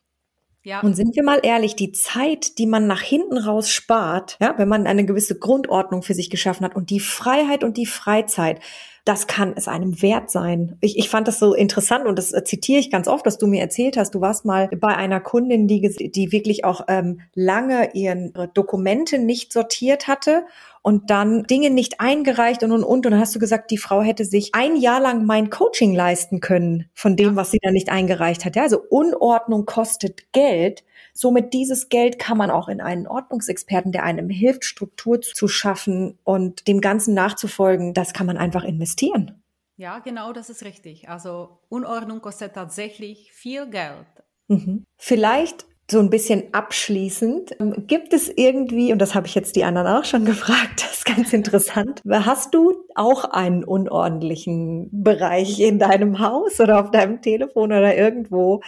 Ja. 0.65 0.81
Und 0.81 0.95
sind 0.95 1.17
wir 1.17 1.25
mal 1.25 1.41
ehrlich, 1.43 1.75
die 1.75 1.91
Zeit, 1.93 2.59
die 2.59 2.67
man 2.67 2.87
nach 2.87 3.01
hinten 3.01 3.37
raus 3.37 3.69
spart, 3.71 4.37
ja, 4.41 4.55
wenn 4.59 4.69
man 4.69 4.87
eine 4.87 5.05
gewisse 5.05 5.39
Grundordnung 5.39 6.03
für 6.03 6.15
sich 6.15 6.31
geschaffen 6.31 6.65
hat 6.65 6.77
und 6.77 6.91
die 6.91 7.01
Freiheit 7.01 7.65
und 7.65 7.77
die 7.77 7.87
Freizeit, 7.87 8.61
das 9.05 9.27
kann 9.27 9.55
es 9.57 9.67
einem 9.67 10.01
wert 10.01 10.31
sein. 10.31 10.77
Ich, 10.81 10.97
ich 10.97 11.09
fand 11.09 11.27
das 11.27 11.41
so 11.41 11.55
interessant 11.55 12.07
und 12.07 12.17
das 12.17 12.33
äh, 12.33 12.45
zitiere 12.45 12.79
ich 12.79 12.91
ganz 12.91 13.09
oft, 13.09 13.27
dass 13.27 13.37
du 13.37 13.49
mir 13.49 13.61
erzählt 13.61 13.97
hast. 13.97 14.15
Du 14.15 14.21
warst 14.21 14.45
mal 14.45 14.69
bei 14.69 14.97
einer 14.97 15.19
Kundin, 15.21 15.67
die, 15.67 15.81
die 16.11 16.31
wirklich 16.31 16.65
auch 16.65 16.83
ähm, 16.87 17.21
lange 17.35 17.95
ihren 17.95 18.33
Dokumente 18.55 19.19
nicht 19.19 19.53
sortiert 19.53 20.07
hatte 20.07 20.45
und 20.83 21.11
dann 21.11 21.45
Dinge 21.45 21.71
nicht 21.71 22.01
eingereicht 22.01 22.63
und 22.63 22.71
und 22.71 22.85
und. 22.85 23.05
Und 23.07 23.13
dann 23.13 23.21
hast 23.21 23.35
du 23.35 23.41
gesagt, 23.41 23.73
die 23.73 23.79
Frau 23.79 24.03
hätte 24.03 24.25
sich 24.25 24.55
ein 24.55 24.77
Jahr 24.77 25.01
lang 25.01 25.25
mein 25.27 25.51
Coaching 25.51 25.95
leisten 25.95 26.41
können 26.41 26.89
von 26.95 27.17
dem, 27.17 27.35
was 27.35 27.51
sie 27.51 27.59
da 27.61 27.73
nicht 27.73 27.91
eingereicht 27.91 28.45
hat. 28.45 28.55
Ja, 28.55 28.63
also 28.63 28.81
Unordnung 28.89 29.67
kostet 29.67 30.33
Geld. 30.33 30.85
Somit 31.15 31.53
dieses 31.53 31.89
Geld 31.89 32.19
kann 32.19 32.39
man 32.39 32.51
auch 32.51 32.69
in 32.69 32.81
einen 32.81 33.07
Ordnungsexperten, 33.07 33.93
der 33.93 34.05
einem 34.05 34.31
hilft, 34.31 34.65
Struktur 34.65 35.21
zu 35.21 35.47
schaffen 35.49 36.19
und 36.25 36.67
dem 36.69 36.81
Ganzen 36.81 37.15
nachzufolgen, 37.15 37.95
das 37.95 38.13
kann 38.13 38.27
man 38.27 38.39
einfach 38.39 38.65
investieren. 38.65 39.43
Ja, 39.77 39.99
genau, 39.99 40.33
das 40.33 40.49
ist 40.49 40.65
richtig. 40.65 41.09
Also 41.09 41.59
Unordnung 41.69 42.21
kostet 42.21 42.55
tatsächlich 42.55 43.33
viel 43.33 43.69
Geld. 43.69 44.07
Mhm. 44.49 44.85
Vielleicht 44.97 45.67
so 45.93 46.01
ein 46.01 46.11
bisschen 46.11 46.53
abschließend, 46.53 47.61
ähm, 47.61 47.87
gibt 47.87 48.13
es 48.13 48.29
irgendwie, 48.29 48.93
und 48.93 48.99
das 48.99 49.15
habe 49.15 49.27
ich 49.29 49.35
jetzt 49.35 49.55
die 49.55 49.65
anderen 49.65 49.87
auch 49.87 50.05
schon 50.05 50.25
gefragt, 50.27 50.83
das 50.83 50.99
ist 50.99 51.05
ganz 51.05 51.33
interessant, 51.33 52.03
hast 52.11 52.53
du 52.55 52.85
auch 52.97 53.25
einen 53.25 53.63
unordentlichen 53.63 54.89
Bereich 54.91 55.61
in 55.61 55.79
deinem 55.79 56.19
Haus 56.19 56.59
oder 56.59 56.81
auf 56.81 56.91
deinem 56.91 57.23
Telefon 57.23 57.71
oder 57.71 57.97
irgendwo, 57.97 58.63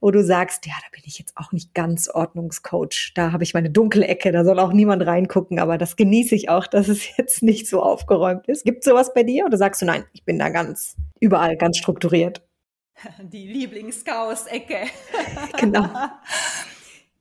wo 0.00 0.10
du 0.10 0.24
sagst, 0.24 0.66
ja, 0.66 0.72
da 0.80 0.86
bin 0.92 1.02
ich 1.06 1.18
jetzt 1.18 1.36
auch 1.36 1.52
nicht 1.52 1.74
ganz 1.74 2.08
Ordnungscoach, 2.08 3.12
da 3.14 3.32
habe 3.32 3.44
ich 3.44 3.54
meine 3.54 3.70
dunkle 3.70 4.06
Ecke, 4.08 4.32
da 4.32 4.44
soll 4.44 4.58
auch 4.58 4.72
niemand 4.72 5.06
reingucken, 5.06 5.60
aber 5.60 5.78
das 5.78 5.94
genieße 5.94 6.34
ich 6.34 6.48
auch, 6.48 6.66
dass 6.66 6.88
es 6.88 7.16
jetzt 7.16 7.42
nicht 7.42 7.68
so 7.68 7.82
aufgeräumt 7.82 8.48
ist. 8.48 8.64
Gibt 8.64 8.80
es 8.80 8.90
sowas 8.90 9.14
bei 9.14 9.22
dir 9.22 9.46
oder 9.46 9.56
sagst 9.56 9.82
du, 9.82 9.86
nein, 9.86 10.04
ich 10.12 10.24
bin 10.24 10.38
da 10.38 10.48
ganz 10.48 10.96
überall 11.20 11.56
ganz 11.56 11.76
strukturiert? 11.76 12.42
Die 13.22 13.46
Lieblingschaos-Ecke. 13.46 14.86
genau. 15.58 15.88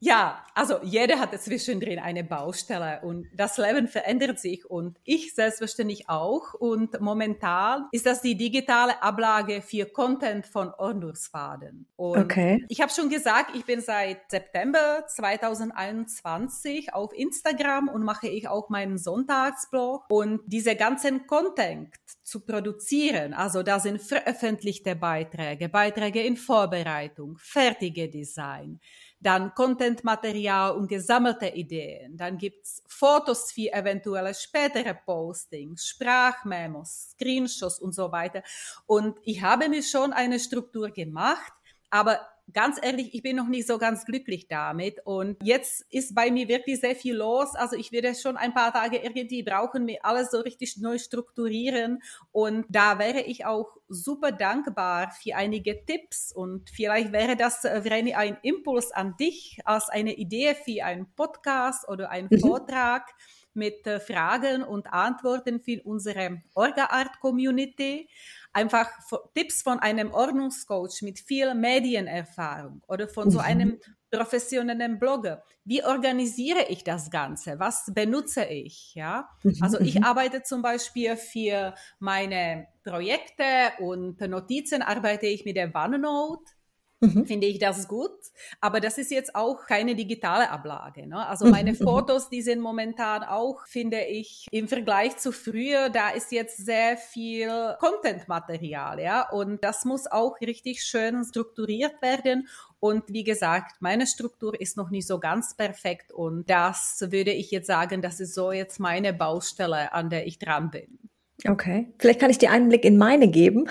Ja, 0.02 0.45
also 0.56 0.80
jeder 0.82 1.20
hatte 1.20 1.39
zwischendrin 1.39 2.00
eine 2.00 2.24
Baustelle 2.24 3.02
und 3.04 3.28
das 3.34 3.58
Leben 3.58 3.89
verändert 3.89 4.39
sich 4.39 4.66
und 4.66 4.97
ich 5.04 5.36
selbstverständlich 5.36 6.08
auch. 6.08 6.54
Und 6.54 7.02
momentan 7.02 7.88
ist 7.91 8.06
das 8.06 8.22
die 8.22 8.36
digitale 8.36 9.04
Ablage 9.04 9.62
für 9.62 9.86
Content 9.86 10.45
von 10.45 10.74
Ordnungsfaden. 10.74 11.86
Und 11.97 12.18
okay. 12.18 12.64
ich 12.70 12.80
habe 12.80 12.93
schon 12.93 13.10
gesagt, 13.10 13.56
ich 13.56 13.66
bin 13.66 13.82
seit 13.82 14.32
September 14.32 15.04
2021 15.06 16.93
auf 16.93 17.12
Instagram 17.14 17.89
und 17.89 18.04
mache 18.04 18.30
ich 18.30 18.47
auch 18.47 18.70
meinen 18.70 18.97
Sonntagsblog 18.97 20.06
und 20.10 20.41
diese 20.45 20.78
ganzen 20.78 21.28
Content 21.28 21.93
zu 22.24 22.45
produzieren. 22.45 23.34
Also 23.34 23.64
da 23.64 23.82
sind 23.82 24.02
veröffentlichte 24.02 24.95
Beiträge, 24.95 25.68
Beiträge 25.68 26.22
in 26.22 26.38
Vorbereitung, 26.38 27.38
fertige 27.38 28.08
Design 28.08 28.80
dann 29.20 29.53
Content-Material 29.53 30.72
und 30.76 30.88
gesammelte 30.88 31.47
Ideen. 31.47 32.17
Dann 32.17 32.38
gibt's 32.38 32.84
Fotos 32.88 33.51
für 33.51 33.72
eventuelle 33.74 34.34
spätere 34.34 34.93
Postings, 34.93 35.88
Sprachmemos, 35.88 37.11
Screenshots 37.11 37.80
und 37.80 37.93
so 37.93 38.11
weiter. 38.11 38.43
Und 38.86 39.17
ich 39.24 39.41
habe 39.41 39.67
mir 39.70 39.84
schon 39.84 40.13
eine 40.13 40.39
Struktur 40.39 40.89
gemacht, 40.91 41.53
aber 41.89 42.20
ganz 42.53 42.80
ehrlich, 42.82 43.13
ich 43.13 43.22
bin 43.22 43.36
noch 43.36 43.47
nicht 43.47 43.67
so 43.67 43.78
ganz 43.78 44.05
glücklich 44.05 44.47
damit. 44.47 44.99
Und 45.05 45.38
jetzt 45.43 45.86
ist 45.89 46.15
bei 46.15 46.32
mir 46.32 46.47
wirklich 46.47 46.80
sehr 46.80 46.95
viel 46.95 47.15
los. 47.15 47.55
Also 47.55 47.76
ich 47.76 47.91
werde 47.91 48.15
schon 48.15 48.38
ein 48.38 48.53
paar 48.53 48.74
Tage 48.74 48.97
irgendwie 48.97 49.43
brauchen, 49.43 49.86
mir 49.86 50.03
alles 50.03 50.32
so 50.32 50.39
richtig 50.39 50.78
neu 50.78 50.97
strukturieren. 50.97 52.01
Und 52.32 52.65
da 52.70 52.99
wäre 52.99 53.22
ich 53.22 53.45
auch 53.45 53.79
super 53.90 54.32
dankbar 54.32 55.12
für 55.12 55.36
einige 55.36 55.84
Tipps. 55.86 56.32
Und 56.32 56.70
vielleicht 56.70 57.12
wäre 57.12 57.36
das, 57.36 57.66
äh, 57.66 57.82
Vreni, 57.84 58.14
ein 58.14 58.38
Impuls 58.44 58.92
an 58.92 59.18
dich 59.18 59.60
als 59.66 59.90
eine 59.90 60.14
Idee 60.14 60.56
für 60.56 60.86
einen 60.86 61.14
Podcast 61.16 61.88
oder 61.90 62.10
einen 62.10 62.30
mhm. 62.32 62.40
Vortrag 62.40 63.10
mit 63.54 63.86
äh, 63.88 64.00
Fragen 64.00 64.64
und 64.64 64.88
Antworten 64.94 65.60
für 65.60 65.82
unsere 65.84 66.42
Orga-Art-Community 66.54 68.08
einfach 68.54 68.90
Tipps 69.36 69.62
von 69.62 69.80
einem 69.80 70.12
Ordnungscoach 70.12 71.02
mit 71.02 71.20
viel 71.20 71.54
Medienerfahrung 71.54 72.82
oder 72.88 73.08
von 73.08 73.30
so 73.32 73.40
mhm. 73.40 73.46
einem 73.46 73.80
professionellen 74.10 74.99
Blogger. 74.99 75.43
Wie 75.64 75.84
organisiere 75.84 76.66
ich 76.70 76.84
das 76.84 77.10
Ganze? 77.12 77.60
Was 77.60 77.91
benutze 77.93 78.45
ich? 78.45 78.93
Ja, 78.95 79.30
mhm, 79.43 79.57
also 79.62 79.80
ich 79.80 79.95
mhm. 79.95 80.03
arbeite 80.03 80.43
zum 80.43 80.62
Beispiel 80.62 81.16
für 81.16 81.74
meine 81.99 82.68
Projekte 82.84 83.43
und 83.80 84.20
Notizen 84.22 84.82
arbeite 84.82 85.28
ich 85.28 85.45
mit 85.45 85.55
der 85.55 85.74
OneNote. 85.74 86.59
Mhm. 87.02 87.26
Finde 87.26 87.47
ich 87.47 87.60
das 87.60 87.88
gut. 87.88 88.12
Aber 88.60 88.80
das 88.80 88.97
ist 88.97 89.12
jetzt 89.12 89.36
auch 89.36 89.66
keine 89.66 89.95
digitale 89.95 90.50
Ablage. 90.50 91.08
Ne? 91.08 91.26
Also 91.26 91.45
mhm, 91.45 91.52
meine 91.52 91.72
mhm. 91.72 91.78
Fotos, 91.78 92.30
die 92.30 92.41
sind 92.41 92.60
momentan 92.60 93.24
auch, 93.24 93.66
finde 93.68 94.02
ich, 94.02 94.47
im 94.52 94.68
Vergleich 94.68 95.18
zu 95.18 95.32
früher, 95.32 95.89
da 95.89 96.10
ist 96.10 96.32
jetzt 96.32 96.58
sehr 96.58 96.97
viel 96.97 97.76
Content-Material, 97.80 99.00
ja. 99.00 99.30
Und 99.30 99.64
das 99.64 99.86
muss 99.86 100.08
auch 100.08 100.39
richtig 100.41 100.84
schön 100.84 101.24
strukturiert 101.24 102.02
werden. 102.02 102.47
Und 102.80 103.04
wie 103.08 103.24
gesagt, 103.24 103.82
meine 103.82 104.08
Struktur 104.08 104.60
ist 104.60 104.78
noch 104.78 104.89
nicht 104.89 105.08
so 105.08 105.20
ganz 105.20 105.56
perfekt. 105.56 106.12
Und 106.12 106.50
das 106.50 106.97
würde 107.10 107.32
ich 107.32 107.52
jetzt 107.52 107.68
sagen, 107.68 108.02
das 108.02 108.20
ist 108.20 108.34
so 108.34 108.52
jetzt 108.52 108.80
meine 108.80 109.14
Baustelle, 109.14 109.93
an 109.93 110.10
der 110.10 110.28
ich 110.28 110.39
dran 110.39 110.72
bin. 110.72 111.09
Okay, 111.48 111.88
vielleicht 111.98 112.20
kann 112.20 112.30
ich 112.30 112.38
dir 112.38 112.52
einen 112.52 112.68
Blick 112.68 112.84
in 112.84 112.98
meine 112.98 113.30
geben. 113.30 113.70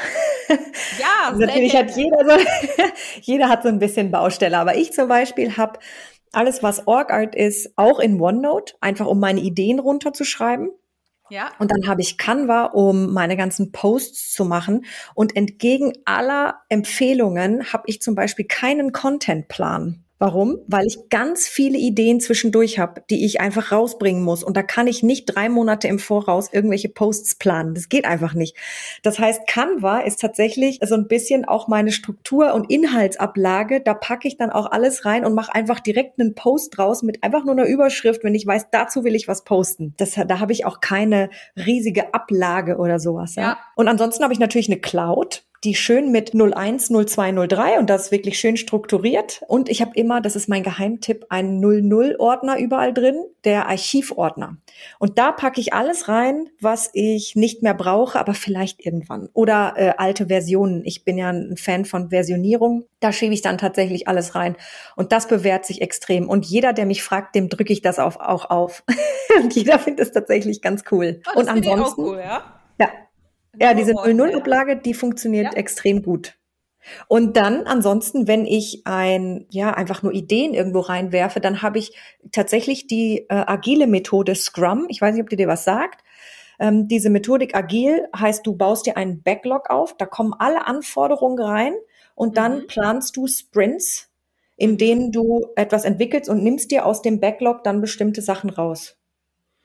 Ja, 0.99 1.33
natürlich 1.37 1.77
hat 1.77 1.95
jeder 1.97 2.25
so, 2.25 2.37
jeder 3.21 3.49
hat 3.49 3.63
so 3.63 3.69
ein 3.69 3.79
bisschen 3.79 4.11
Baustelle, 4.11 4.57
aber 4.57 4.77
ich 4.77 4.93
zum 4.93 5.09
Beispiel 5.09 5.57
habe 5.57 5.79
alles, 6.33 6.63
was 6.63 6.87
OrgArt 6.87 7.35
ist, 7.35 7.73
auch 7.77 7.99
in 7.99 8.21
OneNote, 8.21 8.75
einfach 8.81 9.07
um 9.07 9.21
meine 9.21 9.41
Ideen 9.41 9.79
runterzuschreiben. 9.79 10.71
Ja. 11.31 11.53
Und 11.59 11.71
dann 11.71 11.87
habe 11.87 12.01
ich 12.01 12.17
Canva, 12.17 12.65
um 12.67 13.13
meine 13.13 13.37
ganzen 13.37 13.71
Posts 13.71 14.33
zu 14.33 14.45
machen. 14.45 14.87
Und 15.15 15.37
entgegen 15.37 15.93
aller 16.07 16.63
Empfehlungen 16.69 17.73
habe 17.73 17.85
ich 17.87 18.01
zum 18.01 18.15
Beispiel 18.15 18.47
keinen 18.47 18.93
Contentplan. 18.93 20.05
Warum? 20.19 20.59
Weil 20.67 20.87
ich 20.87 21.09
ganz 21.11 21.47
viele 21.47 21.79
Ideen 21.79 22.21
zwischendurch 22.21 22.81
habe, 22.81 23.03
die 23.09 23.25
ich 23.25 23.41
einfach 23.41 23.71
rausbringen 23.71 24.25
muss. 24.25 24.43
Und 24.43 24.57
da 24.57 24.63
kann 24.65 24.89
ich 24.89 25.05
nicht 25.05 25.27
drei 25.27 25.49
Monate 25.49 25.87
im 25.87 26.01
Voraus 26.01 26.53
irgendwelche 26.53 26.89
Posts 26.89 27.37
planen. 27.37 27.75
Das 27.75 27.89
geht 27.89 28.05
einfach 28.05 28.35
nicht. 28.35 28.57
Das 29.03 29.21
heißt, 29.21 29.47
Canva 29.47 30.01
ist 30.01 30.21
tatsächlich 30.21 30.81
so 30.85 30.97
ein 30.97 31.07
bisschen 31.07 31.45
auch 31.45 31.69
meine 31.69 31.93
Struktur 31.93 32.55
und 32.55 32.69
Inhaltsablage. 32.69 33.81
Da 33.81 33.95
packe 33.95 34.27
ich 34.27 34.37
dann 34.37 34.51
auch 34.51 34.67
alles 34.67 35.05
rein 35.05 35.25
und 35.25 35.35
mache 35.35 35.55
einfach 35.55 35.79
direkt 35.79 36.21
einen 36.21 36.35
Post 36.35 36.77
draus 36.77 37.05
mit 37.05 37.23
einfach 37.23 37.45
nur 37.45 37.53
einer 37.53 37.67
Überschrift, 37.67 38.25
wenn 38.25 38.35
ich 38.35 38.47
weiß, 38.47 38.71
dazu 38.73 39.05
will 39.05 39.15
ich 39.15 39.29
was 39.29 39.45
posten. 39.45 39.95
Das, 39.99 40.15
da 40.15 40.41
habe 40.41 40.53
ich 40.53 40.67
auch 40.67 40.81
keine 40.81 41.31
riesige 41.55 42.13
Ablage 42.13 42.79
oder 42.79 42.99
sowas. 42.99 43.37
Ja. 43.37 43.43
ja. 43.43 43.59
Und 43.77 43.87
ansonsten 43.87 44.25
habe 44.25 44.33
ich 44.33 44.41
natürlich 44.41 44.69
eine 44.69 44.81
Cloud 44.81 45.45
die 45.65 45.75
schön 45.75 46.13
mit 46.13 46.35
01, 46.35 46.89
02, 46.89 47.47
03 47.49 47.79
und 47.79 47.91
das 47.91 48.07
ist 48.07 48.13
wirklich 48.13 48.39
schön 48.39 48.57
strukturiert. 48.57 49.43
Und 49.49 49.69
ich 49.69 49.81
habe 49.81 49.91
immer, 49.95 50.21
das 50.21 50.37
ist 50.37 50.49
mein 50.49 50.63
Geheimtipp, 50.63 51.27
einen 51.31 51.61
00-Ordner 51.63 52.59
überall 52.59 52.95
drin, 52.95 53.17
der 53.45 53.67
Archivordner. 53.69 54.57
Und 55.01 55.19
da 55.19 55.33
packe 55.33 55.61
ich 55.61 55.73
alles 55.73 56.09
rein, 56.09 56.49
was 56.61 56.91
ich 56.93 57.35
nicht 57.35 57.63
mehr 57.63 57.75
brauche, 57.75 58.19
aber 58.21 58.35
vielleicht 58.35 58.85
irgendwann. 58.85 59.29
Oder 59.33 59.75
äh, 59.77 59.93
alte 59.97 60.29
Versionen. 60.29 60.83
Ich 60.85 61.05
bin 61.05 61.19
ja 61.19 61.31
ein 61.31 61.57
Fan 61.57 61.85
von 61.85 62.11
Versionierung. 62.11 62.85
Da 63.01 63.13
schiebe 63.13 63.35
ich 63.35 63.43
dann 63.43 63.59
tatsächlich 63.59 64.07
alles 64.07 64.37
rein. 64.37 64.57
Und 64.95 65.11
das 65.11 65.27
bewährt 65.27 65.67
sich 65.67 65.83
extrem. 65.83 66.29
Und 66.29 66.47
jeder, 66.47 66.73
der 66.73 66.87
mich 66.87 67.03
fragt, 67.03 67.35
dem 67.35 67.49
drücke 67.49 67.73
ich 67.73 67.83
das 67.83 67.99
auf, 67.99 68.21
auch 68.21 68.51
auf. 68.51 68.85
und 69.43 69.55
jeder 69.55 69.81
findet 69.81 70.07
es 70.07 70.13
tatsächlich 70.13 70.63
ganz 70.63 70.85
cool. 70.93 71.21
Oh, 71.35 71.41
und 71.41 71.49
ansonsten. 71.49 72.01
Cool, 72.01 72.19
ja? 72.19 72.45
ja, 72.81 72.89
ja, 73.61 73.75
diese 73.75 73.93
0-0-Ablage, 73.93 74.77
die 74.77 74.95
funktioniert 74.95 75.53
ja. 75.53 75.59
extrem 75.59 76.03
gut. 76.03 76.39
Und 77.07 77.37
dann 77.37 77.67
ansonsten, 77.67 78.27
wenn 78.27 78.47
ich 78.47 78.83
ein, 78.87 79.47
ja, 79.51 79.73
einfach 79.73 80.03
nur 80.03 80.13
Ideen 80.13 80.55
irgendwo 80.55 80.81
reinwerfe, 80.81 81.41
dann 81.41 81.63
habe 81.63 81.79
ich 81.79 81.95
tatsächlich 82.33 82.87
die 82.87 83.27
äh, 83.29 83.45
agile 83.47 83.87
Methode 83.87 84.35
Scrum. 84.35 84.87
Ich 84.89 85.01
weiß 85.01 85.15
nicht, 85.15 85.23
ob 85.23 85.29
die 85.29 85.37
dir 85.37 85.49
was 85.49 85.65
sagt. 85.65 86.03
Ähm, 86.59 86.89
diese 86.89 87.11
Methodik 87.11 87.55
agil 87.55 88.09
heißt, 88.17 88.47
du 88.47 88.57
baust 88.57 88.87
dir 88.87 88.97
einen 88.97 89.23
Backlog 89.23 89.71
auf, 89.71 89.97
da 89.97 90.07
kommen 90.07 90.35
alle 90.39 90.67
Anforderungen 90.67 91.39
rein 91.41 91.75
und 92.15 92.37
dann 92.37 92.61
mhm. 92.61 92.67
planst 92.67 93.17
du 93.17 93.27
Sprints, 93.29 94.11
in 94.57 94.77
denen 94.77 95.13
du 95.13 95.47
etwas 95.55 95.85
entwickelst 95.85 96.29
und 96.29 96.43
nimmst 96.43 96.71
dir 96.73 96.85
aus 96.85 97.01
dem 97.01 97.21
Backlog 97.21 97.63
dann 97.63 97.81
bestimmte 97.81 98.23
Sachen 98.23 98.51
raus. 98.51 98.98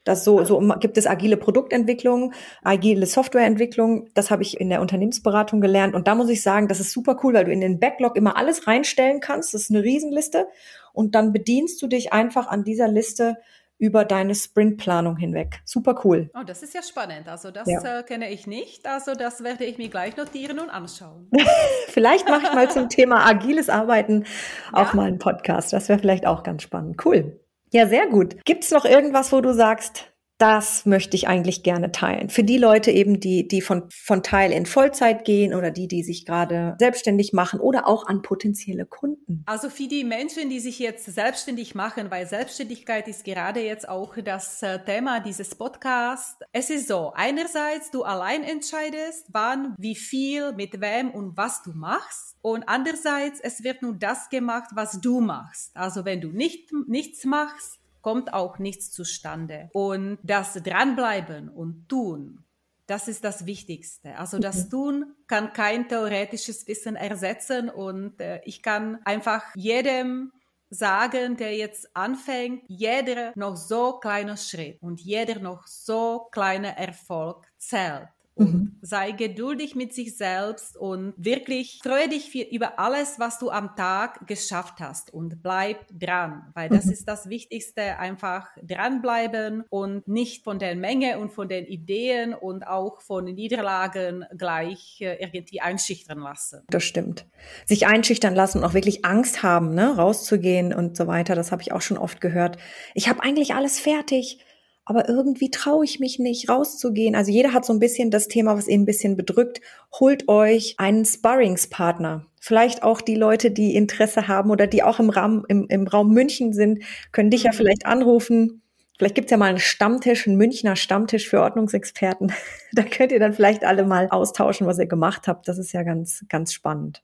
Das 0.03 0.23
so, 0.23 0.43
so 0.43 0.59
gibt 0.79 0.97
es 0.97 1.07
agile 1.07 1.37
Produktentwicklung, 1.37 2.33
agile 2.63 3.05
Softwareentwicklung. 3.05 4.09
Das 4.13 4.31
habe 4.31 4.43
ich 4.43 4.59
in 4.59 4.69
der 4.69 4.81
Unternehmensberatung 4.81 5.61
gelernt. 5.61 5.95
Und 5.95 6.07
da 6.07 6.15
muss 6.15 6.29
ich 6.29 6.41
sagen, 6.41 6.67
das 6.67 6.79
ist 6.79 6.91
super 6.91 7.19
cool, 7.23 7.33
weil 7.33 7.45
du 7.45 7.51
in 7.51 7.61
den 7.61 7.79
Backlog 7.79 8.15
immer 8.17 8.35
alles 8.35 8.67
reinstellen 8.67 9.21
kannst. 9.21 9.53
Das 9.53 9.63
ist 9.63 9.71
eine 9.71 9.83
Riesenliste. 9.83 10.47
Und 10.91 11.15
dann 11.15 11.31
bedienst 11.31 11.81
du 11.81 11.87
dich 11.87 12.11
einfach 12.11 12.47
an 12.47 12.63
dieser 12.63 12.87
Liste 12.87 13.37
über 13.79 14.05
deine 14.05 14.35
Sprintplanung 14.35 15.17
hinweg. 15.17 15.61
Super 15.65 15.99
cool. 16.05 16.29
Oh, 16.39 16.43
das 16.45 16.63
ist 16.63 16.73
ja 16.73 16.81
spannend. 16.81 17.27
Also 17.27 17.51
das 17.51 17.67
ja. 17.67 17.99
äh, 17.99 18.03
kenne 18.03 18.29
ich 18.29 18.47
nicht. 18.47 18.87
Also 18.87 19.13
das 19.13 19.43
werde 19.43 19.65
ich 19.65 19.77
mir 19.77 19.89
gleich 19.89 20.15
notieren 20.15 20.59
und 20.59 20.69
anschauen. 20.69 21.29
vielleicht 21.87 22.29
mache 22.29 22.43
ich 22.43 22.53
mal 22.53 22.71
zum 22.71 22.87
Thema 22.87 23.25
agiles 23.25 23.69
Arbeiten 23.69 24.25
auch 24.71 24.89
ja. 24.89 24.95
mal 24.95 25.07
einen 25.07 25.19
Podcast. 25.19 25.73
Das 25.73 25.89
wäre 25.89 25.99
vielleicht 25.99 26.25
auch 26.25 26.43
ganz 26.43 26.63
spannend. 26.63 27.03
Cool. 27.03 27.39
Ja, 27.73 27.87
sehr 27.87 28.07
gut. 28.07 28.35
Gibt 28.45 28.63
es 28.63 28.71
noch 28.71 28.85
irgendwas, 28.85 29.31
wo 29.31 29.41
du 29.41 29.51
sagst, 29.51 30.13
das 30.37 30.85
möchte 30.85 31.15
ich 31.15 31.27
eigentlich 31.27 31.63
gerne 31.63 31.91
teilen. 31.91 32.29
Für 32.29 32.43
die 32.43 32.57
Leute 32.57 32.91
eben, 32.91 33.19
die, 33.19 33.47
die 33.47 33.61
von, 33.61 33.89
von 33.89 34.21
Teil 34.23 34.51
in 34.51 34.65
Vollzeit 34.65 35.25
gehen 35.25 35.55
oder 35.55 35.71
die, 35.71 35.87
die 35.87 36.03
sich 36.03 36.25
gerade 36.25 36.75
selbstständig 36.79 37.33
machen 37.33 37.59
oder 37.59 37.87
auch 37.87 38.05
an 38.07 38.21
potenzielle 38.21 38.85
Kunden. 38.85 39.43
Also 39.45 39.69
für 39.69 39.87
die 39.87 40.03
Menschen, 40.03 40.49
die 40.49 40.59
sich 40.59 40.79
jetzt 40.79 41.05
selbstständig 41.05 41.75
machen, 41.75 42.11
weil 42.11 42.27
Selbstständigkeit 42.27 43.07
ist 43.07 43.23
gerade 43.23 43.61
jetzt 43.61 43.87
auch 43.87 44.15
das 44.17 44.61
äh, 44.61 44.83
Thema 44.83 45.19
dieses 45.19 45.55
Podcasts. 45.55 46.39
Es 46.51 46.69
ist 46.69 46.87
so, 46.87 47.11
einerseits 47.15 47.89
du 47.91 48.03
allein 48.03 48.43
entscheidest, 48.43 49.27
wann, 49.31 49.75
wie 49.77 49.95
viel, 49.95 50.51
mit 50.53 50.81
wem 50.81 51.09
und 51.09 51.37
was 51.37 51.63
du 51.63 51.71
machst. 51.71 52.32
Und 52.43 52.67
andererseits, 52.67 53.39
es 53.39 53.63
wird 53.63 53.81
nur 53.81 53.93
das 53.93 54.29
gemacht, 54.29 54.71
was 54.73 54.99
du 54.99 55.21
machst. 55.21 55.71
Also 55.77 56.03
wenn 56.03 56.19
du 56.19 56.27
nicht, 56.27 56.73
nichts 56.87 57.23
machst, 57.23 57.79
kommt 58.01 58.33
auch 58.33 58.59
nichts 58.59 58.91
zustande. 58.91 59.69
Und 59.71 60.19
das 60.23 60.53
Dranbleiben 60.61 61.47
und 61.47 61.87
Tun, 61.87 62.43
das 62.85 63.07
ist 63.07 63.23
das 63.23 63.45
Wichtigste. 63.45 64.17
Also 64.17 64.39
das 64.39 64.65
mhm. 64.65 64.69
Tun 64.69 65.15
kann 65.27 65.53
kein 65.53 65.87
theoretisches 65.87 66.67
Wissen 66.67 66.97
ersetzen 66.97 67.69
und 67.69 68.19
äh, 68.19 68.41
ich 68.43 68.61
kann 68.61 68.99
einfach 69.05 69.43
jedem 69.55 70.33
sagen, 70.69 71.37
der 71.37 71.55
jetzt 71.55 71.95
anfängt, 71.95 72.63
jeder 72.67 73.31
noch 73.35 73.55
so 73.55 73.99
kleiner 73.99 74.35
Schritt 74.35 74.81
und 74.81 74.99
jeder 74.99 75.39
noch 75.39 75.65
so 75.65 76.27
kleiner 76.31 76.77
Erfolg 76.77 77.47
zählt. 77.57 78.09
Und 78.35 78.53
mhm. 78.53 78.77
sei 78.81 79.11
geduldig 79.11 79.75
mit 79.75 79.93
sich 79.93 80.17
selbst 80.17 80.75
und 80.75 81.13
wirklich 81.17 81.79
freue 81.83 82.09
dich 82.09 82.31
für, 82.31 82.41
über 82.41 82.79
alles, 82.79 83.19
was 83.19 83.37
du 83.37 83.51
am 83.51 83.75
Tag 83.75 84.25
geschafft 84.27 84.79
hast 84.79 85.13
und 85.13 85.43
bleib 85.43 85.85
dran, 85.91 86.51
weil 86.55 86.69
das 86.69 86.85
mhm. 86.85 86.93
ist 86.93 87.07
das 87.07 87.29
Wichtigste, 87.29 87.99
einfach 87.99 88.47
dranbleiben 88.61 89.63
und 89.69 90.07
nicht 90.07 90.43
von 90.43 90.57
der 90.57 90.75
Menge 90.75 91.19
und 91.19 91.31
von 91.31 91.47
den 91.47 91.65
Ideen 91.65 92.33
und 92.33 92.65
auch 92.65 93.01
von 93.01 93.25
Niederlagen 93.25 94.25
gleich 94.35 94.97
äh, 95.01 95.17
irgendwie 95.23 95.61
einschüchtern 95.61 96.19
lassen. 96.19 96.63
Das 96.69 96.83
stimmt. 96.83 97.27
Sich 97.65 97.85
einschüchtern 97.85 98.33
lassen 98.33 98.59
und 98.59 98.63
auch 98.63 98.73
wirklich 98.73 99.05
Angst 99.05 99.43
haben, 99.43 99.75
ne, 99.75 99.95
rauszugehen 99.95 100.73
und 100.73 100.97
so 100.97 101.05
weiter, 101.05 101.35
das 101.35 101.51
habe 101.51 101.61
ich 101.61 101.71
auch 101.71 101.81
schon 101.81 101.97
oft 101.97 102.19
gehört. 102.19 102.57
Ich 102.95 103.09
habe 103.09 103.21
eigentlich 103.21 103.53
alles 103.53 103.79
fertig 103.79 104.39
aber 104.85 105.07
irgendwie 105.07 105.49
traue 105.49 105.85
ich 105.85 105.99
mich 105.99 106.19
nicht 106.19 106.49
rauszugehen. 106.49 107.15
Also 107.15 107.31
jeder 107.31 107.53
hat 107.53 107.65
so 107.65 107.73
ein 107.73 107.79
bisschen 107.79 108.11
das 108.11 108.27
Thema, 108.27 108.57
was 108.57 108.67
ihn 108.67 108.81
ein 108.81 108.85
bisschen 108.85 109.15
bedrückt. 109.15 109.61
Holt 109.99 110.27
euch 110.27 110.75
einen 110.77 111.05
Sparringspartner. 111.05 112.25
Vielleicht 112.41 112.83
auch 112.83 112.99
die 112.99 113.15
Leute, 113.15 113.51
die 113.51 113.75
Interesse 113.75 114.27
haben 114.27 114.51
oder 114.51 114.67
die 114.67 114.83
auch 114.83 114.99
im 114.99 115.09
Raum, 115.09 115.45
im, 115.47 115.67
im 115.69 115.87
Raum 115.87 116.13
München 116.13 116.53
sind, 116.53 116.83
können 117.13 117.29
dich 117.29 117.43
ja 117.43 117.51
mhm. 117.51 117.55
vielleicht 117.55 117.85
anrufen. 117.85 118.61
Vielleicht 118.97 119.15
gibt's 119.15 119.31
ja 119.31 119.37
mal 119.37 119.49
einen 119.49 119.59
Stammtisch, 119.59 120.27
einen 120.27 120.37
Münchner 120.37 120.75
Stammtisch 120.75 121.29
für 121.29 121.41
Ordnungsexperten. 121.41 122.33
da 122.73 122.83
könnt 122.83 123.13
ihr 123.13 123.19
dann 123.19 123.33
vielleicht 123.33 123.63
alle 123.63 123.85
mal 123.85 124.09
austauschen, 124.09 124.67
was 124.67 124.79
ihr 124.79 124.85
gemacht 124.85 125.27
habt. 125.27 125.47
Das 125.47 125.57
ist 125.57 125.71
ja 125.71 125.83
ganz, 125.83 126.25
ganz 126.27 126.51
spannend. 126.51 127.01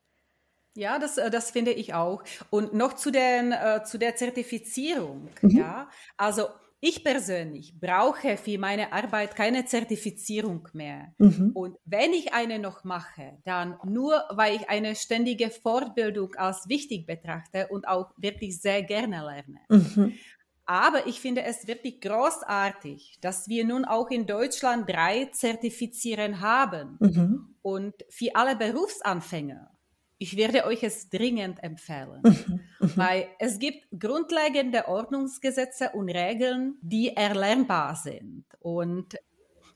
Ja, 0.75 0.99
das, 0.99 1.17
äh, 1.17 1.29
das 1.29 1.51
finde 1.51 1.71
ich 1.71 1.93
auch. 1.93 2.23
Und 2.49 2.73
noch 2.73 2.93
zu, 2.93 3.09
den, 3.11 3.53
äh, 3.53 3.83
zu 3.83 3.97
der 3.97 4.15
Zertifizierung. 4.17 5.29
Mhm. 5.41 5.49
Ja, 5.49 5.89
also 6.17 6.47
ich 6.81 7.03
persönlich 7.03 7.73
brauche 7.79 8.37
für 8.37 8.57
meine 8.57 8.93
Arbeit 8.93 9.35
keine 9.35 9.65
Zertifizierung 9.65 10.67
mehr. 10.73 11.13
Mhm. 11.17 11.51
Und 11.53 11.77
wenn 11.85 12.13
ich 12.13 12.33
eine 12.33 12.57
noch 12.57 12.83
mache, 12.83 13.37
dann 13.43 13.77
nur, 13.83 14.23
weil 14.31 14.55
ich 14.55 14.69
eine 14.69 14.95
ständige 14.95 15.49
Fortbildung 15.49 16.35
als 16.35 16.69
wichtig 16.69 17.05
betrachte 17.05 17.67
und 17.67 17.87
auch 17.87 18.11
wirklich 18.17 18.61
sehr 18.61 18.83
gerne 18.83 19.17
lerne. 19.17 19.59
Mhm. 19.69 20.13
Aber 20.65 21.07
ich 21.07 21.19
finde 21.19 21.43
es 21.43 21.67
wirklich 21.67 21.99
großartig, 21.99 23.17
dass 23.21 23.49
wir 23.49 23.65
nun 23.65 23.85
auch 23.85 24.09
in 24.11 24.27
Deutschland 24.27 24.87
drei 24.87 25.25
Zertifizieren 25.25 26.41
haben. 26.41 26.97
Mhm. 26.99 27.55
Und 27.61 27.95
für 28.09 28.35
alle 28.35 28.55
Berufsanfänger 28.55 29.71
ich 30.19 30.35
werde 30.35 30.65
euch 30.65 30.83
es 30.83 31.09
dringend 31.09 31.63
empfehlen, 31.63 32.21
mhm, 32.23 32.59
mhm. 32.79 32.91
weil 32.95 33.27
es 33.39 33.57
gibt 33.57 33.87
grundlegende 33.97 34.87
Ordnungsgesetze 34.87 35.91
und 35.93 36.09
Regeln, 36.09 36.75
die 36.81 37.15
erlernbar 37.15 37.95
sind. 37.95 38.43
Und 38.59 39.17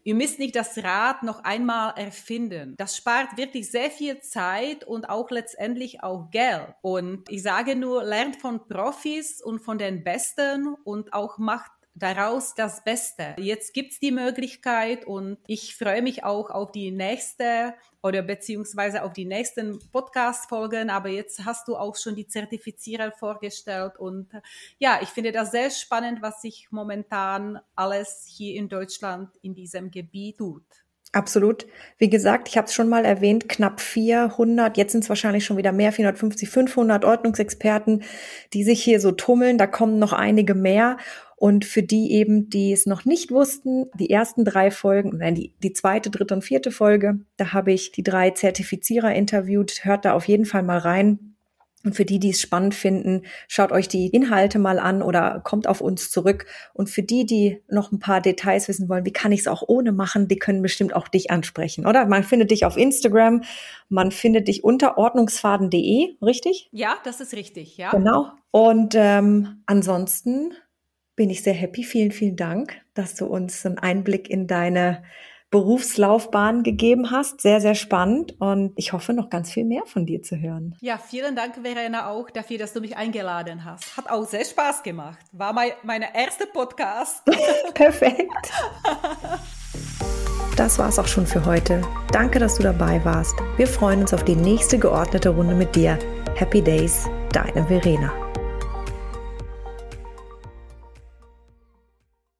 Ihr 0.05 0.15
müsst 0.15 0.37
nicht 0.37 0.55
das 0.57 0.77
Rad 0.83 1.23
noch 1.23 1.45
einmal 1.45 1.93
erfinden. 1.95 2.75
Das 2.77 2.97
spart 2.97 3.37
wirklich 3.37 3.71
sehr 3.71 3.89
viel 3.89 4.19
Zeit 4.19 4.83
und 4.83 5.09
auch 5.09 5.31
letztendlich 5.31 6.03
auch 6.03 6.29
Geld. 6.29 6.75
Und 6.81 7.29
ich 7.29 7.41
sage 7.41 7.77
nur, 7.77 8.03
lernt 8.03 8.35
von 8.35 8.67
Profis 8.67 9.41
und 9.41 9.59
von 9.59 9.77
den 9.77 10.03
Besten 10.03 10.75
und 10.83 11.13
auch 11.13 11.37
macht 11.37 11.71
daraus 11.95 12.55
das 12.55 12.83
Beste. 12.83 13.35
Jetzt 13.37 13.73
gibt's 13.73 13.99
die 13.99 14.11
Möglichkeit 14.11 15.05
und 15.05 15.37
ich 15.47 15.75
freue 15.75 16.01
mich 16.01 16.23
auch 16.23 16.49
auf 16.49 16.71
die 16.71 16.91
nächste 16.91 17.73
oder 18.01 18.21
beziehungsweise 18.21 19.03
auf 19.03 19.13
die 19.13 19.25
nächsten 19.25 19.79
Podcast-Folgen. 19.91 20.89
Aber 20.89 21.09
jetzt 21.09 21.45
hast 21.45 21.67
du 21.67 21.75
auch 21.75 21.95
schon 21.95 22.15
die 22.15 22.27
Zertifizierer 22.27 23.11
vorgestellt 23.11 23.97
und 23.97 24.29
ja, 24.79 24.99
ich 25.01 25.09
finde 25.09 25.31
das 25.31 25.51
sehr 25.51 25.69
spannend, 25.69 26.21
was 26.21 26.41
sich 26.41 26.67
momentan 26.71 27.59
alles 27.75 28.25
hier 28.27 28.55
in 28.55 28.69
Deutschland 28.69 29.29
in 29.41 29.53
diesem 29.53 29.91
Gebiet 29.91 30.37
tut. 30.37 30.63
Absolut. 31.13 31.67
Wie 31.99 32.09
gesagt, 32.09 32.47
ich 32.47 32.57
habe 32.57 32.65
es 32.65 32.73
schon 32.73 32.89
mal 32.89 33.05
erwähnt, 33.05 33.47
knapp 33.47 33.79
400, 33.79 34.75
jetzt 34.77 34.93
sind 34.93 35.03
es 35.03 35.09
wahrscheinlich 35.09 35.45
schon 35.45 35.57
wieder 35.57 35.71
mehr, 35.71 35.91
450, 35.91 36.49
500 36.49 37.05
Ordnungsexperten, 37.05 38.01
die 38.53 38.63
sich 38.63 38.83
hier 38.83 38.99
so 38.99 39.11
tummeln. 39.11 39.59
Da 39.59 39.67
kommen 39.67 39.99
noch 39.99 40.11
einige 40.11 40.55
mehr. 40.55 40.97
Und 41.43 41.65
für 41.65 41.83
die 41.83 42.13
eben, 42.13 42.49
die 42.49 42.71
es 42.71 42.85
noch 42.85 43.03
nicht 43.03 43.29
wussten, 43.29 43.87
die 43.99 44.09
ersten 44.09 44.45
drei 44.45 44.71
Folgen, 44.71 45.17
nein, 45.17 45.35
die, 45.35 45.51
die 45.61 45.73
zweite, 45.73 46.09
dritte 46.09 46.35
und 46.35 46.41
vierte 46.41 46.71
Folge, 46.71 47.19
da 47.35 47.51
habe 47.51 47.73
ich 47.73 47.91
die 47.91 48.01
drei 48.01 48.29
Zertifizierer 48.29 49.13
interviewt. 49.13 49.83
Hört 49.83 50.05
da 50.05 50.13
auf 50.13 50.29
jeden 50.29 50.45
Fall 50.45 50.63
mal 50.63 50.77
rein. 50.77 51.35
Und 51.83 51.97
für 51.97 52.05
die, 52.05 52.17
die 52.17 52.29
es 52.29 52.39
spannend 52.39 52.73
finden, 52.73 53.23
schaut 53.49 53.73
euch 53.73 53.89
die 53.89 54.07
Inhalte 54.07 54.57
mal 54.57 54.79
an 54.79 55.01
oder 55.01 55.41
kommt 55.43 55.67
auf 55.67 55.81
uns 55.81 56.09
zurück. 56.11 56.45
Und 56.73 56.89
für 56.89 57.03
die, 57.03 57.25
die 57.25 57.61
noch 57.67 57.91
ein 57.91 57.99
paar 57.99 58.21
Details 58.21 58.69
wissen 58.69 58.87
wollen, 58.87 59.05
wie 59.05 59.11
kann 59.11 59.33
ich 59.33 59.41
es 59.41 59.47
auch 59.49 59.63
ohne 59.67 59.91
machen, 59.91 60.29
die 60.29 60.39
können 60.39 60.61
bestimmt 60.61 60.95
auch 60.95 61.09
dich 61.09 61.29
ansprechen, 61.29 61.85
oder? 61.85 62.05
Man 62.05 62.23
findet 62.23 62.51
dich 62.51 62.63
auf 62.63 62.77
Instagram, 62.77 63.43
man 63.89 64.11
findet 64.11 64.47
dich 64.47 64.63
unter 64.63 64.97
ordnungsfaden.de, 64.97 66.15
richtig? 66.21 66.69
Ja, 66.71 66.95
das 67.03 67.19
ist 67.19 67.33
richtig, 67.33 67.75
ja. 67.75 67.91
Genau. 67.91 68.31
Und 68.51 68.95
ähm, 68.95 69.61
ansonsten 69.65 70.53
bin 71.16 71.30
ich 71.30 71.43
sehr 71.43 71.53
happy. 71.53 71.84
Vielen, 71.84 72.11
vielen 72.11 72.36
Dank, 72.36 72.82
dass 72.93 73.16
du 73.16 73.26
uns 73.26 73.66
einen 73.66 73.78
Einblick 73.78 74.30
in 74.30 74.47
deine 74.47 75.03
Berufslaufbahn 75.53 76.64
gegeben 76.64 77.11
hast. 77.11 77.41
Sehr, 77.41 77.61
sehr 77.61 77.76
spannend 77.76 78.34
und 78.41 78.74
ich 78.76 78.91
hoffe 78.91 79.14
noch 79.14 79.30
ganz 79.30 79.51
viel 79.51 79.66
mehr 79.66 79.84
von 79.86 80.07
dir 80.07 80.24
zu 80.24 80.38
hören. 80.38 80.76
Ja, 80.82 80.97
vielen 80.97 81.36
Dank, 81.36 81.59
Verena, 81.61 82.09
auch 82.09 82.32
dafür, 82.32 82.57
dass 82.57 82.74
du 82.74 82.82
mich 82.82 82.97
eingeladen 82.97 83.64
hast. 83.64 83.95
Hat 83.95 84.09
auch 84.09 84.26
sehr 84.26 84.45
Spaß 84.45 84.82
gemacht. 84.82 85.20
War 85.32 85.53
mein 85.53 85.74
meine 85.84 86.16
erste 86.16 86.47
Podcast. 86.47 87.24
Perfekt. 87.74 88.51
Das 90.55 90.78
war's 90.78 90.99
auch 90.99 91.07
schon 91.07 91.26
für 91.26 91.45
heute. 91.45 91.82
Danke, 92.11 92.38
dass 92.38 92.57
du 92.57 92.64
dabei 92.64 93.03
warst. 93.03 93.34
Wir 93.57 93.66
freuen 93.66 94.01
uns 94.01 94.14
auf 94.14 94.24
die 94.24 94.36
nächste 94.36 94.78
geordnete 94.78 95.30
Runde 95.30 95.55
mit 95.55 95.76
dir. 95.76 95.97
Happy 96.36 96.61
Days, 96.61 97.09
deine 97.32 97.66
Verena. 97.66 98.22